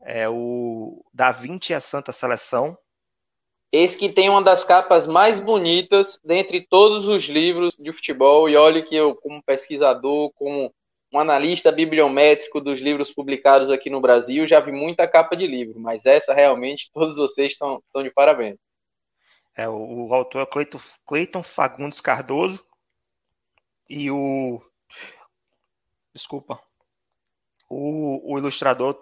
é 0.00 0.28
o 0.28 1.04
Da 1.14 1.30
Vinci 1.30 1.72
e 1.72 1.76
a 1.76 1.80
Santa 1.80 2.10
Seleção. 2.10 2.76
Esse 3.70 3.96
que 3.96 4.08
tem 4.08 4.28
uma 4.28 4.42
das 4.42 4.64
capas 4.64 5.06
mais 5.06 5.38
bonitas 5.38 6.18
dentre 6.24 6.66
todos 6.66 7.06
os 7.06 7.24
livros 7.24 7.76
de 7.78 7.92
futebol. 7.92 8.48
E 8.48 8.56
olha 8.56 8.84
que 8.84 8.96
eu, 8.96 9.14
como 9.14 9.40
pesquisador, 9.40 10.32
como 10.32 10.74
um 11.14 11.20
analista 11.20 11.70
bibliométrico 11.70 12.60
dos 12.60 12.80
livros 12.80 13.12
publicados 13.12 13.70
aqui 13.70 13.88
no 13.88 14.00
Brasil, 14.00 14.48
já 14.48 14.58
vi 14.58 14.72
muita 14.72 15.06
capa 15.06 15.36
de 15.36 15.46
livro, 15.46 15.78
mas 15.78 16.04
essa 16.04 16.34
realmente 16.34 16.90
todos 16.92 17.16
vocês 17.16 17.52
estão, 17.52 17.80
de 18.02 18.10
parabéns. 18.10 18.58
É, 19.56 19.68
o, 19.68 20.08
o 20.08 20.14
autor 20.14 20.42
é 20.42 20.46
Cleiton, 20.46 20.80
Cleiton 21.06 21.42
Fagundes 21.44 22.00
Cardoso 22.00 22.66
e 23.88 24.10
o 24.10 24.60
desculpa, 26.12 26.60
o, 27.70 28.32
o 28.34 28.36
ilustrador 28.36 28.98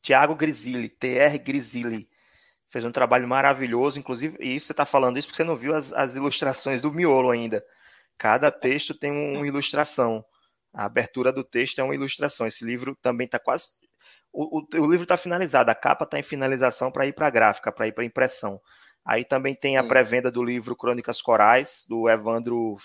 Tiago 0.00 0.36
Grisilli, 0.36 0.88
TR 0.88 1.36
Grisilli, 1.42 2.08
fez 2.68 2.84
um 2.84 2.92
trabalho 2.92 3.26
maravilhoso, 3.26 3.98
inclusive, 3.98 4.36
e 4.38 4.54
isso 4.54 4.66
você 4.66 4.72
está 4.72 4.86
falando 4.86 5.18
isso 5.18 5.26
porque 5.26 5.38
você 5.38 5.44
não 5.44 5.56
viu 5.56 5.74
as, 5.74 5.92
as 5.92 6.14
ilustrações 6.14 6.80
do 6.80 6.92
miolo 6.92 7.30
ainda. 7.30 7.64
Cada 8.16 8.52
texto 8.52 8.94
tem 8.94 9.10
uma 9.10 9.40
um 9.40 9.44
ilustração. 9.44 10.24
A 10.72 10.84
abertura 10.84 11.32
do 11.32 11.44
texto 11.44 11.78
é 11.78 11.84
uma 11.84 11.94
ilustração. 11.94 12.46
Esse 12.46 12.64
livro 12.64 12.96
também 13.00 13.24
está 13.24 13.38
quase. 13.38 13.68
O, 14.32 14.60
o, 14.60 14.66
o 14.82 14.90
livro 14.90 15.04
está 15.04 15.16
finalizado, 15.16 15.70
a 15.70 15.74
capa 15.74 16.04
está 16.04 16.18
em 16.18 16.22
finalização 16.22 16.92
para 16.92 17.06
ir 17.06 17.12
para 17.12 17.26
a 17.26 17.30
gráfica, 17.30 17.72
para 17.72 17.86
ir 17.86 17.92
para 17.92 18.04
impressão. 18.04 18.60
Aí 19.04 19.24
também 19.24 19.54
tem 19.54 19.76
a 19.76 19.84
pré-venda 19.84 20.30
do 20.30 20.42
livro 20.42 20.76
Crônicas 20.76 21.22
Corais, 21.22 21.84
do 21.88 22.08
Evandro 22.08 22.76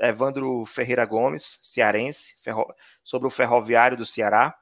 Evandro 0.00 0.64
Ferreira 0.66 1.04
Gomes, 1.04 1.58
cearense, 1.62 2.36
ferro, 2.40 2.66
sobre 3.02 3.26
o 3.26 3.30
ferroviário 3.30 3.96
do 3.96 4.04
Ceará, 4.04 4.54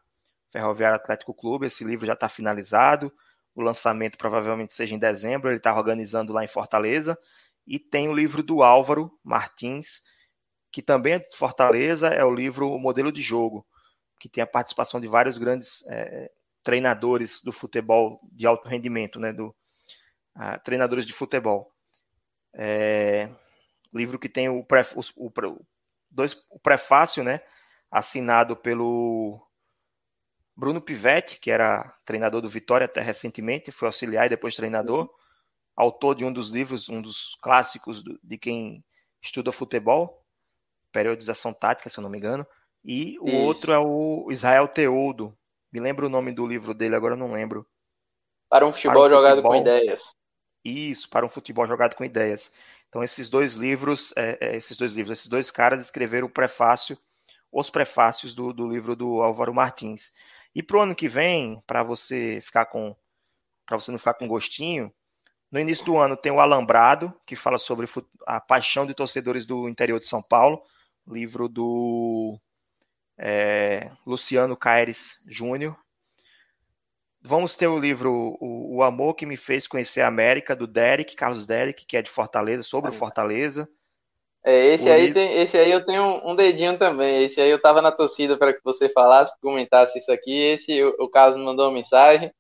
Ferroviário 0.53 0.97
Atlético 0.97 1.35
Clube. 1.35 1.67
Esse 1.67 1.85
livro 1.85 2.07
já 2.07 2.13
está 2.13 2.29
finalizado. 2.29 3.13
O 3.55 3.61
lançamento 3.61 4.17
provavelmente 4.17 4.73
seja 4.73 4.95
em 4.95 4.99
dezembro. 4.99 5.51
Ele 5.51 5.57
está 5.57 5.75
organizando 5.75 6.33
lá 6.33 6.45
em 6.45 6.49
Fortaleza. 6.49 7.19
E 7.67 7.79
tem 7.79 8.09
o 8.09 8.15
livro 8.15 8.43
do 8.43 8.63
Álvaro 8.63 9.11
Martins, 9.23 10.03
que 10.75 10.83
também 10.83 11.13
é 11.13 11.19
de 11.21 11.37
Fortaleza. 11.37 12.09
É 12.09 12.25
o 12.25 12.35
livro 12.35 12.69
O 12.69 12.81
Modelo 12.81 13.13
de 13.13 13.23
Jogo, 13.23 13.65
que 14.19 14.29
tem 14.29 14.43
a 14.43 14.47
participação 14.47 15.01
de 15.01 15.07
vários 15.07 15.39
grandes 15.39 15.85
é, 15.87 16.33
treinadores 16.65 17.41
do 17.41 17.53
futebol 17.53 18.19
de 18.33 18.45
alto 18.45 18.69
rendimento, 18.69 19.21
né? 19.21 19.33
Do, 19.33 19.55
a, 20.35 20.59
treinadores 20.59 21.07
de 21.07 21.13
futebol. 21.13 21.73
É, 22.53 23.31
livro 23.93 24.19
que 24.19 24.29
tem 24.29 24.49
o, 24.49 24.65
pré, 24.65 24.85
o, 24.97 25.29
o, 25.29 25.33
dois, 26.11 26.45
o 26.51 26.59
prefácio, 26.59 27.23
né, 27.23 27.41
assinado 27.89 28.57
pelo 28.57 29.41
Bruno 30.57 30.81
Pivetti, 30.81 31.39
que 31.39 31.53
era 31.53 31.97
treinador 32.05 32.43
do 32.43 32.49
Vitória 32.49 32.87
até 32.87 33.01
recentemente, 33.01 33.71
foi 33.71 33.87
auxiliar 33.87 34.27
e 34.27 34.31
depois 34.31 34.57
treinador, 34.57 35.09
autor 35.77 36.17
de 36.17 36.25
um 36.25 36.33
dos 36.33 36.51
livros, 36.51 36.89
um 36.89 37.01
dos 37.01 37.37
clássicos 37.41 38.03
do, 38.03 38.19
de 38.25 38.37
quem 38.37 38.85
estuda 39.23 39.53
futebol, 39.53 40.24
periodização 40.95 41.53
tática, 41.53 41.91
se 41.91 41.99
eu 41.99 42.03
não 42.03 42.09
me 42.09 42.17
engano, 42.17 42.47
e 42.85 43.19
o 43.21 43.27
Isso. 43.27 43.37
outro 43.37 43.73
é 43.73 43.79
o 43.79 44.29
Israel 44.31 44.69
Teodo. 44.69 45.37
Me 45.73 45.81
lembro 45.81 46.07
o 46.07 46.11
nome 46.11 46.33
do 46.33 46.47
livro 46.47 46.73
dele, 46.73 46.95
agora 46.95 47.15
eu 47.15 47.19
não 47.19 47.33
lembro. 47.33 47.67
Para 48.49 48.65
um 48.65 48.73
futebol 48.73 49.03
para 49.03 49.07
um 49.09 49.17
jogado 49.17 49.31
futebol, 49.37 49.51
com 49.51 49.61
ideias. 49.61 50.03
Isso, 50.65 51.11
para 51.11 51.27
um 51.27 51.29
futebol 51.29 51.67
jogado 51.67 51.97
com 51.97 52.05
ideias. 52.05 52.53
Então, 52.89 53.03
esses 53.03 53.29
dois 53.29 53.55
livros, 53.55 54.13
é, 54.17 54.39
é, 54.41 54.57
esses 54.57 54.77
dois 54.77 54.93
livros, 54.93 55.19
esses 55.19 55.29
dois 55.29 55.51
caras 55.51 55.83
escreveram 55.83 56.29
o 56.29 56.31
prefácio, 56.31 56.97
os 57.51 57.69
prefácios 57.69 58.35
do, 58.35 58.53
do 58.53 58.69
livro 58.69 58.95
do 58.95 59.21
Álvaro 59.21 59.53
Martins. 59.53 60.13
E 60.55 60.63
para 60.63 60.77
o 60.77 60.81
ano 60.81 60.95
que 60.95 61.09
vem, 61.09 61.61
para 61.67 61.83
você 61.83 62.39
ficar 62.41 62.67
com, 62.67 62.95
para 63.67 63.77
você 63.77 63.91
não 63.91 63.99
ficar 63.99 64.15
com 64.15 64.29
gostinho, 64.29 64.95
no 65.51 65.59
início 65.59 65.85
do 65.85 65.99
ano 65.99 66.17
tem 66.17 66.31
o 66.31 66.41
Alambrado, 66.41 67.13
que 67.27 67.35
fala 67.35 67.59
sobre 67.59 67.89
a 68.27 68.41
paixão 68.41 68.87
de 68.87 68.95
torcedores 68.95 69.47
do 69.47 69.69
interior 69.69 69.99
de 69.99 70.07
São 70.07 70.23
Paulo, 70.23 70.63
livro 71.07 71.49
do 71.49 72.39
é, 73.19 73.91
Luciano 74.07 74.57
Caires 74.57 75.21
Júnior, 75.27 75.77
Vamos 77.27 77.57
ter 77.57 77.67
o 77.67 77.79
livro 77.79 78.37
o, 78.39 78.77
o, 78.77 78.83
Amor 78.83 79.15
que 79.15 79.25
me 79.25 79.39
fez 79.39 79.67
conhecer 79.67 80.03
a 80.03 80.09
América, 80.09 80.55
do 80.55 80.67
Derek, 80.67 81.17
Carlos 81.17 81.47
Derek, 81.47 81.87
que 81.87 81.97
é 81.97 82.03
de 82.03 82.11
Fortaleza, 82.11 82.63
sobre 82.63 82.91
o 82.91 82.93
Fortaleza. 82.93 83.67
É, 84.45 84.75
esse, 84.75 84.91
aí 84.91 85.11
tem, 85.11 85.41
esse 85.41 85.57
aí 85.57 85.71
eu 85.71 85.87
tenho 85.87 86.21
um 86.23 86.37
dedinho 86.37 86.79
também. 86.79 87.25
Esse 87.25 87.41
aí 87.41 87.49
eu 87.49 87.59
tava 87.59 87.81
na 87.81 87.91
torcida 87.91 88.37
para 88.37 88.53
que 88.53 88.61
você 88.63 88.91
falasse, 88.91 89.33
comentasse 89.41 89.99
isso 89.99 90.13
aqui. 90.13 90.39
Esse 90.39 90.85
o, 90.85 90.95
o 90.99 91.09
Carlos 91.09 91.43
mandou 91.43 91.65
uma 91.65 91.73
mensagem. 91.73 92.31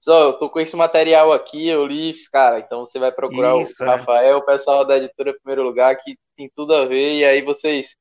Só, 0.00 0.28
eu 0.28 0.32
tô 0.38 0.48
com 0.48 0.58
esse 0.58 0.74
material 0.74 1.30
aqui, 1.34 1.68
eu 1.68 1.86
li, 1.86 2.14
cara. 2.32 2.60
Então 2.60 2.86
você 2.86 2.98
vai 2.98 3.12
procurar 3.12 3.58
isso, 3.58 3.74
o 3.78 3.84
é. 3.84 3.88
Rafael, 3.88 4.38
o 4.38 4.46
pessoal 4.46 4.86
da 4.86 4.96
editora 4.96 5.34
primeiro 5.34 5.62
lugar, 5.62 5.94
que 5.96 6.16
tem 6.34 6.50
tudo 6.56 6.72
a 6.74 6.86
ver. 6.86 7.18
E 7.18 7.24
aí 7.26 7.42
vocês 7.42 7.94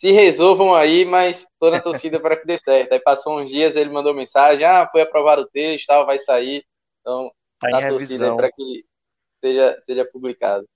se 0.00 0.10
resolvam 0.12 0.74
aí, 0.74 1.04
mas 1.04 1.46
tô 1.58 1.70
na 1.70 1.78
torcida 1.78 2.18
para 2.18 2.34
que 2.34 2.46
dê 2.46 2.58
certo. 2.58 2.94
Aí 2.94 3.00
passou 3.00 3.38
uns 3.38 3.50
dias, 3.50 3.76
ele 3.76 3.90
mandou 3.90 4.14
mensagem, 4.14 4.64
ah, 4.64 4.88
foi 4.90 5.02
aprovado 5.02 5.42
o 5.42 5.46
texto, 5.46 5.88
tal, 5.88 6.06
vai 6.06 6.18
sair. 6.18 6.64
Então, 7.00 7.30
tá 7.58 7.68
na 7.68 7.86
torcida 7.86 8.34
para 8.34 8.50
que 8.50 8.82
seja, 9.44 9.82
seja 9.84 10.04
publicado. 10.06 10.66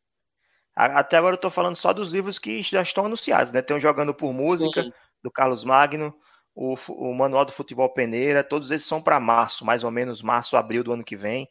Até 0.77 1.17
agora 1.17 1.37
eu 1.37 1.41
tô 1.41 1.49
falando 1.49 1.75
só 1.75 1.95
dos 1.95 2.13
livros 2.13 2.39
que 2.39 2.61
já 2.61 2.83
estão 2.83 3.07
anunciados, 3.07 3.51
né? 3.51 3.63
Tem 3.63 3.75
o 3.75 3.81
Jogando 3.81 4.13
por 4.13 4.31
Música, 4.35 4.83
Sim. 4.83 4.93
do 5.23 5.31
Carlos 5.31 5.65
Magno, 5.65 6.15
o, 6.55 6.75
o 6.89 7.15
Manual 7.15 7.47
do 7.47 7.53
Futebol 7.53 7.89
Peneira, 7.95 8.45
todos 8.45 8.71
esses 8.71 8.87
são 8.87 9.01
para 9.01 9.19
março, 9.19 9.65
mais 9.65 9.85
ou 9.85 9.91
menos 9.91 10.21
março, 10.21 10.55
abril 10.55 10.85
do 10.85 10.93
ano 10.93 11.05
que 11.05 11.17
vem. 11.17 11.49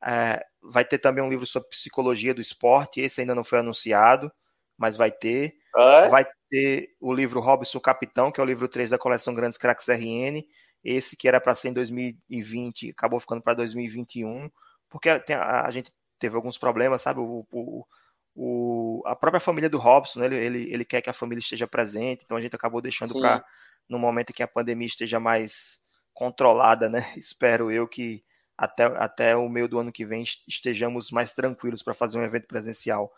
É, 0.00 0.44
vai 0.62 0.84
ter 0.84 0.98
também 0.98 1.24
um 1.24 1.28
livro 1.28 1.44
sobre 1.44 1.70
psicologia 1.70 2.32
do 2.32 2.40
esporte, 2.40 3.00
esse 3.00 3.20
ainda 3.20 3.34
não 3.34 3.42
foi 3.42 3.58
anunciado, 3.58 4.30
mas 4.78 4.96
vai 4.96 5.10
ter. 5.10 5.54
É? 5.74 6.08
Vai 6.08 6.24
ter 6.50 6.96
o 7.00 7.14
livro 7.14 7.40
Robson 7.40 7.78
Capitão, 7.80 8.32
que 8.32 8.40
é 8.40 8.42
o 8.42 8.46
livro 8.46 8.68
3 8.68 8.90
da 8.90 8.98
coleção 8.98 9.32
Grandes 9.32 9.56
Cracks 9.56 9.88
RN. 9.88 10.44
Esse 10.82 11.16
que 11.16 11.28
era 11.28 11.40
para 11.40 11.54
ser 11.54 11.68
em 11.68 11.72
2020, 11.72 12.90
acabou 12.90 13.20
ficando 13.20 13.42
para 13.42 13.54
2021, 13.54 14.50
porque 14.88 15.08
a, 15.08 15.66
a, 15.66 15.70
gente 15.70 15.92
teve 16.18 16.36
alguns 16.36 16.58
problemas, 16.58 17.02
sabe? 17.02 17.20
O, 17.20 17.46
o, 17.52 17.86
o, 18.34 19.02
a 19.06 19.14
própria 19.14 19.40
família 19.40 19.68
do 19.68 19.78
Robson, 19.78 20.24
ele, 20.24 20.36
ele, 20.36 20.72
ele 20.72 20.84
quer 20.84 21.02
que 21.02 21.10
a 21.10 21.14
família 21.14 21.40
esteja 21.40 21.66
presente, 21.66 22.22
então 22.24 22.36
a 22.36 22.40
gente 22.40 22.56
acabou 22.56 22.80
deixando 22.80 23.12
para 23.18 23.44
no 23.88 23.98
momento 23.98 24.30
em 24.30 24.32
que 24.32 24.42
a 24.42 24.48
pandemia 24.48 24.86
esteja 24.86 25.20
mais 25.20 25.80
controlada, 26.14 26.88
né? 26.88 27.12
Espero 27.16 27.70
eu 27.70 27.86
que 27.86 28.24
até, 28.56 28.84
até 28.84 29.36
o 29.36 29.48
meio 29.48 29.68
do 29.68 29.78
ano 29.78 29.92
que 29.92 30.04
vem 30.04 30.22
estejamos 30.46 31.10
mais 31.10 31.34
tranquilos 31.34 31.82
para 31.82 31.94
fazer 31.94 32.18
um 32.18 32.22
evento 32.22 32.46
presencial. 32.46 33.12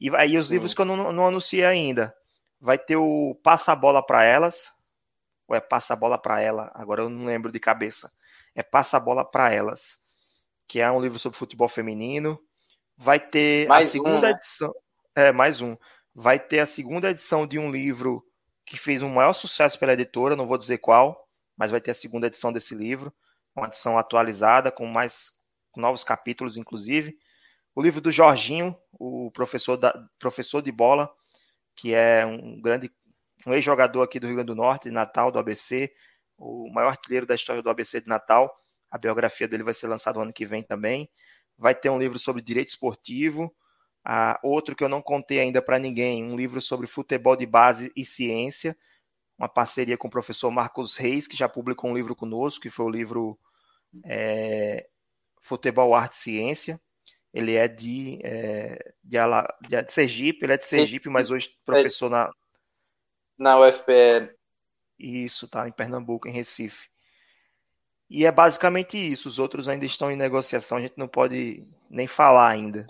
E 0.00 0.14
aí 0.16 0.36
os 0.36 0.48
Sim. 0.48 0.54
livros 0.54 0.74
que 0.74 0.80
eu 0.80 0.84
não, 0.84 1.12
não 1.12 1.26
anunciei 1.26 1.64
ainda. 1.64 2.14
Vai 2.62 2.78
ter 2.78 2.94
o 2.94 3.34
Passa 3.42 3.72
a 3.72 3.76
Bola 3.76 4.00
para 4.06 4.22
Elas. 4.22 4.72
Ou 5.48 5.56
é 5.56 5.60
Passa 5.60 5.94
a 5.94 5.96
Bola 5.96 6.16
para 6.16 6.40
Ela? 6.40 6.70
Agora 6.74 7.02
eu 7.02 7.08
não 7.08 7.26
lembro 7.26 7.50
de 7.50 7.58
cabeça. 7.58 8.12
É 8.54 8.62
Passa 8.62 8.98
a 8.98 9.00
Bola 9.00 9.24
para 9.24 9.52
Elas. 9.52 10.00
Que 10.68 10.78
é 10.78 10.88
um 10.88 11.02
livro 11.02 11.18
sobre 11.18 11.36
futebol 11.36 11.68
feminino. 11.68 12.40
Vai 12.96 13.18
ter 13.18 13.66
mais 13.66 13.88
a 13.88 13.90
segunda 13.90 14.16
um, 14.16 14.20
né? 14.20 14.30
edição. 14.30 14.72
É, 15.12 15.32
mais 15.32 15.60
um. 15.60 15.76
Vai 16.14 16.38
ter 16.38 16.60
a 16.60 16.66
segunda 16.66 17.10
edição 17.10 17.48
de 17.48 17.58
um 17.58 17.68
livro 17.68 18.24
que 18.64 18.78
fez 18.78 19.02
um 19.02 19.08
maior 19.08 19.32
sucesso 19.32 19.76
pela 19.76 19.94
editora, 19.94 20.36
não 20.36 20.46
vou 20.46 20.56
dizer 20.56 20.78
qual, 20.78 21.28
mas 21.56 21.72
vai 21.72 21.80
ter 21.80 21.90
a 21.90 21.94
segunda 21.94 22.28
edição 22.28 22.52
desse 22.52 22.76
livro, 22.76 23.12
uma 23.56 23.66
edição 23.66 23.98
atualizada, 23.98 24.70
com 24.70 24.86
mais 24.86 25.32
novos 25.76 26.04
capítulos, 26.04 26.56
inclusive. 26.56 27.18
O 27.74 27.82
livro 27.82 28.00
do 28.00 28.12
Jorginho, 28.12 28.78
o 28.92 29.32
professor, 29.32 29.76
da, 29.76 29.92
professor 30.16 30.62
de 30.62 30.70
bola, 30.70 31.12
que 31.76 31.94
é 31.94 32.24
um 32.26 32.60
grande 32.60 32.90
um 33.46 33.54
ex-jogador 33.54 34.02
aqui 34.02 34.20
do 34.20 34.26
Rio 34.26 34.36
Grande 34.36 34.48
do 34.48 34.54
Norte, 34.54 34.84
de 34.84 34.90
Natal, 34.90 35.32
do 35.32 35.38
ABC, 35.38 35.92
o 36.38 36.70
maior 36.72 36.90
artilheiro 36.90 37.26
da 37.26 37.34
história 37.34 37.62
do 37.62 37.70
ABC 37.70 38.00
de 38.00 38.06
Natal. 38.06 38.54
A 38.90 38.98
biografia 38.98 39.48
dele 39.48 39.62
vai 39.62 39.74
ser 39.74 39.88
lançada 39.88 40.16
no 40.18 40.24
ano 40.24 40.32
que 40.32 40.46
vem 40.46 40.62
também. 40.62 41.10
Vai 41.58 41.74
ter 41.74 41.90
um 41.90 41.98
livro 41.98 42.18
sobre 42.18 42.40
direito 42.40 42.68
esportivo, 42.68 43.54
ah, 44.04 44.38
outro 44.42 44.74
que 44.74 44.82
eu 44.82 44.88
não 44.88 45.00
contei 45.00 45.38
ainda 45.38 45.62
para 45.62 45.78
ninguém, 45.78 46.24
um 46.24 46.36
livro 46.36 46.60
sobre 46.60 46.86
futebol 46.86 47.36
de 47.36 47.46
base 47.46 47.92
e 47.96 48.04
ciência, 48.04 48.76
uma 49.38 49.48
parceria 49.48 49.96
com 49.96 50.08
o 50.08 50.10
professor 50.10 50.50
Marcos 50.50 50.96
Reis, 50.96 51.26
que 51.26 51.36
já 51.36 51.48
publicou 51.48 51.90
um 51.90 51.94
livro 51.94 52.16
conosco, 52.16 52.62
que 52.62 52.70
foi 52.70 52.86
o 52.86 52.90
livro 52.90 53.38
é, 54.04 54.88
Futebol, 55.40 55.94
Arte 55.94 56.14
e 56.14 56.18
Ciência. 56.18 56.80
Ele 57.32 57.54
é 57.54 57.66
de, 57.66 58.18
é, 58.22 58.92
de, 59.02 59.18
de, 59.68 59.82
de, 59.82 59.92
Sergipe, 59.92 60.44
ele 60.44 60.52
é 60.52 60.56
de 60.56 60.64
Sergipe, 60.64 61.08
mas 61.08 61.30
hoje 61.30 61.56
professor 61.64 62.10
na. 62.10 62.30
Na 63.38 63.58
UFPE. 63.58 64.36
Isso, 64.98 65.48
tá, 65.48 65.66
em 65.66 65.72
Pernambuco, 65.72 66.28
em 66.28 66.32
Recife. 66.32 66.88
E 68.08 68.26
é 68.26 68.30
basicamente 68.30 68.98
isso. 68.98 69.28
Os 69.28 69.38
outros 69.38 69.68
ainda 69.68 69.86
estão 69.86 70.12
em 70.12 70.16
negociação, 70.16 70.76
a 70.76 70.80
gente 70.82 70.98
não 70.98 71.08
pode 71.08 71.66
nem 71.88 72.06
falar 72.06 72.50
ainda. 72.50 72.86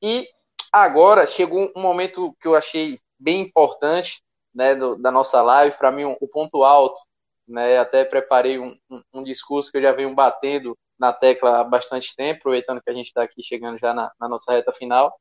E 0.01 0.27
agora 0.71 1.27
chegou 1.27 1.71
um 1.75 1.81
momento 1.81 2.35
que 2.41 2.47
eu 2.47 2.55
achei 2.55 2.99
bem 3.19 3.41
importante, 3.41 4.21
né, 4.53 4.75
do, 4.75 4.97
da 4.97 5.11
nossa 5.11 5.41
live, 5.41 5.77
para 5.77 5.91
mim 5.91 6.05
um, 6.05 6.17
o 6.19 6.27
ponto 6.27 6.63
alto, 6.63 6.99
né? 7.47 7.77
Até 7.77 8.03
preparei 8.03 8.59
um, 8.59 8.77
um, 8.89 9.01
um 9.13 9.23
discurso 9.23 9.71
que 9.71 9.77
eu 9.77 9.81
já 9.81 9.91
venho 9.91 10.13
batendo 10.15 10.77
na 10.99 11.11
tecla 11.11 11.59
há 11.59 11.63
bastante 11.63 12.15
tempo, 12.15 12.39
aproveitando 12.39 12.81
que 12.81 12.89
a 12.89 12.93
gente 12.93 13.07
está 13.07 13.23
aqui 13.23 13.41
chegando 13.41 13.79
já 13.79 13.93
na, 13.93 14.11
na, 14.19 14.29
nossa 14.29 14.51
reta 14.51 14.71
final, 14.71 15.15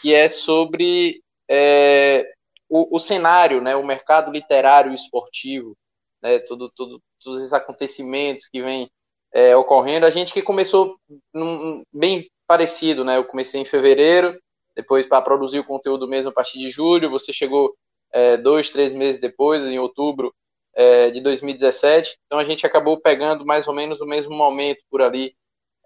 que 0.00 0.12
é 0.12 0.28
sobre 0.28 1.22
é, 1.48 2.32
o, 2.68 2.96
o, 2.96 2.98
cenário, 2.98 3.60
né, 3.60 3.76
o 3.76 3.86
mercado 3.86 4.32
literário 4.32 4.90
e 4.90 4.96
esportivo, 4.96 5.76
né, 6.22 6.38
tudo, 6.40 6.70
tudo, 6.74 7.00
todos 7.22 7.40
esses 7.40 7.52
acontecimentos 7.52 8.46
que 8.46 8.62
vêm 8.62 8.90
é, 9.32 9.56
ocorrendo. 9.56 10.06
A 10.06 10.10
gente 10.10 10.32
que 10.32 10.42
começou 10.42 10.96
num, 11.32 11.82
bem 11.92 12.28
parecido, 12.46 13.04
né, 13.04 13.16
eu 13.16 13.24
comecei 13.24 13.60
em 13.60 13.64
fevereiro, 13.64 14.38
depois 14.74 15.06
para 15.06 15.22
produzir 15.22 15.58
o 15.58 15.66
conteúdo 15.66 16.08
mesmo 16.08 16.30
a 16.30 16.32
partir 16.32 16.58
de 16.58 16.70
julho, 16.70 17.10
você 17.10 17.32
chegou 17.32 17.74
é, 18.12 18.36
dois, 18.36 18.70
três 18.70 18.94
meses 18.94 19.20
depois, 19.20 19.62
em 19.64 19.78
outubro, 19.78 20.34
é, 20.74 21.10
de 21.10 21.20
2017. 21.20 22.16
Então 22.26 22.38
a 22.38 22.44
gente 22.44 22.66
acabou 22.66 23.00
pegando 23.00 23.44
mais 23.44 23.66
ou 23.66 23.74
menos 23.74 24.00
o 24.00 24.06
mesmo 24.06 24.34
momento 24.34 24.82
por 24.90 25.02
ali, 25.02 25.34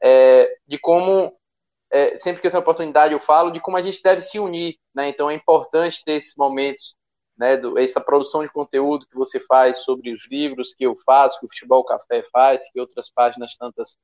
é, 0.02 0.54
de 0.66 0.78
como, 0.78 1.32
é, 1.92 2.18
sempre 2.18 2.40
que 2.40 2.46
eu 2.46 2.50
tenho 2.50 2.62
oportunidade 2.62 3.12
eu 3.12 3.20
falo, 3.20 3.50
de 3.50 3.60
como 3.60 3.76
a 3.76 3.82
gente 3.82 4.02
deve 4.02 4.22
se 4.22 4.38
unir. 4.38 4.76
Né? 4.94 5.08
Então 5.08 5.30
é 5.30 5.34
importante 5.34 6.02
ter 6.04 6.14
esses 6.14 6.34
momentos, 6.36 6.94
né, 7.36 7.56
do, 7.56 7.78
essa 7.78 8.00
produção 8.00 8.42
de 8.42 8.52
conteúdo 8.52 9.06
que 9.06 9.16
você 9.16 9.40
faz 9.40 9.78
sobre 9.78 10.12
os 10.12 10.26
livros 10.28 10.74
que 10.74 10.84
eu 10.84 10.96
faço, 11.04 11.38
que 11.40 11.46
o 11.46 11.48
Futebol 11.48 11.84
Café 11.84 12.22
faz, 12.32 12.68
que 12.70 12.80
outras 12.80 13.10
páginas 13.10 13.56
tantas 13.56 13.96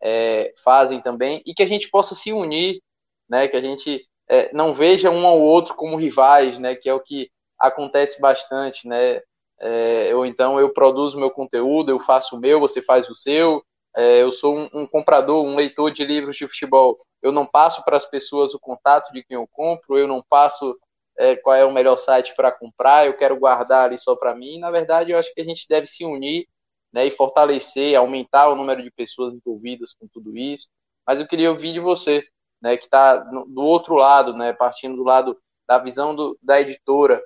é, 0.00 0.52
fazem 0.64 1.00
também, 1.00 1.42
e 1.46 1.54
que 1.54 1.62
a 1.62 1.66
gente 1.66 1.88
possa 1.88 2.14
se 2.14 2.32
unir, 2.32 2.80
né, 3.28 3.48
que 3.48 3.56
a 3.56 3.60
gente 3.60 4.04
é, 4.28 4.52
não 4.52 4.74
veja 4.74 5.10
um 5.10 5.26
ao 5.26 5.40
outro 5.40 5.74
como 5.74 5.96
rivais, 5.96 6.58
né, 6.58 6.74
que 6.74 6.88
é 6.88 6.94
o 6.94 7.00
que 7.00 7.30
acontece 7.58 8.20
bastante, 8.20 8.88
né, 8.88 9.22
é, 9.62 10.12
ou 10.12 10.26
então 10.26 10.58
eu 10.58 10.72
produzo 10.72 11.18
meu 11.18 11.30
conteúdo, 11.30 11.90
eu 11.90 12.00
faço 12.00 12.34
o 12.34 12.38
meu, 12.38 12.58
você 12.58 12.82
faz 12.82 13.08
o 13.08 13.14
seu. 13.14 13.64
É, 13.94 14.20
eu 14.20 14.32
sou 14.32 14.56
um, 14.56 14.68
um, 14.74 14.86
comprador, 14.86 15.44
um 15.44 15.54
leitor 15.54 15.92
de 15.92 16.04
livros 16.04 16.36
de 16.36 16.48
futebol. 16.48 16.98
Eu 17.22 17.30
não 17.30 17.46
passo 17.46 17.84
para 17.84 17.96
as 17.96 18.04
pessoas 18.04 18.52
o 18.54 18.58
contato 18.58 19.12
de 19.12 19.22
quem 19.22 19.36
eu 19.36 19.46
compro, 19.46 19.96
eu 19.96 20.08
não 20.08 20.20
passo 20.20 20.76
é, 21.18 21.36
qual 21.36 21.56
é 21.56 21.64
o 21.64 21.72
melhor 21.72 21.98
site 21.98 22.34
para 22.34 22.52
comprar, 22.52 23.06
eu 23.06 23.16
quero 23.16 23.38
guardar 23.38 23.86
ali 23.86 23.98
só 23.98 24.16
para 24.16 24.34
mim. 24.34 24.58
Na 24.58 24.70
verdade, 24.70 25.12
eu 25.12 25.18
acho 25.18 25.32
que 25.34 25.40
a 25.40 25.44
gente 25.44 25.66
deve 25.68 25.86
se 25.86 26.04
unir 26.04 26.46
né, 26.92 27.06
e 27.06 27.10
fortalecer, 27.10 27.96
aumentar 27.96 28.48
o 28.48 28.56
número 28.56 28.82
de 28.82 28.90
pessoas 28.90 29.34
envolvidas 29.34 29.94
com 29.94 30.06
tudo 30.08 30.36
isso. 30.36 30.68
Mas 31.06 31.20
eu 31.20 31.26
queria 31.26 31.50
ouvir 31.50 31.72
de 31.72 31.80
você, 31.80 32.24
né, 32.60 32.76
que 32.76 32.84
está 32.84 33.16
do 33.16 33.62
outro 33.62 33.94
lado, 33.94 34.32
né, 34.34 34.52
partindo 34.52 34.96
do 34.96 35.02
lado 35.02 35.38
da 35.66 35.78
visão 35.78 36.14
do, 36.14 36.38
da 36.42 36.60
editora, 36.60 37.22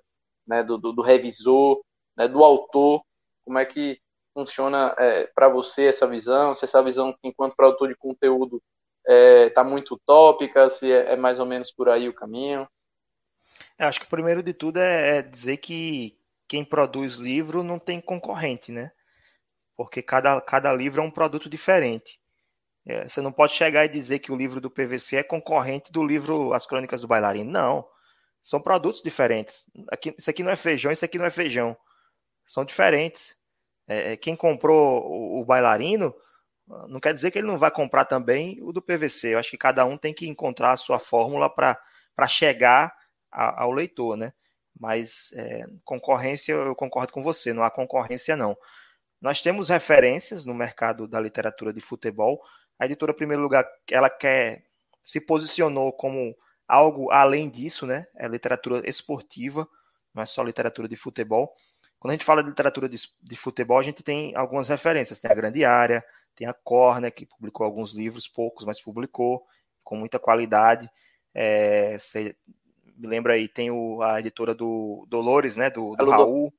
né, 0.47 0.63
do, 0.63 0.79
do, 0.79 0.93
do 0.93 1.03
revisor, 1.03 1.83
né, 2.17 2.29
do 2.29 2.43
autor, 2.45 3.03
como 3.45 3.59
é 3.59 3.65
que 3.65 4.01
funciona 4.33 4.95
é, 4.99 5.27
para 5.35 5.49
você 5.49 5.87
essa 5.87 6.07
visão, 6.07 6.55
se 6.55 6.65
essa 6.65 6.83
visão, 6.83 7.17
enquanto 7.23 7.57
produtor 7.57 7.89
de 7.89 7.97
conteúdo, 7.97 8.63
está 9.07 9.15
é, 9.15 9.51
tá 9.51 9.65
muito 9.65 9.95
utópica, 9.95 10.69
se 10.69 10.91
é, 10.93 11.13
é, 11.13 11.17
mais 11.17 11.39
ou 11.39 11.47
menos 11.47 11.73
por 11.73 11.89
aí 11.89 12.09
o 12.09 12.15
caminho. 12.15 12.69
Eu 13.79 13.89
acho 13.89 14.01
que 14.01 14.07
o 14.07 14.11
primeiro 14.11 14.43
de 14.43 14.53
tudo 14.53 14.79
é, 14.79 15.19
é 15.19 15.23
dizer 15.23 15.59
que 15.59 16.19
quem 16.49 16.65
produz 16.65 17.17
livro 17.17 17.63
não 17.63 17.79
tem 17.79 18.01
concorrente, 18.01 18.73
né? 18.73 18.91
Porque 19.77 20.03
cada, 20.03 20.41
cada 20.41 20.73
livro 20.73 21.03
é 21.03 21.05
um 21.05 21.11
produto 21.11 21.49
diferente. 21.49 22.19
É, 22.87 23.09
você 23.09 23.21
não 23.21 23.33
pode 23.33 23.53
chegar 23.53 23.85
e 23.85 23.89
dizer 23.89 24.21
que 24.21 24.33
o 24.33 24.37
livro 24.37 24.61
do 24.61 24.71
PVC 24.71 25.17
é 25.17 25.23
concorrente 25.23 25.93
do 25.93 26.05
livro 26.05 26.53
As 26.55 26.67
Crônicas 26.67 27.01
do 27.03 27.09
Bailarino. 27.09 27.51
Não. 27.51 27.87
São 28.43 28.61
produtos 28.61 29.03
diferentes. 29.03 29.65
Aqui, 29.91 30.15
isso 30.17 30.31
aqui 30.31 30.43
não 30.43 30.53
é 30.53 30.57
feijão, 30.57 30.93
isso 30.93 31.05
aqui 31.05 31.19
não 31.19 31.27
é 31.27 31.31
feijão 31.31 31.77
são 32.47 32.65
diferentes. 32.65 33.37
É, 33.89 34.13
é, 34.13 34.17
quem 34.17 34.37
comprou 34.37 35.05
o, 35.05 35.41
o, 35.41 35.45
bailarino 35.45 36.15
não 36.89 36.99
quer 36.99 37.13
dizer 37.13 37.31
que 37.31 37.39
ele 37.39 37.47
não 37.47 37.59
vai 37.59 37.71
comprar 37.71 38.05
também 38.05 38.59
o 38.63 38.73
do 38.73 38.83
PVC. 38.83 39.35
Eu 39.35 39.39
acho 39.39 39.51
que 39.51 39.59
cada 39.59 39.85
um 39.85 39.97
tem 39.97 40.15
que 40.15 40.29
encontrar 40.29 40.73
a 40.73 40.77
sua 40.77 40.99
fórmula 40.99 41.49
para 41.49 41.79
chegar 42.29 42.93
ao 43.31 43.73
leitor, 43.73 44.17
né? 44.17 44.33
Mas 44.79 45.33
é, 45.35 45.67
concorrência, 45.85 46.53
eu 46.53 46.75
concordo 46.75 47.13
com 47.13 47.23
você, 47.23 47.53
não 47.53 47.65
há 47.65 47.71
concorrência 47.71 48.37
não. 48.37 48.57
Nós 49.21 49.41
temos 49.41 49.69
referências 49.69 50.45
no 50.45 50.55
mercado 50.55 51.09
da 51.09 51.19
literatura 51.19 51.73
de 51.73 51.81
futebol. 51.81 52.41
A 52.79 52.85
editora, 52.85 53.13
em 53.13 53.17
primeiro 53.17 53.43
lugar, 53.43 53.67
ela 53.91 54.11
quer 54.11 54.65
se 55.03 55.21
posicionou 55.21 55.93
como 55.93 56.37
algo 56.69 57.11
além 57.11 57.49
disso, 57.49 57.87
né? 57.87 58.07
É 58.17 58.27
literatura 58.29 58.89
esportiva, 58.89 59.67
não 60.13 60.23
é 60.23 60.27
só 60.27 60.43
literatura 60.43 60.89
de 60.89 60.97
futebol. 60.97 61.55
Quando 61.99 62.11
a 62.11 62.15
gente 62.15 62.25
fala 62.25 62.43
de 62.43 62.49
literatura 62.49 62.89
de, 62.89 62.99
de, 63.23 63.37
futebol, 63.37 63.79
a 63.79 63.83
gente 63.83 64.03
tem 64.03 64.35
algumas 64.37 64.69
referências. 64.69 65.19
Tem 65.19 65.31
a 65.31 65.35
Grande 65.35 65.65
Área, 65.65 66.05
tem 66.35 66.47
a 66.47 66.53
Corner, 66.53 67.13
que 67.13 67.25
publicou 67.25 67.65
alguns 67.65 67.93
livros, 67.93 68.29
poucos, 68.29 68.65
mas 68.65 68.81
publicou, 68.81 69.47
com 69.83 69.97
muita 69.97 70.19
qualidade. 70.19 70.91
É, 71.35 71.97
me 72.97 73.07
lembra 73.07 73.35
aí, 73.35 73.49
tem 73.49 73.71
o, 73.71 74.03
a 74.03 74.19
editora 74.21 74.55
do 74.55 75.07
Dolores, 75.09 75.57
né, 75.57 75.71
do, 75.71 75.95
do 75.97 76.13
a 76.13 76.17
Raul. 76.17 76.53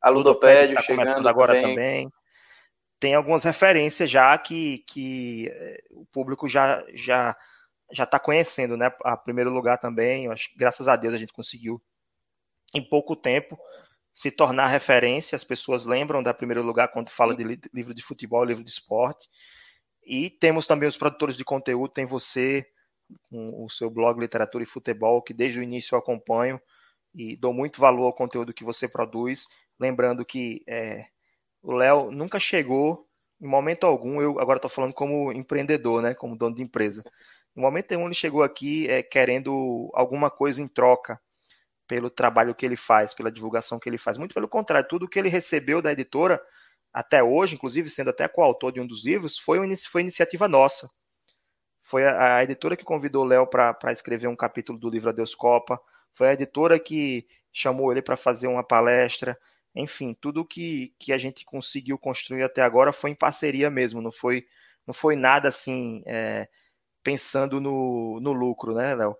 A 0.00 0.10
Ludopédio 0.10 0.76
tá 0.76 0.82
chegando 0.82 1.28
agora 1.28 1.54
também. 1.54 1.74
também. 1.74 2.12
Tem 3.00 3.14
algumas 3.14 3.44
referências 3.44 4.10
já 4.10 4.36
que, 4.38 4.78
que 4.86 5.48
é, 5.50 5.82
o 5.90 6.06
público 6.06 6.48
já 6.48 6.84
já 6.94 7.36
já 7.90 8.04
está 8.04 8.18
conhecendo, 8.18 8.76
né? 8.76 8.92
A 9.02 9.16
primeiro 9.16 9.50
lugar 9.50 9.78
também, 9.78 10.26
eu 10.26 10.32
acho, 10.32 10.50
graças 10.56 10.88
a 10.88 10.94
Deus 10.94 11.14
a 11.14 11.16
gente 11.16 11.32
conseguiu 11.32 11.82
em 12.74 12.86
pouco 12.86 13.16
tempo 13.16 13.58
se 14.12 14.30
tornar 14.30 14.66
referência, 14.66 15.36
as 15.36 15.44
pessoas 15.44 15.86
lembram 15.86 16.22
da 16.22 16.34
primeiro 16.34 16.62
lugar 16.62 16.88
quando 16.88 17.08
fala 17.08 17.36
de 17.36 17.60
livro 17.72 17.94
de 17.94 18.02
futebol, 18.02 18.44
livro 18.44 18.64
de 18.64 18.70
esporte. 18.70 19.28
E 20.04 20.28
temos 20.28 20.66
também 20.66 20.88
os 20.88 20.96
produtores 20.96 21.36
de 21.36 21.44
conteúdo, 21.44 21.92
tem 21.92 22.04
você, 22.04 22.66
com 23.30 23.64
o 23.64 23.68
seu 23.70 23.90
blog 23.90 24.20
Literatura 24.20 24.64
e 24.64 24.66
Futebol, 24.66 25.22
que 25.22 25.34
desde 25.34 25.58
o 25.58 25.62
início 25.62 25.94
eu 25.94 25.98
acompanho 25.98 26.60
e 27.14 27.36
dou 27.36 27.52
muito 27.52 27.80
valor 27.80 28.06
ao 28.06 28.12
conteúdo 28.12 28.54
que 28.54 28.64
você 28.64 28.88
produz. 28.88 29.46
Lembrando 29.78 30.24
que 30.24 30.62
é, 30.66 31.06
o 31.62 31.72
Léo 31.72 32.10
nunca 32.10 32.38
chegou, 32.38 33.06
em 33.40 33.46
momento 33.46 33.84
algum, 33.84 34.20
eu 34.20 34.38
agora 34.40 34.58
estou 34.58 34.70
falando 34.70 34.92
como 34.92 35.32
empreendedor, 35.32 36.02
né, 36.02 36.14
como 36.14 36.36
dono 36.36 36.54
de 36.54 36.62
empresa. 36.62 37.04
Em 37.56 37.60
momento 37.60 37.90
nenhum 37.90 38.06
ele 38.06 38.14
chegou 38.14 38.42
aqui 38.42 38.88
é, 38.88 39.02
querendo 39.02 39.90
alguma 39.94 40.30
coisa 40.30 40.60
em 40.60 40.68
troca 40.68 41.20
pelo 41.88 42.10
trabalho 42.10 42.54
que 42.54 42.66
ele 42.66 42.76
faz, 42.76 43.14
pela 43.14 43.32
divulgação 43.32 43.78
que 43.78 43.88
ele 43.88 43.98
faz. 43.98 44.18
Muito 44.18 44.34
pelo 44.34 44.48
contrário, 44.48 44.88
tudo 44.88 45.08
que 45.08 45.18
ele 45.18 45.28
recebeu 45.28 45.80
da 45.80 45.92
editora 45.92 46.40
até 46.92 47.22
hoje, 47.22 47.54
inclusive 47.54 47.88
sendo 47.90 48.10
até 48.10 48.28
coautor 48.28 48.72
de 48.72 48.80
um 48.80 48.86
dos 48.86 49.04
livros, 49.04 49.38
foi, 49.38 49.58
foi 49.76 50.02
iniciativa 50.02 50.46
nossa. 50.48 50.90
Foi 51.88 52.04
a, 52.04 52.36
a 52.36 52.44
editora 52.44 52.76
que 52.76 52.84
convidou 52.84 53.24
o 53.24 53.26
Léo 53.26 53.46
para 53.46 53.90
escrever 53.90 54.28
um 54.28 54.36
capítulo 54.36 54.78
do 54.78 54.90
livro 54.90 55.08
Adeus 55.08 55.34
Copa, 55.34 55.80
foi 56.12 56.28
a 56.28 56.34
editora 56.34 56.78
que 56.78 57.26
chamou 57.50 57.90
ele 57.90 58.02
para 58.02 58.14
fazer 58.14 58.46
uma 58.46 58.62
palestra. 58.62 59.38
Enfim, 59.74 60.14
tudo 60.20 60.44
que, 60.44 60.94
que 60.98 61.14
a 61.14 61.16
gente 61.16 61.46
conseguiu 61.46 61.96
construir 61.96 62.42
até 62.42 62.60
agora 62.60 62.92
foi 62.92 63.08
em 63.08 63.14
parceria 63.14 63.70
mesmo, 63.70 64.02
não 64.02 64.12
foi, 64.12 64.46
não 64.86 64.92
foi 64.92 65.16
nada 65.16 65.48
assim 65.48 66.02
é, 66.04 66.46
pensando 67.02 67.58
no, 67.58 68.20
no 68.20 68.32
lucro, 68.34 68.74
né, 68.74 68.94
Léo? 68.94 69.16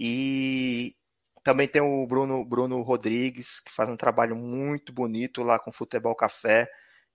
E 0.00 0.96
também 1.44 1.68
tem 1.68 1.82
o 1.82 2.06
Bruno, 2.06 2.42
Bruno 2.42 2.80
Rodrigues, 2.80 3.60
que 3.60 3.70
faz 3.70 3.90
um 3.90 3.98
trabalho 3.98 4.34
muito 4.34 4.94
bonito 4.94 5.42
lá 5.42 5.58
com 5.58 5.70
Futebol 5.70 6.14
Café. 6.14 6.70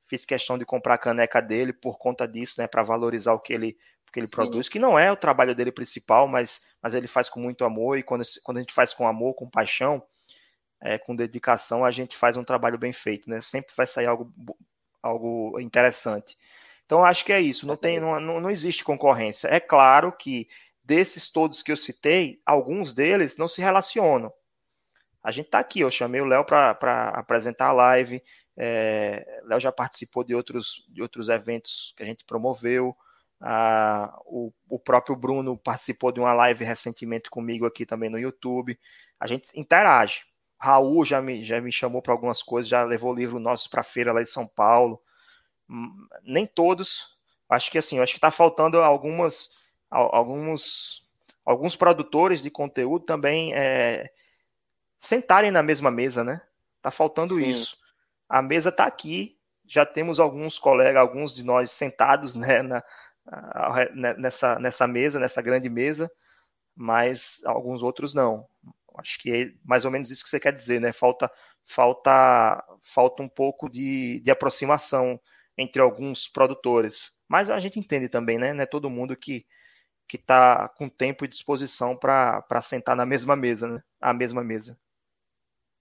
Fiz 0.05 0.23
questão 0.23 0.55
de 0.55 0.65
comprar 0.65 0.93
a 0.93 0.99
caneca 0.99 1.41
dele 1.41 1.73
por 1.73 1.97
conta 1.97 2.27
disso, 2.27 2.61
né, 2.61 2.67
para 2.67 2.83
valorizar 2.83 3.33
o 3.33 3.39
que 3.39 3.53
ele, 3.53 3.75
que 4.11 4.19
ele 4.19 4.27
produz, 4.27 4.69
que 4.69 4.79
não 4.79 4.97
é 4.97 5.11
o 5.11 5.15
trabalho 5.15 5.53
dele 5.53 5.71
principal, 5.71 6.27
mas, 6.27 6.61
mas 6.81 6.93
ele 6.93 7.07
faz 7.07 7.29
com 7.29 7.39
muito 7.39 7.65
amor. 7.65 7.97
E 7.97 8.03
quando, 8.03 8.23
quando 8.43 8.57
a 8.57 8.59
gente 8.61 8.73
faz 8.73 8.93
com 8.93 9.07
amor, 9.07 9.33
com 9.33 9.49
paixão, 9.49 10.03
é, 10.81 10.97
com 10.97 11.15
dedicação, 11.15 11.83
a 11.83 11.91
gente 11.91 12.15
faz 12.15 12.37
um 12.37 12.43
trabalho 12.43 12.77
bem 12.77 12.93
feito, 12.93 13.29
né? 13.29 13.41
Sempre 13.41 13.73
vai 13.75 13.87
sair 13.87 14.05
algo, 14.05 14.31
algo 15.01 15.59
interessante. 15.59 16.37
Então, 16.85 17.03
acho 17.03 17.25
que 17.25 17.33
é 17.33 17.41
isso. 17.41 17.67
Não, 17.67 17.75
tem, 17.75 17.99
não, 17.99 18.19
não 18.19 18.49
existe 18.49 18.83
concorrência. 18.83 19.47
É 19.49 19.59
claro 19.59 20.11
que 20.11 20.47
desses 20.83 21.29
todos 21.29 21.61
que 21.61 21.71
eu 21.71 21.77
citei, 21.77 22.41
alguns 22.45 22.93
deles 22.93 23.35
não 23.35 23.47
se 23.47 23.61
relacionam. 23.61 24.31
A 25.21 25.31
gente 25.31 25.47
está 25.47 25.59
aqui, 25.59 25.81
eu 25.81 25.91
chamei 25.91 26.21
o 26.21 26.25
Léo 26.25 26.45
para 26.45 27.09
apresentar 27.09 27.67
a 27.67 27.73
live. 27.73 28.23
É, 28.55 29.41
Léo 29.43 29.59
já 29.59 29.71
participou 29.71 30.23
de 30.23 30.33
outros, 30.33 30.85
de 30.87 31.01
outros 31.01 31.27
eventos 31.27 31.93
que 31.97 32.03
a 32.03 32.05
gente 32.05 32.23
promoveu. 32.23 32.95
Ah, 33.39 34.17
o, 34.25 34.51
o, 34.67 34.79
próprio 34.79 35.15
Bruno 35.15 35.55
participou 35.57 36.11
de 36.11 36.19
uma 36.19 36.33
live 36.33 36.65
recentemente 36.65 37.29
comigo 37.29 37.65
aqui 37.65 37.85
também 37.85 38.09
no 38.09 38.17
YouTube. 38.17 38.79
A 39.19 39.27
gente 39.27 39.47
interage. 39.53 40.23
Raul 40.59 41.05
já 41.05 41.21
me, 41.21 41.43
já 41.43 41.61
me 41.61 41.71
chamou 41.71 42.01
para 42.01 42.13
algumas 42.13 42.41
coisas, 42.41 42.67
já 42.67 42.83
levou 42.83 43.13
livro 43.13 43.39
nosso 43.39 43.69
para 43.69 43.81
a 43.81 43.83
feira 43.83 44.11
lá 44.11 44.23
de 44.23 44.29
São 44.29 44.47
Paulo. 44.47 44.99
Hum, 45.69 46.07
nem 46.23 46.47
todos. 46.47 47.15
Acho 47.47 47.71
que 47.71 47.77
assim, 47.77 47.99
acho 47.99 48.13
que 48.13 48.17
está 48.17 48.31
faltando 48.31 48.81
algumas, 48.81 49.51
alguns, 49.89 51.07
alguns 51.45 51.75
produtores 51.75 52.41
de 52.41 52.49
conteúdo 52.49 53.05
também 53.05 53.53
é, 53.53 54.09
sentarem 54.97 55.51
na 55.51 55.61
mesma 55.61 55.91
mesa, 55.91 56.23
né? 56.23 56.41
Tá 56.81 56.91
faltando 56.91 57.35
Sim. 57.35 57.47
isso. 57.47 57.77
A 58.27 58.41
mesa 58.41 58.69
está 58.69 58.85
aqui, 58.85 59.37
já 59.65 59.85
temos 59.85 60.19
alguns 60.19 60.57
colegas, 60.57 60.97
alguns 60.97 61.35
de 61.35 61.43
nós 61.43 61.71
sentados 61.71 62.33
né, 62.35 62.61
na, 62.61 62.75
né, 62.75 62.81
nessa, 64.17 64.59
nessa 64.59 64.87
mesa, 64.87 65.19
nessa 65.19 65.41
grande 65.41 65.69
mesa, 65.69 66.11
mas 66.75 67.41
alguns 67.45 67.83
outros 67.83 68.13
não. 68.13 68.47
Acho 68.97 69.19
que 69.19 69.31
é 69.31 69.51
mais 69.63 69.85
ou 69.85 69.91
menos 69.91 70.09
isso 70.11 70.23
que 70.23 70.29
você 70.29 70.39
quer 70.39 70.53
dizer, 70.53 70.81
né? 70.81 70.91
Falta, 70.93 71.31
falta, 71.63 72.63
falta 72.81 73.23
um 73.23 73.29
pouco 73.29 73.69
de, 73.69 74.19
de 74.21 74.31
aproximação 74.31 75.19
entre 75.57 75.81
alguns 75.81 76.27
produtores. 76.27 77.11
Mas 77.27 77.49
a 77.49 77.59
gente 77.59 77.79
entende 77.79 78.09
também, 78.09 78.37
né? 78.39 78.53
Não 78.53 78.63
é 78.63 78.65
todo 78.65 78.89
mundo 78.89 79.15
que 79.15 79.45
que 80.07 80.17
está 80.17 80.69
com 80.69 80.87
tempo 80.87 81.25
e 81.25 81.27
disposição 81.27 81.95
para 81.95 82.61
sentar 82.61 82.95
na 82.95 83.05
mesma 83.05 83.35
mesa, 83.35 83.67
né? 83.67 83.83
A 83.99 84.13
mesma 84.13 84.43
mesa. 84.43 84.77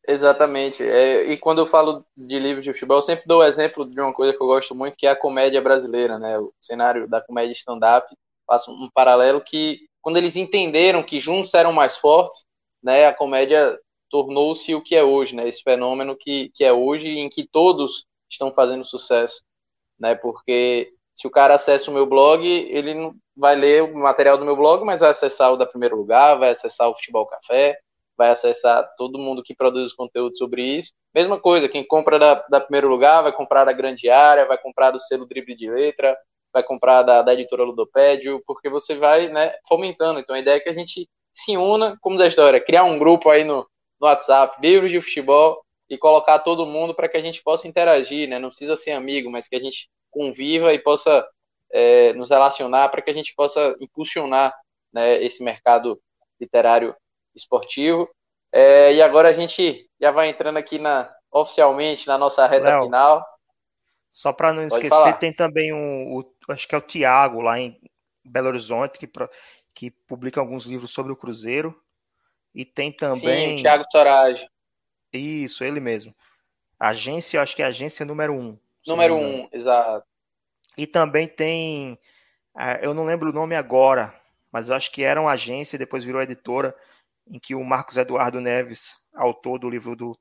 Exatamente. 0.08 0.82
É, 0.84 1.24
e 1.32 1.36
quando 1.38 1.58
eu 1.58 1.66
falo 1.66 2.04
de 2.16 2.38
livros 2.38 2.64
de 2.64 2.72
futebol, 2.72 2.98
eu 2.98 3.02
sempre 3.02 3.24
dou 3.26 3.40
o 3.40 3.44
exemplo 3.44 3.84
de 3.88 4.00
uma 4.00 4.12
coisa 4.12 4.32
que 4.32 4.40
eu 4.40 4.46
gosto 4.46 4.74
muito, 4.74 4.96
que 4.96 5.06
é 5.06 5.10
a 5.10 5.16
comédia 5.16 5.60
brasileira, 5.60 6.18
né? 6.18 6.38
O 6.38 6.52
cenário 6.60 7.08
da 7.08 7.20
comédia 7.20 7.52
stand-up. 7.54 8.06
Faço 8.46 8.70
um 8.70 8.88
paralelo 8.94 9.40
que, 9.40 9.80
quando 10.00 10.16
eles 10.18 10.36
entenderam 10.36 11.02
que 11.02 11.18
juntos 11.18 11.52
eram 11.54 11.72
mais 11.72 11.96
fortes, 11.96 12.44
né? 12.82 13.06
A 13.06 13.14
comédia 13.14 13.76
tornou-se 14.08 14.72
o 14.74 14.80
que 14.82 14.94
é 14.94 15.02
hoje, 15.02 15.34
né? 15.34 15.48
Esse 15.48 15.62
fenômeno 15.62 16.16
que, 16.16 16.50
que 16.54 16.62
é 16.64 16.72
hoje, 16.72 17.08
em 17.08 17.28
que 17.28 17.44
todos 17.44 18.04
estão 18.30 18.52
fazendo 18.52 18.84
sucesso, 18.84 19.42
né? 19.98 20.14
Porque 20.14 20.92
se 21.16 21.26
o 21.26 21.30
cara 21.30 21.54
acessa 21.56 21.90
o 21.90 21.94
meu 21.94 22.06
blog, 22.06 22.46
ele 22.46 23.12
vai 23.36 23.56
ler 23.56 23.82
o 23.82 23.94
material 23.98 24.38
do 24.38 24.44
meu 24.44 24.56
blog, 24.56 24.84
mas 24.84 25.00
vai 25.00 25.10
acessar 25.10 25.52
o 25.52 25.56
da 25.56 25.66
Primeiro 25.66 25.96
Lugar, 25.96 26.38
vai 26.38 26.50
acessar 26.50 26.88
o 26.88 26.94
Futebol 26.94 27.26
Café, 27.26 27.78
vai 28.16 28.30
acessar 28.30 28.88
todo 28.96 29.18
mundo 29.18 29.42
que 29.42 29.54
produz 29.54 29.92
conteúdo 29.92 30.36
sobre 30.36 30.62
isso. 30.62 30.92
Mesma 31.14 31.38
coisa, 31.38 31.68
quem 31.68 31.86
compra 31.86 32.18
da, 32.18 32.34
da 32.48 32.60
Primeiro 32.60 32.88
Lugar 32.88 33.22
vai 33.22 33.32
comprar 33.32 33.64
da 33.64 33.72
Grande 33.72 34.08
Área, 34.08 34.46
vai 34.46 34.58
comprar 34.58 34.90
do 34.90 35.00
selo 35.00 35.26
Drible 35.26 35.56
de 35.56 35.70
Letra, 35.70 36.16
vai 36.52 36.62
comprar 36.62 37.02
da, 37.02 37.22
da 37.22 37.34
editora 37.34 37.64
Ludopédio, 37.64 38.42
porque 38.46 38.68
você 38.68 38.94
vai 38.94 39.28
né, 39.28 39.54
fomentando. 39.68 40.18
Então 40.18 40.34
a 40.34 40.38
ideia 40.38 40.56
é 40.56 40.60
que 40.60 40.68
a 40.70 40.74
gente 40.74 41.08
se 41.32 41.56
una, 41.56 41.98
como 42.00 42.16
da 42.16 42.26
história, 42.26 42.60
criar 42.60 42.84
um 42.84 42.98
grupo 42.98 43.28
aí 43.28 43.44
no, 43.44 43.66
no 44.00 44.06
WhatsApp, 44.06 44.56
livros 44.60 44.90
de 44.90 45.00
futebol, 45.00 45.62
e 45.88 45.96
colocar 45.96 46.40
todo 46.40 46.66
mundo 46.66 46.94
para 46.94 47.08
que 47.08 47.16
a 47.16 47.22
gente 47.22 47.42
possa 47.42 47.68
interagir, 47.68 48.28
né? 48.28 48.38
Não 48.38 48.48
precisa 48.48 48.76
ser 48.76 48.92
amigo, 48.92 49.30
mas 49.30 49.48
que 49.48 49.56
a 49.56 49.60
gente 49.60 49.88
conviva 50.10 50.72
e 50.72 50.78
possa 50.78 51.26
é, 51.72 52.12
nos 52.14 52.30
relacionar 52.30 52.88
para 52.88 53.02
que 53.02 53.10
a 53.10 53.14
gente 53.14 53.34
possa 53.34 53.76
impulsionar 53.80 54.54
né, 54.92 55.22
esse 55.22 55.42
mercado 55.42 56.00
literário 56.40 56.94
esportivo. 57.36 58.08
É, 58.52 58.94
e 58.94 59.02
agora 59.02 59.28
a 59.28 59.32
gente 59.32 59.88
já 60.00 60.10
vai 60.10 60.28
entrando 60.28 60.56
aqui 60.56 60.78
na, 60.78 61.12
oficialmente 61.30 62.06
na 62.06 62.16
nossa 62.16 62.46
reta 62.46 62.70
Léo, 62.70 62.84
final. 62.84 63.26
Só 64.08 64.32
para 64.32 64.52
não 64.52 64.62
Pode 64.62 64.74
esquecer, 64.74 64.90
falar. 64.90 65.12
tem 65.14 65.32
também 65.32 65.72
um, 65.72 66.16
o, 66.16 66.24
acho 66.48 66.66
que 66.66 66.74
é 66.74 66.78
o 66.78 66.82
Tiago 66.82 67.40
lá 67.40 67.58
em 67.58 67.78
Belo 68.24 68.48
Horizonte, 68.48 68.98
que 68.98 69.06
que 69.76 69.90
publica 69.90 70.40
alguns 70.40 70.64
livros 70.64 70.90
sobre 70.90 71.12
o 71.12 71.16
Cruzeiro. 71.16 71.78
E 72.54 72.64
tem 72.64 72.90
também. 72.90 73.58
Sim, 73.58 73.62
Thiago 73.62 73.84
Sorage. 73.92 74.48
Isso, 75.12 75.62
ele 75.62 75.78
mesmo. 75.78 76.16
Agência, 76.80 77.42
acho 77.42 77.54
que 77.54 77.60
é 77.60 77.66
a 77.66 77.68
agência 77.68 78.06
número 78.06 78.32
um. 78.32 78.58
Número 78.86 79.14
um, 79.14 79.46
exato. 79.52 80.06
E 80.76 80.86
também 80.86 81.28
tem. 81.28 81.98
Ah, 82.54 82.78
eu 82.80 82.94
não 82.94 83.04
lembro 83.04 83.28
o 83.28 83.32
nome 83.34 83.54
agora, 83.54 84.14
mas 84.50 84.70
acho 84.70 84.90
que 84.90 85.02
era 85.02 85.20
uma 85.20 85.32
agência 85.32 85.76
e 85.76 85.78
depois 85.78 86.02
virou 86.02 86.22
editora, 86.22 86.74
em 87.28 87.38
que 87.38 87.54
o 87.54 87.64
Marcos 87.64 87.96
Eduardo 87.96 88.40
Neves, 88.40 88.96
autor 89.14 89.58
do 89.58 89.68
livro 89.68 89.96
do, 89.96 90.18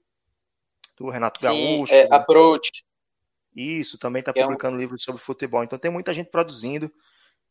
do 0.98 1.10
Renato 1.10 1.40
Sim, 1.40 1.46
Gaúcho. 1.46 1.94
É, 1.94 2.08
Approach. 2.12 2.84
Isso, 3.56 3.98
também 3.98 4.20
está 4.20 4.34
publicando 4.34 4.76
é 4.76 4.78
um... 4.78 4.82
livros 4.82 5.04
sobre 5.04 5.22
futebol. 5.22 5.64
Então 5.64 5.80
tem 5.80 5.92
muita 5.92 6.14
gente 6.14 6.30
produzindo. 6.30 6.92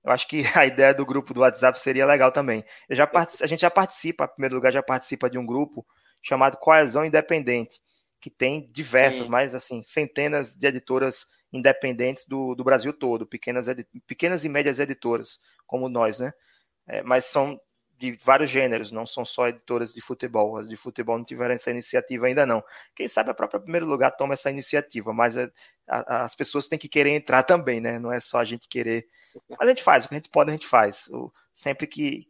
Eu 0.05 0.13
acho 0.13 0.29
que 0.29 0.45
a 0.55 0.67
ideia 0.67 0.93
do 0.93 1.07
grupo 1.07 1.33
do 1.33 1.41
WhatsApp 1.41 1.79
seria 1.81 2.05
legal 2.05 2.31
também. 2.31 2.65
Eu 2.89 2.97
já 2.97 3.11
a 3.41 3.47
gente 3.47 3.61
já 3.61 3.71
participa, 3.71 4.25
em 4.25 4.35
primeiro 4.35 4.55
lugar, 4.55 4.73
já 4.73 4.83
participa 4.83 5.31
de 5.31 5.39
um 5.39 5.47
grupo 5.47 5.87
chamado 6.23 6.57
Coesão 6.57 7.05
Independente, 7.05 7.81
que 8.21 8.31
tem 8.31 8.71
diversas, 8.71 9.27
Sim. 9.27 9.31
mais 9.31 9.55
assim, 9.55 9.83
centenas 9.83 10.55
de 10.55 10.67
editoras 10.67 11.27
independentes 11.53 12.27
do, 12.27 12.55
do 12.55 12.65
Brasil 12.65 12.93
todo, 12.93 13.27
pequenas, 13.27 13.67
pequenas 14.07 14.45
e 14.45 14.49
médias 14.49 14.81
editoras, 14.81 15.39
como 15.67 15.89
nós, 15.89 16.19
né? 16.19 16.33
É, 16.87 17.03
mas 17.03 17.27
são 17.27 17.59
de 18.13 18.19
vários 18.23 18.51
gêneros, 18.51 18.93
não 18.93 19.07
são 19.07 19.25
só 19.25 19.49
editoras 19.49 19.95
de 19.95 20.01
futebol. 20.01 20.59
As 20.59 20.69
de 20.69 20.77
futebol 20.77 21.17
não 21.17 21.25
tiveram 21.25 21.55
essa 21.55 21.71
iniciativa 21.71 22.27
ainda 22.27 22.45
não. 22.45 22.63
Quem 22.95 23.09
sabe 23.09 23.31
a 23.31 23.35
própria 23.35 23.61
primeiro 23.61 23.87
lugar 23.87 24.11
toma 24.11 24.35
essa 24.35 24.51
iniciativa, 24.51 25.13
mas 25.13 25.39
a, 25.39 25.51
a, 25.89 26.25
as 26.25 26.35
pessoas 26.35 26.69
têm 26.69 26.79
que 26.79 26.89
querer 26.89 27.11
entrar 27.11 27.43
também, 27.45 27.81
né? 27.81 27.99
Não 27.99 28.13
é 28.13 28.21
só 28.21 28.39
a 28.39 28.45
gente 28.45 28.69
querer. 28.69 29.09
Mas 29.49 29.61
a 29.61 29.71
gente 29.71 29.83
faz, 29.83 30.05
o 30.05 30.09
que 30.09 30.15
a 30.15 30.19
gente 30.19 30.29
pode, 30.29 30.51
a 30.51 30.53
gente 30.53 30.67
faz. 30.67 31.07
O, 31.09 31.33
sempre 31.53 31.87
que, 31.87 32.27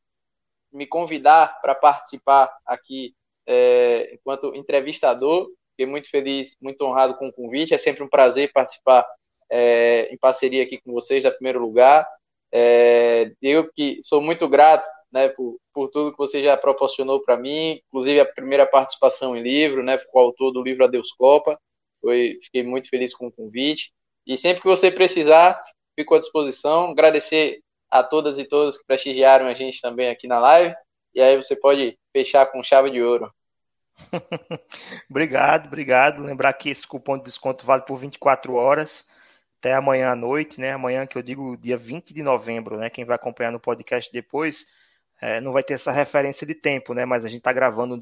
me 0.71 0.87
convidar 0.87 1.59
para 1.61 1.75
participar 1.75 2.51
aqui 2.65 3.13
é, 3.47 4.13
enquanto 4.13 4.55
entrevistador. 4.55 5.49
Fiquei 5.79 5.89
muito 5.89 6.09
feliz, 6.09 6.57
muito 6.61 6.83
honrado 6.83 7.15
com 7.15 7.29
o 7.29 7.31
convite. 7.31 7.73
É 7.73 7.77
sempre 7.77 8.03
um 8.03 8.09
prazer 8.09 8.51
participar 8.51 9.07
é, 9.49 10.13
em 10.13 10.17
parceria 10.17 10.61
aqui 10.61 10.77
com 10.77 10.91
vocês, 10.91 11.23
da 11.23 11.31
primeiro 11.31 11.61
lugar. 11.61 12.05
É, 12.51 13.31
eu 13.41 13.71
que 13.71 14.01
sou 14.03 14.21
muito 14.21 14.45
grato 14.49 14.85
né, 15.09 15.29
por, 15.29 15.57
por 15.73 15.87
tudo 15.87 16.11
que 16.11 16.17
você 16.17 16.43
já 16.43 16.57
proporcionou 16.57 17.21
para 17.21 17.37
mim, 17.37 17.79
inclusive 17.87 18.19
a 18.19 18.25
primeira 18.25 18.65
participação 18.65 19.37
em 19.37 19.41
livro, 19.41 19.81
né, 19.81 19.97
o 20.13 20.19
autor 20.19 20.51
do 20.51 20.61
livro 20.61 20.83
Adeus 20.83 21.13
Copa. 21.13 21.57
Foi, 22.01 22.37
fiquei 22.43 22.61
muito 22.61 22.89
feliz 22.89 23.15
com 23.15 23.27
o 23.27 23.31
convite. 23.31 23.93
E 24.27 24.37
sempre 24.37 24.61
que 24.61 24.67
você 24.67 24.91
precisar, 24.91 25.63
fico 25.97 26.13
à 26.13 26.19
disposição. 26.19 26.91
Agradecer 26.91 27.61
a 27.89 28.03
todas 28.03 28.37
e 28.37 28.43
todos 28.43 28.77
que 28.77 28.83
prestigiaram 28.85 29.45
a 29.45 29.53
gente 29.53 29.79
também 29.79 30.09
aqui 30.09 30.27
na 30.27 30.41
live. 30.41 30.75
E 31.15 31.21
aí 31.21 31.37
você 31.37 31.55
pode 31.55 31.97
fechar 32.11 32.47
com 32.47 32.61
chave 32.61 32.91
de 32.91 33.01
ouro. 33.01 33.31
obrigado, 35.09 35.67
obrigado. 35.67 36.23
Lembrar 36.23 36.53
que 36.53 36.69
esse 36.69 36.87
cupom 36.87 37.17
de 37.17 37.25
desconto 37.25 37.65
vale 37.65 37.83
por 37.83 37.97
24 37.97 38.53
horas 38.53 39.07
até 39.59 39.73
amanhã 39.73 40.11
à 40.11 40.15
noite, 40.15 40.59
né? 40.59 40.71
Amanhã 40.71 41.05
que 41.05 41.17
eu 41.17 41.21
digo 41.21 41.57
dia 41.57 41.77
20 41.77 42.13
de 42.13 42.23
novembro, 42.23 42.77
né? 42.77 42.89
Quem 42.89 43.05
vai 43.05 43.15
acompanhar 43.15 43.51
no 43.51 43.59
podcast 43.59 44.11
depois 44.11 44.65
é, 45.21 45.41
não 45.41 45.51
vai 45.51 45.63
ter 45.63 45.73
essa 45.73 45.91
referência 45.91 46.47
de 46.47 46.55
tempo, 46.55 46.93
né? 46.93 47.05
Mas 47.05 47.25
a 47.25 47.29
gente 47.29 47.41
tá 47.41 47.51
gravando, 47.51 47.99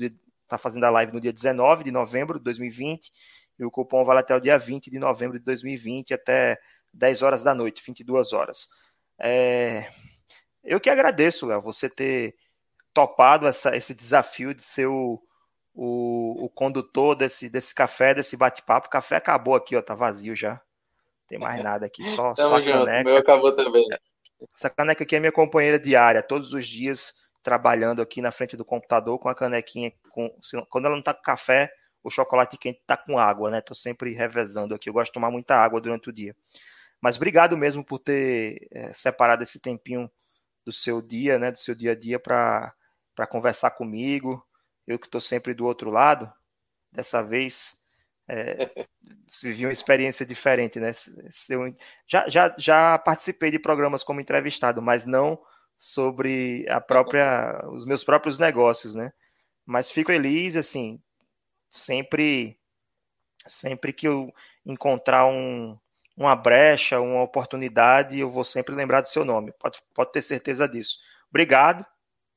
tá 0.48 0.58
fazendo 0.58 0.86
a 0.86 0.90
live 0.90 1.12
no 1.12 1.20
dia 1.22 1.34
19 1.34 1.84
de 1.84 1.92
novembro 1.92 2.38
de 2.38 2.46
2020 2.46 3.12
e 3.60 3.66
o 3.66 3.72
cupom 3.72 4.04
vale 4.06 4.20
até 4.20 4.36
o 4.36 4.40
dia 4.40 4.58
20 4.58 4.92
de 4.92 5.00
novembro 5.00 5.40
de 5.40 5.46
2020 5.46 6.14
até 6.14 6.60
10 6.94 7.24
horas 7.24 7.44
da 7.44 7.56
noite, 7.56 7.84
22 7.86 8.34
horas. 8.34 8.68
É... 9.20 9.90
Eu 10.64 10.80
que 10.80 10.90
agradeço, 10.90 11.46
Léo, 11.46 11.62
você 11.62 11.90
ter 11.90 12.36
topado 12.94 13.48
essa, 13.48 13.76
esse 13.76 13.96
desafio 13.96 14.54
de 14.54 14.62
ser 14.62 14.88
o, 14.88 15.22
o, 15.80 16.46
o, 16.46 16.50
condutor 16.50 17.16
desse, 17.16 17.48
desse 17.48 17.74
café, 17.74 18.16
desse 18.16 18.36
bate-papo. 18.36 18.88
O 18.88 18.90
café 18.90 19.18
acabou 19.18 19.54
aqui, 19.54 19.76
ó, 19.76 19.82
tá 19.82 19.94
vazio 19.94 20.36
já. 20.36 20.54
Não 20.54 21.28
tem 21.28 21.38
mais 21.38 21.64
nada 21.64 21.86
aqui, 21.86 22.04
só, 22.04 22.34
só 22.36 22.56
a 22.56 22.64
caneca. 22.64 23.04
meu 23.04 23.18
acabou 23.18 23.56
também. 23.56 23.86
Essa 24.56 24.72
caneca 24.72 25.04
aqui 25.04 25.16
é 25.16 25.20
minha 25.20 25.32
companheira 25.32 25.80
diária, 25.80 26.24
todos 26.24 26.52
os 26.52 26.66
dias 26.66 27.14
trabalhando 27.44 28.02
aqui 28.02 28.22
na 28.22 28.32
frente 28.32 28.58
do 28.58 28.66
computador 28.66 29.20
com 29.20 29.30
a 29.30 29.36
canequinha. 29.36 29.94
Com, 30.10 30.36
quando 30.68 30.86
ela 30.86 30.96
não 30.96 31.04
tá 31.04 31.14
com 31.14 31.22
café, 31.22 31.72
o 32.04 32.10
chocolate 32.10 32.58
quente 32.58 32.82
tá 32.88 32.98
com 32.98 33.20
água, 33.20 33.52
né? 33.52 33.62
Tô 33.62 33.76
sempre 33.76 34.14
revezando 34.14 34.74
aqui. 34.74 34.90
Eu 34.90 34.94
gosto 34.94 35.12
de 35.12 35.14
tomar 35.14 35.30
muita 35.30 35.56
água 35.56 35.80
durante 35.80 36.10
o 36.10 36.14
dia. 36.14 36.36
Mas 37.00 37.18
obrigado 37.18 37.56
mesmo 37.56 37.86
por 37.86 38.00
ter 38.00 38.68
é, 38.72 38.92
separado 38.94 39.44
esse 39.44 39.60
tempinho 39.60 40.10
do 40.66 40.72
seu 40.72 41.04
dia, 41.04 41.38
né, 41.38 41.52
do 41.52 41.60
seu 41.60 41.76
dia 41.76 41.92
a 41.92 41.96
dia 41.96 42.20
para 42.20 42.74
conversar 43.30 43.72
comigo. 43.72 44.44
Eu 44.88 44.98
que 44.98 45.08
estou 45.08 45.22
sempre 45.22 45.54
do 45.54 45.66
outro 45.66 45.92
lado, 45.92 46.32
dessa 46.92 47.22
vez 47.22 47.78
é, 48.28 48.72
vivi 49.42 49.66
uma 49.66 49.72
experiência 49.72 50.26
diferente, 50.26 50.80
né? 50.80 50.92
Eu 51.50 51.76
já, 52.08 52.28
já, 52.28 52.56
já 52.58 52.98
participei 52.98 53.52
de 53.52 53.60
programas 53.60 54.04
como 54.04 54.22
entrevistado, 54.22 54.82
mas 54.82 55.06
não 55.06 55.40
sobre 55.78 56.66
a 56.70 56.82
própria, 56.82 57.62
os 57.72 57.86
meus 57.86 58.04
próprios 58.04 58.40
negócios, 58.40 58.96
né? 58.96 59.14
Mas 59.66 59.92
fico 59.92 60.12
feliz, 60.12 60.56
assim, 60.56 61.02
sempre, 61.70 62.58
sempre 63.46 63.94
que 63.94 64.08
eu 64.08 64.34
encontrar 64.66 65.26
um, 65.28 65.78
uma 66.16 66.36
brecha, 66.36 67.00
uma 67.00 67.22
oportunidade, 67.22 68.18
eu 68.18 68.32
vou 68.32 68.44
sempre 68.44 68.74
lembrar 68.74 69.02
do 69.02 69.08
seu 69.08 69.24
nome. 69.24 69.54
Pode, 69.60 69.80
pode 69.94 70.12
ter 70.12 70.22
certeza 70.22 70.68
disso. 70.68 70.98
Obrigado. 71.30 71.86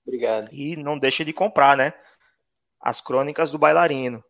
Obrigado. 0.05 0.49
E 0.53 0.77
não 0.77 0.99
deixe 0.99 1.25
de 1.25 1.33
comprar, 1.33 1.77
né? 1.77 1.95
As 2.81 3.01
Crônicas 3.01 3.51
do 3.51 3.59
Bailarino. 3.59 4.25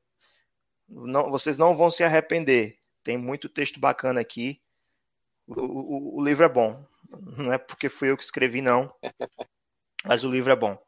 Não, 0.88 1.30
vocês 1.30 1.56
não 1.56 1.74
vão 1.74 1.90
se 1.90 2.02
arrepender. 2.02 2.78
Tem 3.02 3.16
muito 3.16 3.48
texto 3.48 3.78
bacana 3.78 4.20
aqui. 4.20 4.60
O, 5.46 5.60
o, 5.60 6.18
o 6.18 6.24
livro 6.24 6.44
é 6.44 6.48
bom. 6.48 6.84
Não 7.36 7.52
é 7.52 7.58
porque 7.58 7.88
fui 7.88 8.10
eu 8.10 8.16
que 8.16 8.24
escrevi, 8.24 8.60
não. 8.60 8.92
Mas 10.04 10.24
o 10.24 10.30
livro 10.30 10.52
é 10.52 10.56
bom. 10.56 10.78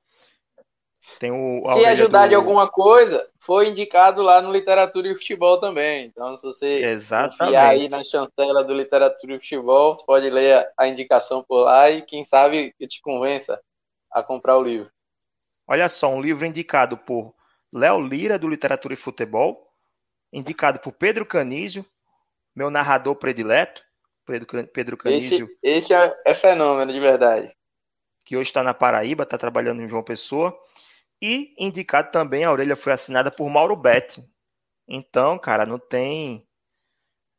Tem 1.18 1.30
o, 1.30 1.62
se 1.78 1.84
ajudar 1.84 2.24
do... 2.24 2.28
de 2.30 2.34
alguma 2.34 2.68
coisa, 2.68 3.28
foi 3.40 3.68
indicado 3.68 4.22
lá 4.22 4.40
no 4.40 4.52
Literatura 4.52 5.08
e 5.08 5.14
Futebol 5.14 5.58
também. 5.58 6.06
Então, 6.06 6.36
se 6.36 6.44
você 6.44 6.84
Exatamente. 6.84 7.56
aí 7.56 7.88
na 7.88 8.04
chancela 8.04 8.62
do 8.62 8.74
Literatura 8.74 9.34
e 9.34 9.38
Futebol, 9.38 9.94
você 9.94 10.04
pode 10.04 10.30
ler 10.30 10.66
a 10.76 10.86
indicação 10.86 11.42
por 11.42 11.64
lá 11.64 11.90
e 11.90 12.02
quem 12.02 12.24
sabe 12.24 12.74
te 12.78 13.00
convença 13.02 13.60
a 14.10 14.22
comprar 14.22 14.56
o 14.58 14.62
livro. 14.62 14.90
Olha 15.66 15.88
só, 15.88 16.08
um 16.08 16.20
livro 16.20 16.46
indicado 16.46 16.96
por 16.96 17.34
Léo 17.72 18.00
Lira, 18.00 18.38
do 18.38 18.48
Literatura 18.48 18.94
e 18.94 18.96
Futebol, 18.96 19.72
indicado 20.32 20.78
por 20.78 20.92
Pedro 20.92 21.24
Canísio, 21.24 21.84
meu 22.54 22.70
narrador 22.70 23.16
predileto, 23.16 23.82
Pedro, 24.26 24.46
Pedro 24.68 24.96
Canísio. 24.96 25.48
Esse, 25.62 25.92
esse 25.92 25.94
é, 25.94 26.14
é 26.26 26.34
fenômeno, 26.34 26.92
de 26.92 27.00
verdade. 27.00 27.52
Que 28.24 28.36
hoje 28.36 28.50
está 28.50 28.62
na 28.62 28.74
Paraíba, 28.74 29.24
está 29.24 29.36
trabalhando 29.36 29.82
em 29.82 29.88
João 29.88 30.02
Pessoa. 30.02 30.56
E 31.20 31.54
indicado 31.58 32.10
também, 32.10 32.44
a 32.44 32.52
orelha 32.52 32.76
foi 32.76 32.92
assinada 32.92 33.30
por 33.30 33.48
Mauro 33.48 33.76
Betti. 33.76 34.24
Então, 34.86 35.38
cara, 35.38 35.64
não 35.64 35.78
tem 35.78 36.46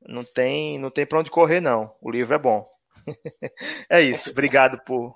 não 0.06 0.24
tem 0.24 0.78
não 0.78 0.90
tem 0.90 1.06
para 1.06 1.20
onde 1.20 1.30
correr 1.30 1.62
não. 1.62 1.96
O 2.02 2.10
livro 2.10 2.34
é 2.34 2.38
bom. 2.38 2.68
é 3.90 4.02
isso. 4.02 4.32
Obrigado 4.32 4.82
por 4.84 5.16